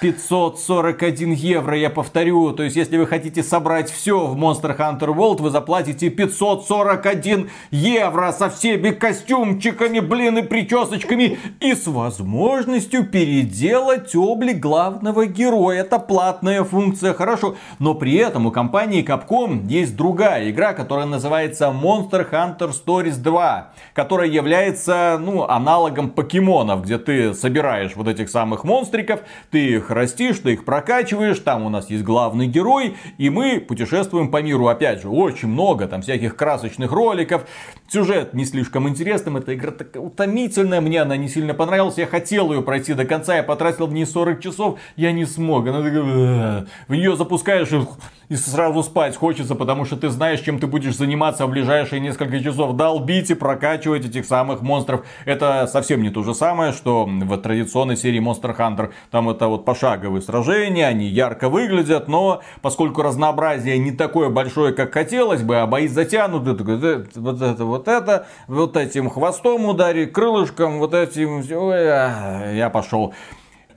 541 0.00 1.32
евро, 1.32 1.76
я 1.76 1.90
повторю. 1.90 2.52
То 2.52 2.62
есть, 2.62 2.76
если 2.76 2.96
вы 2.96 3.06
хотите 3.06 3.42
собрать 3.42 3.90
все 3.90 4.26
в 4.26 4.36
Monster 4.36 4.76
Hunter 4.76 5.08
World, 5.08 5.42
вы 5.42 5.50
заплатите 5.50 6.08
541 6.08 7.50
евро 7.72 8.30
со 8.32 8.48
всеми 8.48 8.90
костюмчиками, 8.90 9.98
блин, 9.98 10.38
и 10.38 10.42
причесочками. 10.42 11.38
И 11.60 11.74
с 11.74 11.88
возможностью 11.88 13.04
переделать 13.04 14.14
облик 14.14 14.60
главного 14.60 15.26
героя. 15.26 15.80
Это 15.80 15.98
платная 15.98 16.62
функция, 16.62 17.12
хорошо. 17.12 17.56
Но 17.80 17.94
при 17.94 18.14
этом 18.14 18.46
у 18.46 18.52
компании 18.52 19.04
Capcom 19.04 19.66
есть 19.66 19.96
другая 19.96 20.50
игра, 20.50 20.74
которая 20.74 21.06
называется 21.06 21.66
Monster 21.66 22.28
Hunter 22.30 22.70
Stories 22.70 23.16
2, 23.16 23.72
которая 23.94 24.28
является, 24.28 25.18
ну, 25.20 25.42
аналогом 25.42 26.10
покемонов, 26.10 26.84
где 26.84 26.98
ты 26.98 27.34
собираешь 27.34 27.96
вот 27.96 28.06
этих 28.06 28.30
самых 28.30 28.62
монстриков, 28.62 29.20
ты 29.50 29.66
их 29.66 29.87
растишь, 29.90 30.38
ты 30.38 30.52
их 30.52 30.64
прокачиваешь, 30.64 31.38
там 31.38 31.64
у 31.64 31.68
нас 31.68 31.90
есть 31.90 32.04
главный 32.04 32.46
герой, 32.46 32.96
и 33.18 33.30
мы 33.30 33.60
путешествуем 33.60 34.30
по 34.30 34.42
миру, 34.42 34.68
опять 34.68 35.02
же, 35.02 35.08
очень 35.08 35.48
много 35.48 35.86
там 35.86 36.02
всяких 36.02 36.36
красочных 36.36 36.92
роликов, 36.92 37.46
сюжет 37.88 38.34
не 38.34 38.44
слишком 38.44 38.88
интересным, 38.88 39.36
эта 39.36 39.54
игра 39.54 39.72
такая 39.72 40.02
утомительная, 40.02 40.80
мне 40.80 41.02
она 41.02 41.16
не 41.16 41.28
сильно 41.28 41.54
понравилась, 41.54 41.98
я 41.98 42.06
хотел 42.06 42.52
ее 42.52 42.62
пройти 42.62 42.94
до 42.94 43.04
конца, 43.04 43.36
я 43.36 43.42
потратил 43.42 43.86
в 43.86 43.92
ней 43.92 44.06
40 44.06 44.40
часов, 44.40 44.78
я 44.96 45.12
не 45.12 45.24
смог, 45.24 45.66
она 45.66 45.82
такая, 45.82 46.66
в 46.88 46.94
нее 46.94 47.16
запускаешь 47.16 47.72
и 47.72 47.80
и 48.28 48.36
сразу 48.36 48.82
спать 48.82 49.16
хочется, 49.16 49.54
потому 49.54 49.84
что 49.84 49.96
ты 49.96 50.10
знаешь, 50.10 50.40
чем 50.40 50.58
ты 50.58 50.66
будешь 50.66 50.96
заниматься 50.96 51.46
в 51.46 51.50
ближайшие 51.50 52.00
несколько 52.00 52.40
часов. 52.40 52.76
Долбить 52.76 53.30
и 53.30 53.34
прокачивать 53.34 54.04
этих 54.04 54.26
самых 54.26 54.60
монстров. 54.60 55.04
Это 55.24 55.66
совсем 55.66 56.02
не 56.02 56.10
то 56.10 56.22
же 56.22 56.34
самое, 56.34 56.72
что 56.72 57.06
в 57.06 57.36
традиционной 57.38 57.96
серии 57.96 58.20
Monster 58.20 58.56
Hunter. 58.56 58.90
Там 59.10 59.30
это 59.30 59.48
вот 59.48 59.64
пошаговые 59.64 60.22
сражения, 60.22 60.86
они 60.86 61.06
ярко 61.06 61.48
выглядят, 61.48 62.08
но 62.08 62.42
поскольку 62.60 63.02
разнообразие 63.02 63.78
не 63.78 63.92
такое 63.92 64.28
большое, 64.28 64.74
как 64.74 64.92
хотелось 64.92 65.42
бы, 65.42 65.56
а 65.56 65.66
бои 65.66 65.88
затянуты, 65.88 66.52
вот 66.52 67.40
это, 67.40 67.64
вот 67.64 67.88
это, 67.88 68.26
вот 68.46 68.76
этим 68.76 69.08
хвостом 69.08 69.66
удари, 69.66 70.06
крылышком, 70.06 70.78
вот 70.78 70.94
этим, 70.94 71.40
я 71.40 72.70
пошел. 72.72 73.14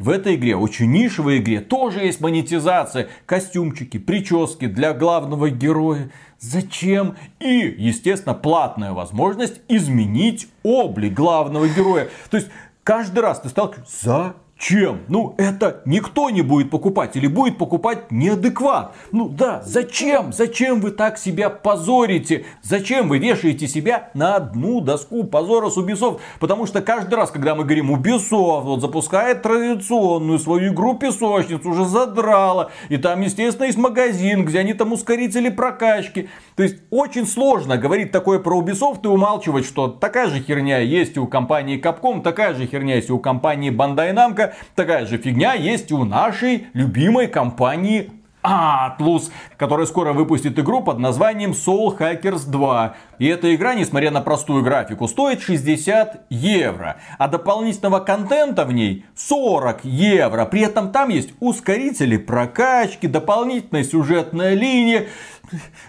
В 0.02 0.10
этой 0.10 0.34
игре, 0.34 0.56
очень 0.56 0.92
нишевой 0.92 1.38
игре, 1.38 1.62
тоже 1.62 2.00
есть 2.00 2.22
монетизация. 2.22 3.08
Костюмчики, 3.28 4.00
прически 4.00 4.66
для 4.66 4.94
главного 4.94 5.52
героя. 5.52 6.10
Зачем? 6.40 7.18
И, 7.40 7.76
естественно, 7.78 8.34
платная 8.34 8.94
возможность 8.94 9.62
изменить 9.68 10.48
облик 10.64 11.14
главного 11.14 11.68
героя. 11.68 12.10
То 12.32 12.38
есть, 12.38 12.50
каждый 12.84 13.20
раз 13.20 13.42
ты 13.42 13.50
сталкиваешься, 13.50 14.34
чем? 14.62 15.02
Ну, 15.08 15.34
это 15.38 15.82
никто 15.86 16.30
не 16.30 16.44
будет 16.44 16.70
покупать 16.70 17.16
или 17.16 17.26
будет 17.26 17.58
покупать 17.58 18.12
неадекват. 18.12 18.94
Ну 19.12 19.28
да, 19.28 19.64
зачем? 19.66 20.32
Зачем 20.32 20.80
вы 20.82 20.92
так 20.92 21.18
себя 21.18 21.50
позорите? 21.50 22.46
Зачем 22.62 23.10
вы 23.10 23.18
вешаете 23.18 23.68
себя 23.68 24.12
на 24.14 24.36
одну 24.36 24.80
доску 24.80 25.24
позора 25.24 25.70
с 25.70 25.78
Ubisoft? 25.78 26.20
Потому 26.40 26.68
что 26.68 26.82
каждый 26.82 27.16
раз, 27.16 27.32
когда 27.32 27.56
мы 27.56 27.64
говорим 27.64 27.92
Ubisoft, 27.92 28.62
вот 28.62 28.82
запускает 28.82 29.42
традиционную 29.42 30.38
свою 30.38 30.72
игру 30.72 30.94
песочницу, 30.96 31.68
уже 31.68 31.86
задрала. 31.86 32.70
И 32.90 32.98
там, 32.98 33.22
естественно, 33.22 33.66
есть 33.66 33.80
магазин, 33.80 34.46
где 34.46 34.60
они 34.60 34.76
там 34.76 34.94
ускорители 34.94 35.50
прокачки. 35.50 36.30
То 36.56 36.62
есть, 36.62 36.78
очень 36.92 37.26
сложно 37.26 37.78
говорить 37.78 38.12
такое 38.12 38.38
про 38.38 38.62
Ubisoft 38.62 39.00
и 39.04 39.08
умалчивать, 39.08 39.66
что 39.66 39.88
такая 39.88 40.30
же 40.30 40.40
херня 40.40 40.78
есть 40.80 41.18
и 41.18 41.20
у 41.20 41.26
компании 41.26 41.82
Capcom, 41.82 42.22
такая 42.22 42.54
же 42.54 42.68
херня 42.68 42.96
есть 42.96 43.10
и 43.10 43.14
у 43.14 43.18
компании 43.18 43.72
Bandai 43.72 44.14
Namco, 44.14 44.51
такая 44.76 45.06
же 45.06 45.18
фигня 45.18 45.54
есть 45.54 45.92
у 45.92 46.06
нашей 46.06 46.68
любимой 46.74 47.28
компании 47.28 48.12
Atlus, 48.44 49.32
которая 49.58 49.86
скоро 49.86 50.14
выпустит 50.14 50.58
игру 50.58 50.82
под 50.82 51.00
названием 51.00 51.52
Soul 51.52 51.98
Hackers 51.98 52.50
2. 52.50 52.96
И 53.20 53.28
эта 53.28 53.54
игра, 53.54 53.76
несмотря 53.76 54.12
на 54.12 54.22
простую 54.22 54.64
графику, 54.64 55.08
стоит 55.08 55.42
60 55.42 56.26
евро. 56.30 56.98
А 57.18 57.28
дополнительного 57.28 58.00
контента 58.00 58.66
в 58.66 58.72
ней 58.72 59.06
40 59.16 59.86
евро. 59.86 60.46
При 60.46 60.62
этом 60.62 60.92
там 60.92 61.10
есть 61.10 61.30
ускорители 61.40 62.18
прокачки, 62.18 63.08
дополнительная 63.08 63.84
сюжетная 63.84 64.56
линия. 64.56 65.08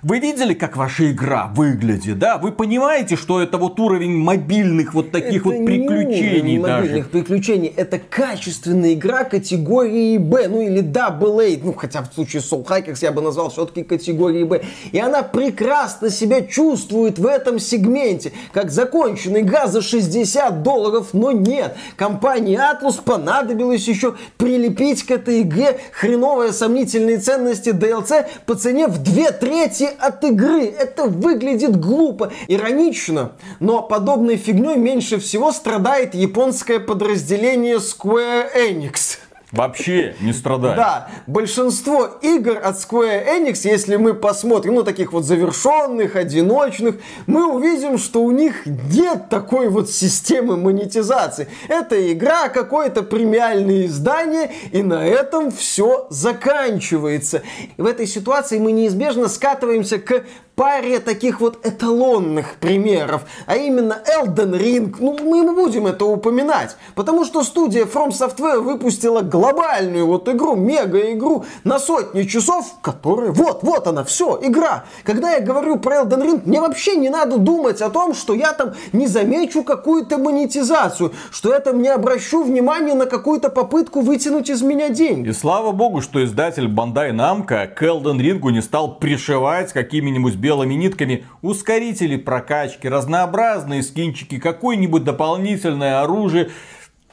Вы 0.03 0.19
видели, 0.19 0.55
как 0.55 0.77
ваша 0.77 1.11
игра 1.13 1.47
выглядит, 1.47 2.19
да? 2.19 2.37
Вы 2.37 2.53
понимаете, 2.53 3.17
что 3.17 3.41
это 3.41 3.59
вот 3.59 3.79
уровень 3.79 4.17
мобильных 4.17 4.93
вот 4.93 5.13
таких 5.13 5.47
это 5.47 5.57
вот 5.57 5.65
приключений 5.65 6.57
не 6.57 6.59
даже? 6.59 6.83
мобильных 6.83 7.11
приключений. 7.11 7.69
Это 7.69 7.99
качественная 7.99 8.95
игра 8.95 9.25
категории 9.25 10.19
Б, 10.19 10.49
ну 10.49 10.61
или 10.61 10.83
Double 10.83 11.41
A, 11.41 11.61
ну 11.63 11.73
хотя 11.75 12.03
в 12.03 12.13
случае 12.13 12.41
Soul 12.43 12.66
Hackers 12.66 12.99
я 13.01 13.12
бы 13.12 13.22
назвал 13.22 13.51
все-таки 13.51 13.82
категорией 13.82 14.45
Б. 14.45 14.62
И 14.93 14.99
она 14.99 15.22
прекрасно 15.22 16.11
себя 16.11 16.43
чувствует 16.43 17.18
в 17.18 17.26
этом 17.26 17.59
сегменте, 17.59 18.32
как 18.53 18.70
законченная 18.70 19.43
игра 19.43 19.68
за 19.68 19.80
60 19.80 20.62
долларов, 20.62 21.09
но 21.12 21.32
нет. 21.32 21.76
Компании 21.97 22.59
Atlus 22.59 23.03
понадобилось 23.03 23.86
еще 23.88 24.16
прилепить 24.36 25.05
к 25.05 25.11
этой 25.11 25.43
игре 25.43 25.80
хреновые 25.93 26.53
сомнительные 26.53 27.18
ценности 27.18 27.70
DLC 27.70 28.26
по 28.45 28.55
цене 28.55 28.88
в 28.88 29.03
2-3 29.03 29.53
трети 29.53 29.88
от 29.99 30.24
игры. 30.24 30.64
Это 30.64 31.05
выглядит 31.05 31.78
глупо, 31.78 32.32
иронично, 32.49 33.32
но 33.61 33.82
подобной 33.82 34.36
фигней 34.36 34.76
меньше 34.76 35.18
всего 35.18 35.53
страдает 35.53 36.14
японское 36.14 36.80
подразделение 36.80 37.76
Square 37.76 38.47
Enix. 38.57 39.18
Вообще 39.53 40.17
не 40.21 40.33
страдает. 40.33 40.77
Да, 40.77 41.11
большинство 41.27 42.07
игр 42.23 42.57
от 42.57 42.77
Square 42.77 43.27
Enix, 43.27 43.61
если 43.65 43.97
мы 43.97 44.15
посмотрим, 44.15 44.77
ну, 44.77 44.83
таких 44.83 45.13
вот 45.13 45.27
завершенных, 45.27 46.17
одиночных, 46.17 46.97
мы 47.27 47.53
увидим, 47.53 47.99
что 47.99 48.23
у 48.23 48.31
них 48.31 48.65
нет 48.65 49.29
такой 49.29 49.69
вот 49.69 49.91
системы 49.91 50.57
монетизации. 50.57 51.49
Это 51.69 52.13
игра, 52.13 52.49
какое-то 52.49 53.03
премиальное 53.03 53.85
издание, 53.85 54.53
и 54.73 54.83
на 54.83 55.07
этом 55.07 55.51
все 55.51 56.07
заканчивается. 56.09 57.43
И 57.77 57.83
в 57.83 57.85
этой 57.85 58.07
ситуации 58.07 58.59
мы 58.59 58.73
неизбежно 58.73 59.29
скатываемся 59.29 59.99
к 59.99 60.25
паре 60.55 61.01
таких 61.01 61.41
вот 61.41 61.67
эталонных 61.67 62.57
примеров, 62.61 63.23
а 63.47 63.57
именно 63.57 63.99
Elden 64.19 64.59
Ring, 64.59 64.95
ну 64.99 65.19
мы 65.23 65.53
будем 65.55 65.87
это 65.87 66.05
упоминать, 66.05 66.77
потому 66.95 67.25
что 67.25 67.43
студия 67.43 67.85
From 67.85 68.11
Software 68.11 68.61
выпустила 68.61 69.23
глобальную 69.23 70.07
вот 70.07 70.29
игру, 70.29 70.57
мега-игру 70.57 71.45
на 71.65 71.79
сотни 71.79 72.25
часов, 72.25 72.75
которая, 72.83 73.31
вот, 73.31 73.63
вот 73.63 73.87
она, 73.87 74.05
все, 74.05 74.39
игра. 74.43 74.85
Когда 75.05 75.33
я 75.33 75.41
говорю 75.41 75.79
про 75.79 76.03
Elden 76.03 76.23
Ring, 76.23 76.43
мне 76.45 76.61
вообще 76.61 76.97
не 76.97 77.09
надо 77.09 77.39
думать 77.39 77.81
о 77.81 77.91
том, 77.91 78.15
что 78.15 78.35
я 78.35 78.53
там 78.53 78.75
не 78.93 79.07
замечу 79.07 79.63
какую-то 79.63 80.19
монетизацию, 80.19 81.13
что 81.31 81.53
я 81.53 81.61
там 81.61 81.81
не 81.81 81.89
обращу 81.89 82.43
внимания 82.43 82.95
на 82.95 83.07
какую-то 83.07 83.49
попытку 83.49 84.01
вытянуть 84.01 84.51
из 84.51 84.63
меня 84.63 84.91
деньги. 84.91 85.31
И 85.31 85.33
слава 85.33 85.73
богу, 85.73 86.01
что 86.01 86.23
издатель 86.25 86.67
Bandai 86.67 87.13
Namco 87.13 87.67
к 87.67 87.83
Elden 87.83 88.19
Ring 88.19 88.53
не 88.53 88.61
стал 88.61 88.97
пришивать 88.97 89.73
какими-нибудь 89.73 90.41
белыми 90.43 90.74
нитками 90.74 91.24
ускорители 91.40 92.16
прокачки, 92.16 92.88
разнообразные 92.88 93.82
скинчики, 93.82 94.38
какое-нибудь 94.38 95.05
дополнительное 95.05 96.03
оружие. 96.03 96.51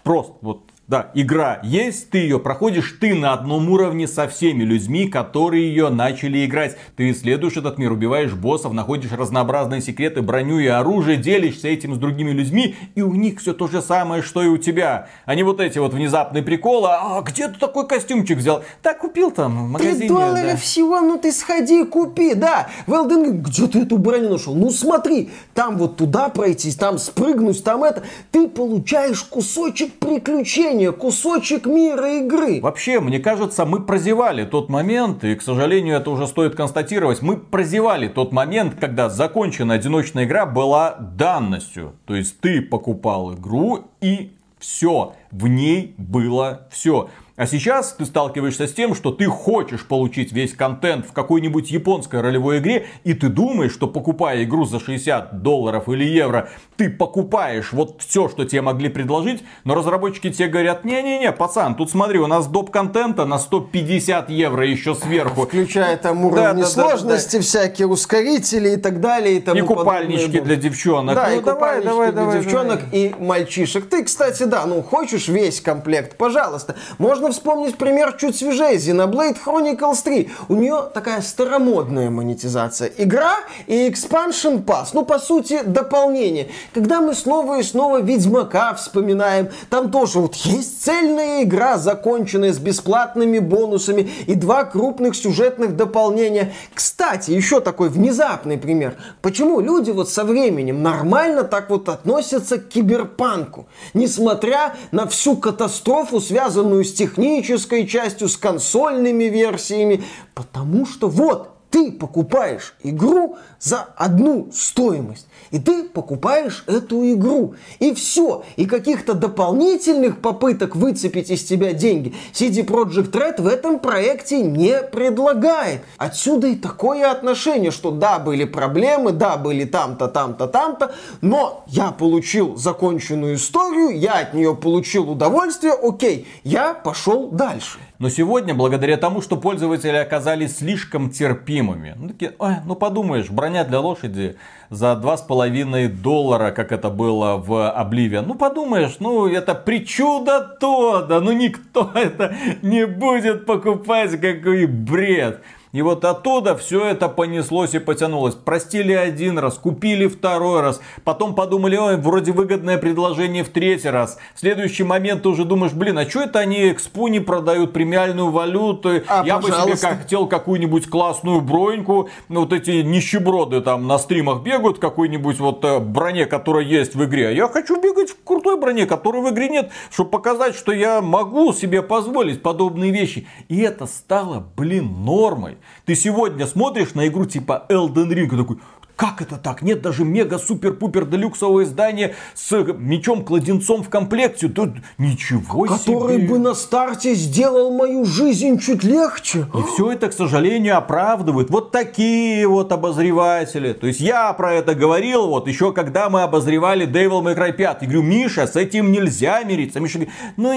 Просто 0.03 0.33
вот 0.41 0.68
да, 0.89 1.11
игра 1.13 1.59
есть, 1.61 2.09
ты 2.09 2.17
ее 2.17 2.39
проходишь, 2.39 2.97
ты 2.99 3.13
на 3.13 3.33
одном 3.33 3.69
уровне 3.69 4.07
со 4.07 4.27
всеми 4.27 4.63
людьми, 4.63 5.07
которые 5.07 5.67
ее 5.67 5.89
начали 5.89 6.43
играть. 6.43 6.77
Ты 6.95 7.11
исследуешь 7.11 7.57
этот 7.57 7.77
мир, 7.77 7.91
убиваешь 7.91 8.33
боссов, 8.33 8.73
находишь 8.73 9.11
разнообразные 9.11 9.81
секреты, 9.81 10.23
броню 10.23 10.57
и 10.57 10.65
оружие, 10.65 11.17
делишься 11.17 11.67
этим 11.67 11.93
с 11.93 11.99
другими 11.99 12.31
людьми, 12.31 12.75
и 12.95 13.03
у 13.03 13.13
них 13.13 13.39
все 13.39 13.53
то 13.53 13.67
же 13.67 13.83
самое, 13.83 14.23
что 14.23 14.41
и 14.41 14.47
у 14.47 14.57
тебя. 14.57 15.09
Они 15.25 15.43
вот 15.43 15.59
эти 15.59 15.77
вот 15.77 15.93
внезапные 15.93 16.41
приколы, 16.41 16.87
а 16.89 17.21
где 17.21 17.47
ты 17.49 17.59
такой 17.59 17.87
костюмчик 17.87 18.39
взял? 18.39 18.63
Так, 18.81 18.97
купил 18.97 19.29
там 19.29 19.67
в 19.67 19.69
магазине. 19.69 19.95
Три 19.95 20.07
доллара 20.07 20.47
да. 20.47 20.57
всего, 20.57 21.01
ну 21.01 21.19
ты 21.19 21.31
сходи 21.31 21.85
купи, 21.85 22.33
да. 22.33 22.67
В 22.87 22.93
Elden 22.93 23.29
где 23.33 23.67
ты 23.67 23.83
эту 23.83 23.99
броню 23.99 24.29
нашел? 24.29 24.55
Ну 24.55 24.71
смотри, 24.71 25.29
там 25.53 25.77
вот 25.77 25.97
туда 25.97 26.29
пройтись, 26.29 26.77
там 26.77 26.97
спрыгнуть, 26.97 27.63
там 27.63 27.83
это. 27.83 28.01
Ты 28.31 28.47
получаешь 28.47 29.21
кусочек 29.21 29.93
приключения 29.99 30.78
приключения, 30.79 30.91
кусочек 30.91 31.65
мира 31.65 32.17
игры. 32.19 32.61
Вообще, 32.61 32.99
мне 32.99 33.19
кажется, 33.19 33.65
мы 33.65 33.81
прозевали 33.81 34.45
тот 34.45 34.69
момент, 34.69 35.23
и, 35.23 35.35
к 35.35 35.41
сожалению, 35.41 35.97
это 35.97 36.09
уже 36.11 36.27
стоит 36.27 36.55
констатировать, 36.55 37.21
мы 37.21 37.37
прозевали 37.37 38.07
тот 38.07 38.31
момент, 38.31 38.75
когда 38.79 39.09
законченная 39.09 39.77
одиночная 39.77 40.25
игра 40.25 40.45
была 40.45 40.95
данностью. 40.99 41.93
То 42.05 42.15
есть 42.15 42.39
ты 42.39 42.61
покупал 42.61 43.33
игру 43.33 43.85
и 44.01 44.31
все, 44.59 45.13
в 45.31 45.47
ней 45.47 45.95
было 45.97 46.67
все. 46.69 47.09
А 47.39 47.45
сейчас 47.45 47.93
ты 47.93 48.05
сталкиваешься 48.05 48.67
с 48.67 48.73
тем, 48.73 48.93
что 48.93 49.11
ты 49.11 49.27
хочешь 49.27 49.85
получить 49.85 50.33
весь 50.33 50.53
контент 50.53 51.05
в 51.05 51.13
какой-нибудь 51.13 51.71
японской 51.71 52.19
ролевой 52.19 52.59
игре, 52.59 52.87
и 53.05 53.13
ты 53.13 53.29
думаешь, 53.29 53.71
что 53.71 53.87
покупая 53.87 54.43
игру 54.43 54.65
за 54.65 54.81
60 54.81 55.41
долларов 55.41 55.87
или 55.87 56.03
евро, 56.03 56.49
ты 56.75 56.89
покупаешь 56.89 57.71
вот 57.71 58.01
все, 58.01 58.27
что 58.27 58.43
тебе 58.43 58.61
могли 58.61 58.89
предложить, 58.89 59.41
но 59.63 59.73
разработчики 59.73 60.29
тебе 60.29 60.49
говорят, 60.49 60.83
не-не-не, 60.83 61.31
пацан, 61.31 61.75
тут 61.75 61.89
смотри, 61.89 62.19
у 62.19 62.27
нас 62.27 62.45
доп. 62.47 62.71
контента 62.71 63.23
на 63.23 63.39
150 63.39 64.29
евро 64.29 64.67
еще 64.67 64.93
сверху. 64.93 65.43
Включая 65.43 65.95
там 65.95 66.25
уровни 66.25 66.41
да, 66.41 66.53
да, 66.53 66.65
сложности, 66.65 67.37
да, 67.37 67.37
да, 67.37 67.43
всякие 67.43 67.87
ускорители 67.87 68.71
и 68.71 68.77
так 68.77 68.99
далее. 68.99 69.37
И, 69.37 69.39
тому 69.39 69.57
и 69.57 69.61
купальнички 69.61 70.41
для 70.41 70.57
девчонок. 70.57 71.15
Да, 71.15 71.29
ну, 71.29 71.39
и 71.39 71.41
давай, 71.41 71.81
давай, 71.81 72.11
для 72.11 72.21
давай, 72.21 72.41
девчонок 72.41 72.81
давай. 72.81 72.99
и 72.99 73.15
мальчишек. 73.17 73.89
Ты, 73.89 74.03
кстати, 74.03 74.43
да, 74.43 74.65
ну 74.65 74.83
хочешь 74.83 75.29
весь 75.29 75.61
комплект, 75.61 76.17
пожалуйста. 76.17 76.75
Можно 76.97 77.28
можно 77.29 77.33
вспомнить 77.33 77.77
пример 77.77 78.15
чуть 78.19 78.35
свежее. 78.35 78.77
Xenoblade 78.77 79.37
Chronicles 79.45 80.03
3. 80.03 80.29
У 80.49 80.55
нее 80.55 80.89
такая 80.93 81.21
старомодная 81.21 82.09
монетизация. 82.09 82.91
Игра 82.97 83.35
и 83.67 83.87
Expansion 83.87 84.63
Pass. 84.63 84.89
Ну, 84.93 85.05
по 85.05 85.19
сути, 85.19 85.61
дополнение. 85.63 86.47
Когда 86.73 87.01
мы 87.01 87.13
снова 87.13 87.59
и 87.59 87.63
снова 87.63 88.01
Ведьмака 88.01 88.73
вспоминаем, 88.73 89.49
там 89.69 89.91
тоже 89.91 90.19
вот 90.19 90.35
есть 90.35 90.83
цельная 90.83 91.43
игра, 91.43 91.77
законченная 91.77 92.51
с 92.51 92.57
бесплатными 92.57 93.39
бонусами 93.39 94.09
и 94.25 94.33
два 94.33 94.63
крупных 94.63 95.15
сюжетных 95.15 95.75
дополнения. 95.75 96.53
Кстати, 96.73 97.31
еще 97.31 97.59
такой 97.59 97.89
внезапный 97.89 98.57
пример. 98.57 98.95
Почему 99.21 99.59
люди 99.59 99.91
вот 99.91 100.09
со 100.09 100.23
временем 100.23 100.81
нормально 100.81 101.43
так 101.43 101.69
вот 101.69 101.89
относятся 101.89 102.57
к 102.57 102.69
киберпанку, 102.69 103.67
несмотря 103.93 104.75
на 104.91 105.07
всю 105.07 105.37
катастрофу, 105.37 106.19
связанную 106.19 106.83
с 106.83 106.93
технологией 106.93 107.18
технической 107.19 107.85
частью, 107.85 108.29
с 108.29 108.37
консольными 108.37 109.25
версиями, 109.25 110.03
потому 110.33 110.85
что 110.85 111.09
вот 111.09 111.58
ты 111.69 111.91
покупаешь 111.91 112.75
игру 112.83 113.37
за 113.59 113.87
одну 113.95 114.49
стоимость. 114.51 115.27
И 115.51 115.59
ты 115.59 115.83
покупаешь 115.83 116.63
эту 116.67 117.13
игру. 117.13 117.55
И 117.79 117.93
все. 117.93 118.43
И 118.55 118.65
каких-то 118.65 119.13
дополнительных 119.13 120.21
попыток 120.21 120.75
выцепить 120.75 121.29
из 121.29 121.43
тебя 121.43 121.73
деньги 121.73 122.15
CD 122.33 122.65
Projekt 122.65 123.11
Red 123.11 123.41
в 123.41 123.47
этом 123.47 123.79
проекте 123.79 124.41
не 124.41 124.81
предлагает. 124.81 125.81
Отсюда 125.97 126.47
и 126.47 126.55
такое 126.55 127.11
отношение, 127.11 127.71
что 127.71 127.91
да, 127.91 128.19
были 128.19 128.45
проблемы, 128.45 129.11
да, 129.11 129.37
были 129.37 129.65
там-то, 129.65 130.07
там-то, 130.07 130.47
там-то, 130.47 130.93
но 131.21 131.63
я 131.67 131.91
получил 131.91 132.55
законченную 132.55 133.35
историю, 133.35 133.97
я 133.97 134.19
от 134.19 134.33
нее 134.33 134.55
получил 134.55 135.09
удовольствие, 135.09 135.73
окей, 135.73 136.27
я 136.43 136.73
пошел 136.73 137.29
дальше. 137.29 137.79
Но 137.99 138.07
сегодня, 138.07 138.55
благодаря 138.55 138.95
тому, 138.95 139.21
что 139.21 139.35
пользователи 139.35 139.97
оказались 139.97 140.59
слишком 140.59 141.09
терпимыми, 141.09 141.95
ну, 141.97 142.07
такие, 142.07 142.33
ой, 142.39 142.55
ну 142.65 142.75
подумаешь, 142.75 143.29
броня 143.29 143.65
для 143.65 143.81
лошади 143.81 144.37
за 144.69 144.93
2,5 144.93 145.89
доллара, 145.89 146.51
как 146.51 146.71
это 146.71 146.89
было 146.89 147.35
в 147.35 147.51
Oblivion. 147.51 148.23
Ну 148.25 148.35
подумаешь, 148.35 148.95
ну 148.99 149.27
это 149.27 149.53
причуда 149.53 150.39
то, 150.39 151.01
да, 151.01 151.19
ну 151.19 151.33
никто 151.33 151.91
это 151.95 152.33
не 152.61 152.87
будет 152.87 153.45
покупать, 153.45 154.11
какой 154.11 154.65
бред. 154.65 155.41
И 155.71 155.83
вот 155.83 156.03
оттуда 156.03 156.57
все 156.57 156.85
это 156.85 157.09
понеслось 157.09 157.75
и 157.75 157.79
потянулось. 157.79 158.33
Простили 158.33 158.93
один 158.93 159.37
раз, 159.37 159.59
купили 159.59 160.07
второй 160.07 160.61
раз. 160.61 160.81
Потом 161.03 161.35
подумали, 161.35 161.75
ой, 161.75 161.97
вроде 161.97 162.31
выгодное 162.31 162.79
предложение 162.79 163.43
в 163.43 163.49
третий 163.49 163.89
раз. 163.89 164.17
В 164.33 164.39
следующий 164.39 164.83
момент 164.83 165.23
ты 165.23 165.29
уже 165.29 165.45
думаешь, 165.45 165.73
блин, 165.73 165.99
а 165.99 166.09
что 166.09 166.21
это 166.21 166.39
они 166.39 166.71
экспу 166.71 167.07
не 167.07 167.19
продают 167.19 167.71
премиальную 167.71 168.31
валюту? 168.31 169.03
А, 169.07 169.23
Я 169.23 169.37
пожалуйста. 169.37 169.69
бы 169.69 169.77
себе 169.77 169.89
как 169.89 170.01
хотел 170.01 170.27
какую-нибудь 170.27 170.89
классную 170.89 171.39
броньку. 171.41 172.09
Ну, 172.29 172.41
вот 172.41 172.53
эти 172.53 172.81
нищеброды 172.81 173.61
там 173.61 173.85
на 173.85 173.99
стримах 173.99 174.41
бегают 174.41 174.79
какой-нибудь 174.79 175.39
вот 175.39 175.63
э, 175.65 175.79
броне, 175.79 176.25
которая 176.25 176.63
есть 176.63 176.95
в 176.95 177.05
игре. 177.05 177.35
Я 177.35 177.47
хочу 177.47 177.79
бегать 177.79 178.09
в 178.09 178.23
крутой 178.23 178.59
броне, 178.59 178.87
которой 178.87 179.21
в 179.21 179.29
игре 179.29 179.49
нет, 179.49 179.71
чтобы 179.91 180.09
показать, 180.09 180.55
что 180.55 180.71
я 180.71 181.01
могу 181.01 181.53
себе 181.53 181.83
позволить 181.83 182.41
подобные 182.41 182.91
вещи. 182.91 183.27
И 183.49 183.59
это 183.61 183.85
стало, 183.85 184.43
блин, 184.57 185.05
нормой. 185.05 185.58
Ты 185.85 185.95
сегодня 185.95 186.47
смотришь 186.47 186.93
на 186.93 187.07
игру 187.07 187.25
типа 187.25 187.65
Elden 187.69 188.09
Ring 188.09 188.25
и 188.33 188.37
такой, 188.37 188.59
как 188.99 189.21
это 189.21 189.37
так? 189.37 189.61
Нет 189.61 189.81
даже 189.81 190.03
мега-супер-пупер 190.03 191.05
делюксового 191.05 191.63
издания 191.63 192.15
с 192.35 192.51
мечом-кладенцом 192.51 193.81
в 193.81 193.89
комплекте. 193.89 194.49
Тут 194.49 194.71
ничего 194.97 195.63
Который 195.63 195.79
себе. 195.79 195.93
Который 195.95 196.17
бы 196.27 196.37
на 196.37 196.53
старте 196.53 197.13
сделал 197.13 197.71
мою 197.71 198.03
жизнь 198.03 198.59
чуть 198.59 198.83
легче. 198.83 199.45
И 199.53 199.61
все 199.73 199.91
это, 199.93 200.09
к 200.09 200.13
сожалению, 200.13 200.77
оправдывают 200.77 201.49
вот 201.49 201.71
такие 201.71 202.45
вот 202.45 202.73
обозреватели. 202.73 203.71
То 203.71 203.87
есть 203.87 204.01
я 204.01 204.33
про 204.33 204.55
это 204.55 204.75
говорил 204.75 205.27
вот 205.27 205.47
еще 205.47 205.71
когда 205.71 206.09
мы 206.09 206.23
обозревали 206.23 206.85
Devil 206.85 207.23
May 207.23 207.37
Cry 207.37 207.53
5. 207.53 207.77
Я 207.83 207.87
говорю, 207.87 208.03
Миша, 208.03 208.47
с 208.47 208.57
этим 208.57 208.91
нельзя 208.91 209.41
мириться. 209.43 209.79
Миша 209.79 209.99
говорит, 209.99 210.13
ну 210.35 210.51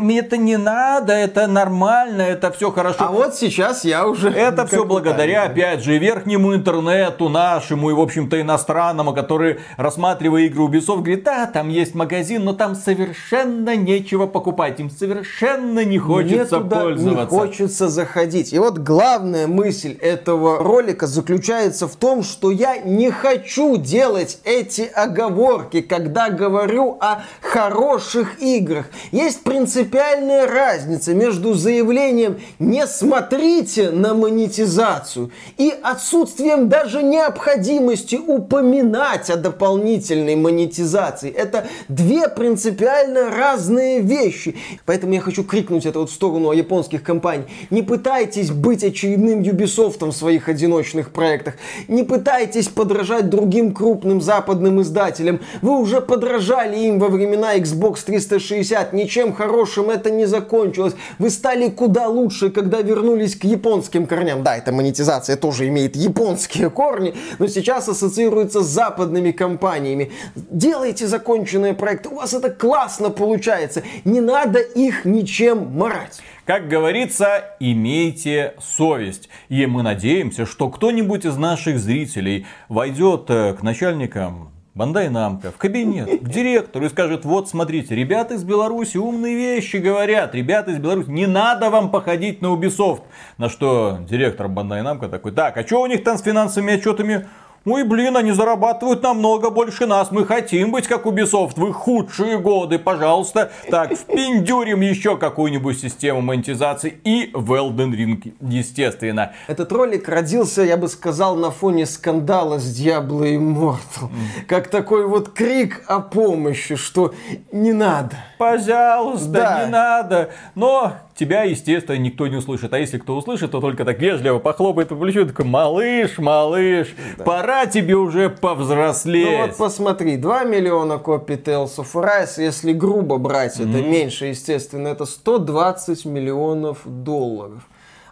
мне 0.00 0.18
это 0.18 0.36
не 0.36 0.56
надо, 0.56 1.12
это 1.12 1.46
нормально, 1.46 2.22
это 2.22 2.50
все 2.50 2.72
хорошо. 2.72 2.96
А 2.98 3.12
вот 3.12 3.36
сейчас 3.36 3.84
я 3.84 4.08
уже... 4.08 4.30
Это 4.30 4.66
все 4.66 4.84
благодаря, 4.84 5.44
опять 5.44 5.84
же, 5.84 5.96
верхнему 5.96 6.56
интернету 6.56 7.28
нашему 7.28 7.83
и, 7.90 7.94
в 7.94 8.00
общем-то, 8.00 8.40
иностранному, 8.40 9.12
который, 9.14 9.58
рассматривая 9.76 10.42
игры 10.42 10.64
Ubisoft, 10.64 10.98
говорит, 10.98 11.24
да, 11.24 11.46
там 11.46 11.68
есть 11.68 11.94
магазин, 11.94 12.44
но 12.44 12.52
там 12.52 12.74
совершенно 12.74 13.76
нечего 13.76 14.26
покупать, 14.26 14.80
им 14.80 14.90
совершенно 14.90 15.84
не 15.84 15.98
хочется 15.98 16.60
Мне 16.60 16.70
пользоваться. 16.70 17.20
не 17.20 17.26
хочется 17.26 17.88
заходить. 17.88 18.52
И 18.52 18.58
вот 18.58 18.78
главная 18.78 19.46
мысль 19.46 19.96
этого 20.00 20.58
ролика 20.58 21.06
заключается 21.06 21.88
в 21.88 21.96
том, 21.96 22.22
что 22.22 22.50
я 22.50 22.78
не 22.78 23.10
хочу 23.10 23.76
делать 23.76 24.38
эти 24.44 24.82
оговорки, 24.82 25.80
когда 25.80 26.30
говорю 26.30 26.96
о 27.00 27.22
хороших 27.40 28.40
играх. 28.42 28.86
Есть 29.12 29.42
принципиальная 29.44 30.46
разница 30.46 31.14
между 31.14 31.54
заявлением 31.54 32.38
«не 32.58 32.86
смотрите 32.86 33.90
на 33.90 34.14
монетизацию» 34.14 35.30
и 35.56 35.74
отсутствием 35.82 36.68
даже 36.68 37.02
необходимости 37.02 37.73
необходимости 37.74 38.16
упоминать 38.16 39.30
о 39.30 39.36
дополнительной 39.36 40.36
монетизации. 40.36 41.30
Это 41.30 41.66
две 41.88 42.28
принципиально 42.28 43.30
разные 43.30 44.00
вещи. 44.00 44.56
Поэтому 44.86 45.14
я 45.14 45.20
хочу 45.20 45.44
крикнуть 45.44 45.86
это 45.86 46.00
вот 46.00 46.10
в 46.10 46.12
сторону 46.14 46.52
японских 46.52 47.02
компаний. 47.02 47.44
Не 47.70 47.82
пытайтесь 47.82 48.50
быть 48.50 48.84
очередным 48.84 49.40
Ubisoft 49.40 50.04
в 50.04 50.12
своих 50.12 50.48
одиночных 50.48 51.10
проектах. 51.10 51.54
Не 51.88 52.02
пытайтесь 52.02 52.68
подражать 52.68 53.28
другим 53.28 53.74
крупным 53.74 54.20
западным 54.20 54.80
издателям. 54.80 55.40
Вы 55.62 55.78
уже 55.78 56.00
подражали 56.00 56.78
им 56.78 56.98
во 56.98 57.08
времена 57.08 57.56
Xbox 57.56 58.04
360. 58.04 58.92
Ничем 58.92 59.32
хорошим 59.32 59.90
это 59.90 60.10
не 60.10 60.26
закончилось. 60.26 60.94
Вы 61.18 61.30
стали 61.30 61.68
куда 61.68 62.08
лучше, 62.08 62.50
когда 62.50 62.80
вернулись 62.80 63.36
к 63.36 63.44
японским 63.44 64.06
корням. 64.06 64.42
Да, 64.42 64.56
эта 64.56 64.72
монетизация 64.72 65.36
тоже 65.36 65.68
имеет 65.68 65.96
японские 65.96 66.70
корни, 66.70 67.14
но 67.38 67.46
сейчас 67.46 67.63
сейчас 67.64 67.88
ассоциируется 67.88 68.60
с 68.60 68.66
западными 68.66 69.30
компаниями. 69.30 70.12
Делайте 70.34 71.06
законченные 71.06 71.72
проекты, 71.72 72.10
у 72.10 72.16
вас 72.16 72.34
это 72.34 72.50
классно 72.50 73.08
получается. 73.08 73.82
Не 74.04 74.20
надо 74.20 74.58
их 74.58 75.06
ничем 75.06 75.74
марать. 75.74 76.20
Как 76.44 76.68
говорится, 76.68 77.56
имейте 77.58 78.52
совесть. 78.60 79.30
И 79.48 79.64
мы 79.64 79.82
надеемся, 79.82 80.44
что 80.44 80.68
кто-нибудь 80.68 81.24
из 81.24 81.38
наших 81.38 81.78
зрителей 81.78 82.46
войдет 82.68 83.24
э, 83.30 83.54
к 83.54 83.62
начальникам 83.62 84.50
Бандай 84.74 85.08
Намка 85.08 85.52
в 85.52 85.56
кабинет, 85.56 86.20
к 86.20 86.28
директору 86.28 86.84
и 86.86 86.88
скажет, 86.88 87.24
вот 87.24 87.48
смотрите, 87.48 87.94
ребята 87.94 88.34
из 88.34 88.42
Беларуси 88.42 88.96
умные 88.96 89.36
вещи 89.36 89.76
говорят, 89.76 90.34
ребята 90.34 90.72
из 90.72 90.78
Беларуси, 90.78 91.10
не 91.10 91.26
надо 91.26 91.70
вам 91.70 91.92
походить 91.92 92.42
на 92.42 92.48
Ubisoft. 92.48 93.02
На 93.38 93.48
что 93.48 93.98
директор 94.00 94.48
Бандай 94.48 94.82
Намка 94.82 95.08
такой, 95.08 95.30
так, 95.30 95.56
а 95.56 95.64
что 95.64 95.80
у 95.80 95.86
них 95.86 96.02
там 96.02 96.18
с 96.18 96.22
финансовыми 96.22 96.74
отчетами? 96.74 97.28
Ой, 97.66 97.82
блин, 97.82 98.14
они 98.18 98.32
зарабатывают 98.32 99.02
намного 99.02 99.48
больше 99.48 99.86
нас. 99.86 100.10
Мы 100.10 100.26
хотим 100.26 100.70
быть 100.70 100.86
как 100.86 101.06
Ubisoft 101.06 101.54
в 101.56 101.66
их 101.66 101.76
худшие 101.76 102.38
годы. 102.38 102.78
Пожалуйста. 102.78 103.52
Так, 103.70 103.94
впендюрим 103.94 104.82
еще 104.82 105.16
какую-нибудь 105.16 105.80
систему 105.80 106.20
монетизации. 106.20 107.00
И 107.04 107.30
в 107.32 107.54
Elden 107.54 107.92
Ring, 107.92 108.34
естественно. 108.42 109.32
Этот 109.46 109.72
ролик 109.72 110.08
родился, 110.10 110.60
я 110.60 110.76
бы 110.76 110.88
сказал, 110.88 111.36
на 111.36 111.50
фоне 111.50 111.86
скандала 111.86 112.58
с 112.58 112.78
Diablo 112.78 113.22
Immortal. 113.22 114.10
Mm. 114.10 114.44
Как 114.46 114.68
такой 114.68 115.06
вот 115.06 115.30
крик 115.30 115.84
о 115.86 116.00
помощи, 116.00 116.76
что 116.76 117.14
не 117.50 117.72
надо. 117.72 118.16
Пожалуйста, 118.36 119.28
да. 119.28 119.64
не 119.64 119.70
надо. 119.70 120.30
Но 120.54 120.92
тебя, 121.14 121.44
естественно, 121.44 121.96
никто 121.96 122.26
не 122.26 122.36
услышит. 122.36 122.72
А 122.72 122.78
если 122.78 122.98
кто 122.98 123.16
услышит, 123.16 123.52
то 123.52 123.60
только 123.60 123.84
так 123.84 123.98
вежливо 124.00 124.38
похлопает 124.38 124.88
по 124.88 124.96
плечу, 124.96 125.26
такой, 125.26 125.44
малыш, 125.44 126.18
малыш, 126.18 126.94
да. 127.16 127.24
пора 127.24 127.66
тебе 127.66 127.96
уже 127.96 128.30
повзрослеть. 128.30 129.26
Ну 129.26 129.46
вот 129.46 129.56
посмотри, 129.56 130.16
2 130.16 130.44
миллиона 130.44 130.98
копий 130.98 131.34
Tales 131.34 131.76
of 131.76 131.92
Arise, 131.94 132.42
если 132.42 132.72
грубо 132.72 133.18
брать, 133.18 133.58
mm-hmm. 133.58 133.70
это 133.70 133.88
меньше, 133.88 134.26
естественно, 134.26 134.88
это 134.88 135.06
120 135.06 136.04
миллионов 136.04 136.80
долларов. 136.84 137.62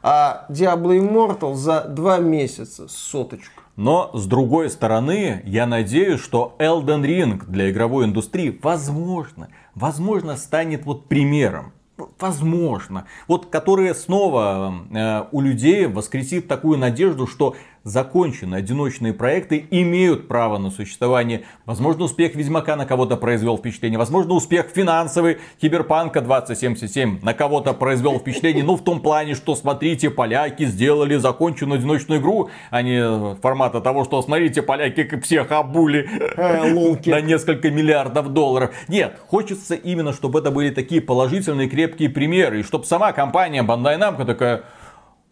А 0.04 0.46
Diablo 0.48 0.98
Immortal 0.98 1.54
за 1.54 1.84
2 1.88 2.18
месяца 2.18 2.88
соточку. 2.88 3.62
Но, 3.76 4.10
с 4.12 4.26
другой 4.26 4.68
стороны, 4.68 5.42
я 5.44 5.66
надеюсь, 5.66 6.20
что 6.20 6.56
Elden 6.58 7.02
Ring 7.04 7.42
для 7.46 7.70
игровой 7.70 8.04
индустрии, 8.04 8.58
возможно, 8.62 9.48
возможно, 9.74 10.36
станет 10.36 10.84
вот 10.84 11.08
примером 11.08 11.72
возможно, 12.18 13.06
вот 13.28 13.46
которые 13.46 13.94
снова 13.94 14.74
э, 14.90 15.24
у 15.32 15.40
людей 15.40 15.86
воскресит 15.86 16.48
такую 16.48 16.78
надежду, 16.78 17.26
что 17.26 17.56
законченные 17.84 18.58
одиночные 18.58 19.12
проекты 19.12 19.66
имеют 19.70 20.28
право 20.28 20.58
на 20.58 20.70
существование. 20.70 21.42
Возможно, 21.66 22.04
успех 22.04 22.34
Ведьмака 22.34 22.76
на 22.76 22.86
кого-то 22.86 23.16
произвел 23.16 23.58
впечатление. 23.58 23.98
Возможно, 23.98 24.34
успех 24.34 24.66
финансовый 24.74 25.38
Киберпанка 25.60 26.20
2077 26.20 27.20
на 27.22 27.34
кого-то 27.34 27.72
произвел 27.74 28.18
впечатление. 28.18 28.64
Ну, 28.64 28.76
в 28.76 28.82
том 28.82 29.00
плане, 29.00 29.34
что, 29.34 29.54
смотрите, 29.54 30.10
поляки 30.10 30.64
сделали 30.64 31.16
законченную 31.16 31.78
одиночную 31.78 32.20
игру, 32.20 32.50
а 32.70 32.82
не 32.82 33.36
формата 33.40 33.80
того, 33.80 34.04
что, 34.04 34.22
смотрите, 34.22 34.62
поляки 34.62 35.20
всех 35.20 35.50
обули 35.52 36.08
э, 36.36 36.72
на 37.10 37.20
несколько 37.20 37.70
миллиардов 37.70 38.28
долларов. 38.32 38.74
Нет, 38.88 39.18
хочется 39.28 39.74
именно, 39.74 40.12
чтобы 40.12 40.38
это 40.38 40.50
были 40.50 40.70
такие 40.70 41.00
положительные, 41.00 41.68
крепкие 41.68 42.10
примеры. 42.10 42.60
И 42.60 42.62
чтобы 42.62 42.84
сама 42.84 43.12
компания 43.12 43.62
Bandai 43.62 43.98
Namco 43.98 44.24
такая, 44.24 44.64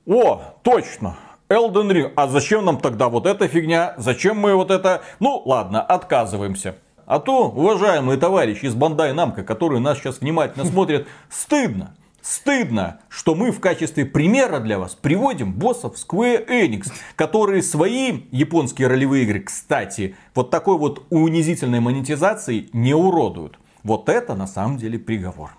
о, 0.07 0.43
точно, 0.63 1.17
Elden 1.51 1.91
Ring. 1.91 2.13
А 2.15 2.29
зачем 2.29 2.65
нам 2.65 2.79
тогда 2.79 3.09
вот 3.09 3.27
эта 3.27 3.49
фигня? 3.49 3.95
Зачем 3.99 4.39
мы 4.39 4.55
вот 4.55 4.71
это? 4.71 5.03
Ну, 5.19 5.43
ладно, 5.45 5.83
отказываемся. 5.83 6.77
А 7.07 7.19
то, 7.19 7.49
уважаемые 7.49 8.19
товарищи 8.19 8.67
из 8.67 8.75
Бандай 8.75 9.13
Намка, 9.13 9.43
которые 9.43 9.81
нас 9.81 9.99
сейчас 9.99 10.21
внимательно 10.21 10.65
смотрят, 10.71 11.09
стыдно. 11.29 11.97
Стыдно, 12.23 13.01
что 13.09 13.35
мы 13.35 13.51
в 13.51 13.61
качестве 13.61 14.05
примера 14.05 14.61
для 14.61 14.79
вас 14.79 14.95
приводим 14.95 15.55
боссов 15.55 15.95
Square 15.97 16.47
Enix, 16.49 16.93
которые 17.17 17.63
свои 17.63 18.21
японские 18.31 18.89
ролевые 18.89 19.25
игры, 19.25 19.41
кстати, 19.41 20.15
вот 20.35 20.51
такой 20.51 20.77
вот 20.77 21.07
унизительной 21.11 21.81
монетизацией 21.81 22.69
не 22.75 22.95
уродуют. 22.95 23.59
Вот 23.83 24.11
это 24.11 24.35
на 24.35 24.47
самом 24.47 24.77
деле 24.77 24.99
приговор 24.99 25.51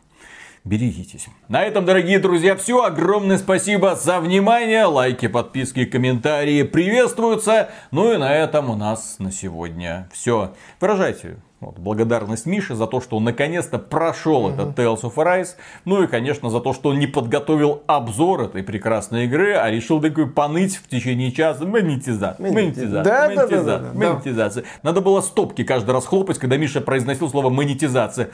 берегитесь. 0.64 1.28
На 1.47 1.64
этом, 1.64 1.86
дорогие 1.86 2.20
друзья, 2.20 2.55
все. 2.55 2.84
Огромное 2.84 3.38
спасибо 3.38 3.95
за 3.95 4.20
внимание. 4.20 4.86
Лайки, 4.86 5.28
подписки, 5.28 5.86
комментарии 5.86 6.64
приветствуются. 6.64 7.70
Ну 7.91 8.14
и 8.14 8.18
на 8.18 8.36
этом 8.36 8.70
у 8.70 8.76
нас 8.76 9.16
на 9.20 9.32
сегодня 9.32 10.09
все. 10.12 10.53
Выражайте 10.80 11.38
вот, 11.59 11.78
благодарность 11.78 12.47
Мише 12.47 12.74
за 12.74 12.88
то, 12.88 13.01
что 13.01 13.18
он 13.18 13.24
наконец-то 13.24 13.78
прошел 13.78 14.49
uh-huh. 14.49 14.53
этот 14.53 14.80
Tales 14.80 15.01
of 15.01 15.14
Arise. 15.16 15.49
Ну 15.86 16.03
и, 16.03 16.07
конечно, 16.07 16.49
за 16.49 16.59
то, 16.59 16.74
что 16.74 16.89
он 16.89 16.99
не 16.99 17.05
подготовил 17.05 17.84
обзор 17.86 18.41
этой 18.41 18.64
прекрасной 18.64 19.26
игры, 19.26 19.53
а 19.53 19.70
решил 19.70 20.01
такой 20.01 20.28
поныть 20.28 20.78
в 20.78 20.88
течение 20.88 21.32
часа. 21.32 21.64
Монетизация, 21.66 22.51
монетизация, 22.51 23.03
да, 23.03 23.28
монетизация, 23.28 23.64
да, 23.64 23.78
да, 23.78 23.91
да, 23.93 23.93
монетизация. 23.93 24.64
Да. 24.64 24.70
Надо 24.82 25.01
было 25.01 25.22
стопки 25.22 25.64
каждый 25.64 25.91
раз 25.91 26.05
хлопать, 26.07 26.39
когда 26.39 26.57
Миша 26.57 26.82
произносил 26.82 27.30
слово 27.30 27.49
монетизация. 27.49 28.32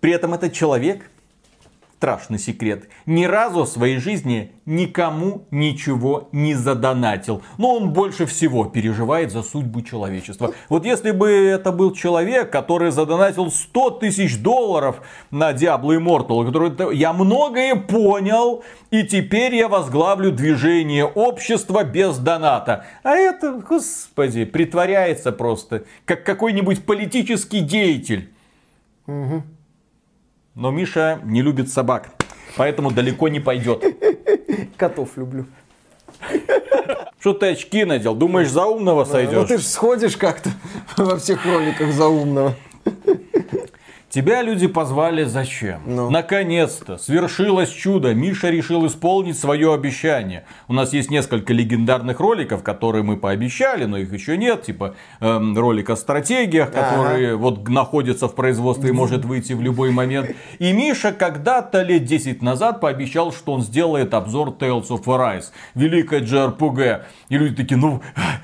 При 0.00 0.12
этом 0.12 0.32
этот 0.32 0.54
человек 0.54 1.10
страшный 2.06 2.38
секрет, 2.38 2.84
ни 3.04 3.24
разу 3.24 3.64
в 3.64 3.68
своей 3.68 3.98
жизни 3.98 4.52
никому 4.64 5.48
ничего 5.50 6.28
не 6.30 6.54
задонатил. 6.54 7.42
Но 7.58 7.74
он 7.74 7.92
больше 7.92 8.26
всего 8.26 8.64
переживает 8.64 9.32
за 9.32 9.42
судьбу 9.42 9.82
человечества. 9.82 10.54
Вот 10.68 10.86
если 10.86 11.10
бы 11.10 11.28
это 11.28 11.72
был 11.72 11.92
человек, 11.92 12.52
который 12.52 12.92
задонатил 12.92 13.50
100 13.50 13.90
тысяч 13.90 14.40
долларов 14.40 15.02
на 15.32 15.50
Diablo 15.50 15.98
Immortal, 15.98 16.46
который 16.46 16.96
я 16.96 17.12
многое 17.12 17.74
понял, 17.74 18.62
и 18.92 19.02
теперь 19.02 19.56
я 19.56 19.66
возглавлю 19.66 20.30
движение 20.30 21.06
общества 21.06 21.82
без 21.82 22.18
доната. 22.18 22.86
А 23.02 23.16
это, 23.16 23.50
господи, 23.68 24.44
притворяется 24.44 25.32
просто, 25.32 25.82
как 26.04 26.22
какой-нибудь 26.22 26.86
политический 26.86 27.62
деятель. 27.62 28.30
Угу. 29.08 29.42
Но 30.56 30.70
Миша 30.70 31.20
не 31.22 31.42
любит 31.42 31.70
собак, 31.70 32.08
поэтому 32.56 32.90
далеко 32.90 33.28
не 33.28 33.40
пойдет. 33.40 33.84
Котов 34.78 35.10
люблю. 35.16 35.44
Что 37.20 37.34
ты 37.34 37.50
очки 37.50 37.84
надел? 37.84 38.14
Думаешь, 38.14 38.48
за 38.48 38.64
умного 38.64 39.04
сойдешь? 39.04 39.34
Ну 39.34 39.46
ты 39.46 39.58
же 39.58 39.64
сходишь 39.64 40.16
как-то 40.16 40.48
во 40.96 41.18
всех 41.18 41.44
роликах 41.44 41.92
за 41.92 42.06
умного. 42.06 42.54
Тебя 44.16 44.40
люди 44.40 44.66
позвали 44.66 45.24
зачем? 45.24 45.82
Ну. 45.84 46.08
Наконец-то 46.08 46.96
свершилось 46.96 47.68
чудо. 47.68 48.14
Миша 48.14 48.48
решил 48.48 48.86
исполнить 48.86 49.38
свое 49.38 49.74
обещание. 49.74 50.46
У 50.68 50.72
нас 50.72 50.94
есть 50.94 51.10
несколько 51.10 51.52
легендарных 51.52 52.18
роликов, 52.18 52.62
которые 52.62 53.02
мы 53.02 53.18
пообещали, 53.18 53.84
но 53.84 53.98
их 53.98 54.10
еще 54.10 54.38
нет. 54.38 54.62
Типа 54.62 54.94
эм, 55.20 55.54
ролик 55.58 55.90
о 55.90 55.96
стратегиях, 55.96 56.72
который 56.72 57.32
ага. 57.32 57.36
вот 57.36 57.68
находится 57.68 58.26
в 58.26 58.34
производстве 58.34 58.88
и 58.88 58.92
может 58.92 59.26
выйти 59.26 59.52
в 59.52 59.60
любой 59.60 59.90
момент. 59.90 60.30
И 60.60 60.72
Миша 60.72 61.12
когда-то 61.12 61.82
лет 61.82 62.06
10 62.06 62.40
назад 62.40 62.80
пообещал, 62.80 63.34
что 63.34 63.52
он 63.52 63.60
сделает 63.60 64.14
обзор 64.14 64.56
Tales 64.58 64.88
of 64.88 65.04
Arise. 65.04 65.50
Великая 65.74 66.20
JRPG. 66.22 67.02
И 67.28 67.36
люди 67.36 67.54
такие, 67.54 67.76
ну, 67.76 68.00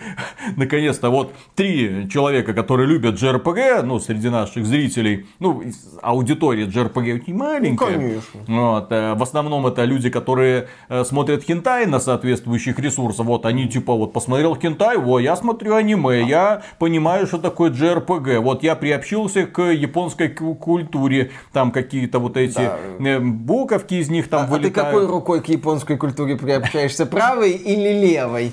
наконец-то 0.56 1.08
вот 1.08 1.32
три 1.54 2.10
человека, 2.10 2.52
которые 2.52 2.86
любят 2.88 3.14
JRPG, 3.14 3.80
ну, 3.84 3.98
среди 4.00 4.28
наших 4.28 4.66
зрителей, 4.66 5.24
ну, 5.38 5.61
аудитория 6.00 6.66
JRPG 6.66 7.14
очень 7.22 7.34
маленькая. 7.34 7.90
Ну, 7.90 7.98
конечно. 7.98 8.40
Вот, 8.46 8.92
э, 8.92 9.14
в 9.14 9.22
основном 9.22 9.66
это 9.66 9.84
люди, 9.84 10.10
которые 10.10 10.68
э, 10.88 11.04
смотрят 11.04 11.42
хентай 11.44 11.86
на 11.86 12.00
соответствующих 12.00 12.78
ресурсах. 12.78 13.26
Вот 13.26 13.46
они 13.46 13.68
типа 13.68 13.94
вот 13.94 14.12
посмотрел 14.12 14.56
хентай, 14.56 14.96
во, 14.96 15.18
я 15.18 15.36
смотрю 15.36 15.74
аниме, 15.74 16.22
я 16.22 16.62
понимаю, 16.78 17.26
что 17.26 17.38
такое 17.38 17.70
JRPG. 17.70 18.40
Вот 18.40 18.62
я 18.62 18.76
приобщился 18.76 19.46
к 19.46 19.62
японской 19.62 20.28
культуре, 20.28 21.30
там 21.52 21.70
какие-то 21.72 22.18
вот 22.18 22.36
эти 22.36 22.54
да. 22.54 22.78
Э, 22.98 23.18
буковки 23.20 23.94
из 23.94 24.08
них 24.08 24.28
там 24.28 24.44
а, 24.44 24.46
вылетают. 24.46 24.76
А 24.76 24.80
ты 24.80 24.84
какой 24.84 25.06
рукой 25.06 25.40
к 25.42 25.48
японской 25.48 25.96
культуре 25.96 26.36
приобщаешься, 26.36 27.06
правой 27.06 27.52
или 27.52 28.06
левой? 28.06 28.52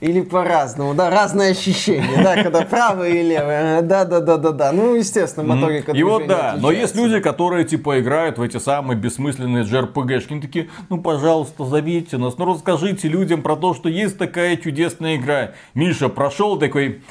Или 0.00 0.20
по-разному, 0.20 0.94
да, 0.94 1.10
разные 1.10 1.52
ощущения, 1.52 2.22
да, 2.22 2.42
когда 2.42 2.62
правое 2.62 3.10
и 3.10 3.22
левое, 3.22 3.82
да, 3.82 4.04
да, 4.04 4.20
да, 4.20 4.36
да, 4.36 4.50
да, 4.50 4.72
ну, 4.72 4.94
естественно, 4.94 5.46
моторика 5.46 5.92
И 5.92 6.02
вот 6.02 6.26
да, 6.26 6.56
но 6.58 6.70
есть 6.70 6.94
люди, 6.94 7.20
которые, 7.20 7.64
типа, 7.64 8.00
играют 8.00 8.38
в 8.38 8.42
эти 8.42 8.58
самые 8.58 8.98
бессмысленные 8.98 9.64
JRPG-шки, 9.64 10.40
такие, 10.40 10.70
ну, 10.88 11.00
пожалуйста, 11.00 11.64
зовите 11.64 12.18
нас, 12.18 12.38
ну, 12.38 12.46
расскажите 12.46 13.08
людям 13.08 13.42
про 13.42 13.56
то, 13.56 13.74
что 13.74 13.88
есть 13.88 14.18
такая 14.18 14.56
чудесная 14.56 15.16
игра. 15.16 15.52
Миша 15.74 16.08
прошел 16.08 16.58
такой, 16.58 17.02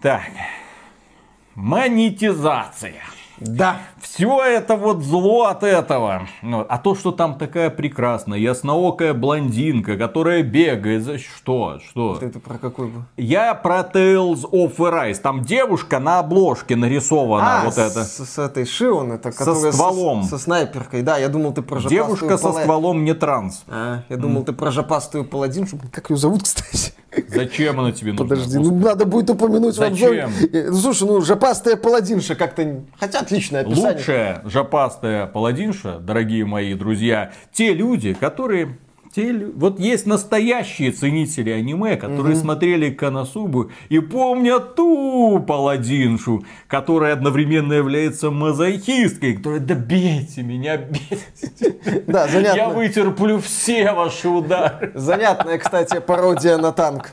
так, 0.00 0.22
монетизация. 1.54 2.94
Да. 3.40 3.78
Все 4.00 4.42
это 4.44 4.76
вот 4.76 5.02
зло 5.02 5.44
от 5.44 5.62
этого. 5.62 6.28
А 6.42 6.78
то, 6.78 6.94
что 6.94 7.12
там 7.12 7.38
такая 7.38 7.70
прекрасная, 7.70 8.38
ясноокая 8.38 9.14
блондинка, 9.14 9.96
которая 9.96 10.42
бегает 10.42 11.02
за 11.02 11.18
что? 11.18 11.78
Что? 11.88 12.18
Это 12.20 12.38
про 12.38 12.58
какой 12.58 12.88
был? 12.88 13.02
Я 13.16 13.54
про 13.54 13.80
Tales 13.80 14.42
of 14.50 14.76
Arise. 14.76 15.20
Там 15.20 15.42
девушка 15.42 15.98
на 15.98 16.18
обложке 16.18 16.76
нарисована. 16.76 17.62
А, 17.62 17.64
вот 17.64 17.78
это. 17.78 18.04
С, 18.04 18.24
с 18.24 18.38
этой 18.38 18.66
Шион, 18.66 19.12
это 19.12 19.32
Со 19.32 19.54
стволом. 19.72 20.22
Со, 20.24 20.30
со 20.30 20.38
снайперкой. 20.38 21.02
Да, 21.02 21.18
я 21.18 21.28
думал, 21.28 21.52
ты 21.52 21.62
про 21.62 21.80
Девушка 21.80 22.36
со 22.36 22.48
пала... 22.48 22.60
стволом 22.60 23.04
не 23.04 23.14
транс. 23.14 23.64
А, 23.68 24.02
я 24.08 24.16
думал, 24.16 24.42
mm. 24.42 24.46
ты 24.46 24.52
про 24.52 24.70
жопастую 24.70 25.24
паладиншу. 25.24 25.78
Как 25.92 26.10
ее 26.10 26.16
зовут, 26.16 26.42
кстати? 26.44 26.92
Зачем 27.28 27.80
она 27.80 27.92
тебе 27.92 28.12
нужна? 28.12 28.24
Подожди, 28.24 28.58
ну 28.58 28.74
надо 28.78 29.04
будет 29.04 29.30
упомянуть 29.30 29.74
Зачем? 29.74 30.30
в 30.30 30.42
обзоре. 30.42 30.72
Слушай, 30.72 31.08
ну 31.08 31.20
жопастая 31.20 31.76
паладинша 31.76 32.34
как-то... 32.34 32.84
Хотя 32.98 33.24
отличное 33.30 33.60
описание. 33.62 33.92
Лучшая 33.96 34.42
жопастая 34.44 35.26
паладинша, 35.26 35.98
дорогие 35.98 36.44
мои 36.44 36.74
друзья, 36.74 37.32
те 37.52 37.72
люди, 37.72 38.12
которые 38.12 38.78
те 39.14 39.32
вот 39.32 39.80
есть 39.80 40.06
настоящие 40.06 40.92
ценители 40.92 41.50
аниме, 41.50 41.96
которые 41.96 42.36
смотрели 42.36 42.90
Канасубу 42.90 43.70
и 43.88 43.98
помнят 43.98 44.76
ту 44.76 45.40
паладиншу, 45.46 46.44
которая 46.68 47.14
одновременно 47.14 47.72
является 47.72 48.30
мазохисткой, 48.30 49.36
которая 49.36 49.60
да 49.60 49.74
бейте 49.74 50.42
меня, 50.42 50.78
бейте. 50.78 52.02
Да, 52.06 52.26
Я 52.26 52.28
занятно. 52.28 52.74
вытерплю 52.74 53.40
все 53.40 53.92
ваши 53.92 54.28
удары. 54.28 54.92
Занятная, 54.94 55.58
кстати, 55.58 55.98
пародия 56.00 56.56
на 56.58 56.72
танк 56.72 57.12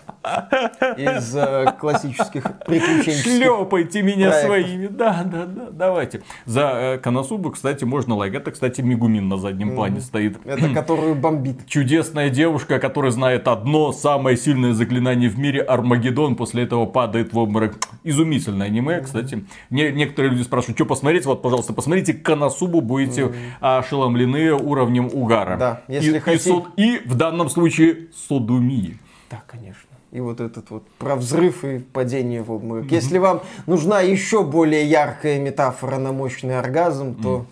из 0.98 1.36
э, 1.36 1.74
классических 1.80 2.44
приключенческих. 2.66 3.44
Шлепайте 3.44 4.02
меня 4.02 4.30
проектов. 4.30 4.46
своими. 4.46 4.88
Да, 4.88 5.24
да, 5.24 5.46
да, 5.46 5.68
давайте. 5.72 6.22
За 6.46 6.62
э, 6.62 6.98
Канасубу, 6.98 7.52
кстати, 7.52 7.86
можно 7.86 8.16
лайк. 8.16 8.36
Это, 8.36 8.52
кстати, 8.52 8.82
Мигумин 8.82 9.28
на 9.28 9.38
заднем 9.38 9.76
плане 9.76 10.02
стоит. 10.02 10.38
Это 10.46 10.70
которую 10.74 11.16
бомбит. 11.16 11.66
Чудесная 11.88 12.30
девушка, 12.30 12.80
которая 12.80 13.12
знает 13.14 13.48
одно 13.48 13.94
самое 13.94 14.36
сильное 14.36 14.74
заклинание 14.74 15.30
в 15.30 15.40
мире 15.40 15.62
Армагеддон, 15.62 16.36
после 16.36 16.64
этого 16.64 16.86
падает 16.86 17.32
в 17.32 17.38
обморок. 17.38 17.78
Изумительное 18.04 18.68
аниме, 18.68 19.00
кстати. 19.00 19.46
Не- 19.70 19.94
некоторые 19.94 20.34
люди 20.34 20.42
спрашивают, 20.44 20.78
что 20.78 20.86
посмотреть? 20.86 21.26
Вот, 21.26 21.42
пожалуйста, 21.42 21.72
посмотрите 21.72 22.14
Канасубу, 22.14 22.82
будете 22.82 23.34
ошеломлены 23.62 24.52
уровнем 24.52 25.10
угара. 25.14 25.56
Да, 25.58 25.82
И- 25.88 25.94
если 25.94 26.18
и, 26.18 26.20
хотите- 26.20 26.50
сод- 26.50 26.66
и 26.76 27.00
в 27.06 27.16
данном 27.16 27.48
случае 27.50 28.08
содумии. 28.28 28.98
Да, 29.32 29.42
конечно. 29.48 29.88
И 30.12 30.20
вот 30.20 30.42
этот 30.42 30.70
вот 30.72 30.86
про 31.00 31.16
взрыв 31.16 31.64
и 31.64 31.80
падение 31.80 32.42
в 32.44 32.52
обморок. 32.52 32.92
Если 32.92 33.18
вам 33.18 33.42
нужна 33.66 34.02
еще 34.02 34.44
более 34.44 34.86
яркая 34.86 35.40
метафора 35.40 36.00
на 36.00 36.12
мощный 36.12 36.60
оргазм, 36.60 37.16
то 37.16 37.46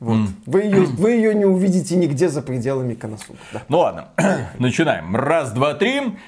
вот. 0.00 0.28
Вы, 0.46 0.62
ее, 0.62 0.82
вы 0.84 1.10
ее 1.10 1.34
не 1.34 1.44
увидите 1.44 1.96
нигде 1.96 2.28
за 2.28 2.40
пределами 2.40 2.94
Коносуба. 2.94 3.38
Да. 3.52 3.62
Ну 3.68 3.78
ладно, 3.78 4.08
начинаем. 4.58 5.16
Раз, 5.16 5.52
два, 5.52 5.74
три. 5.74 6.18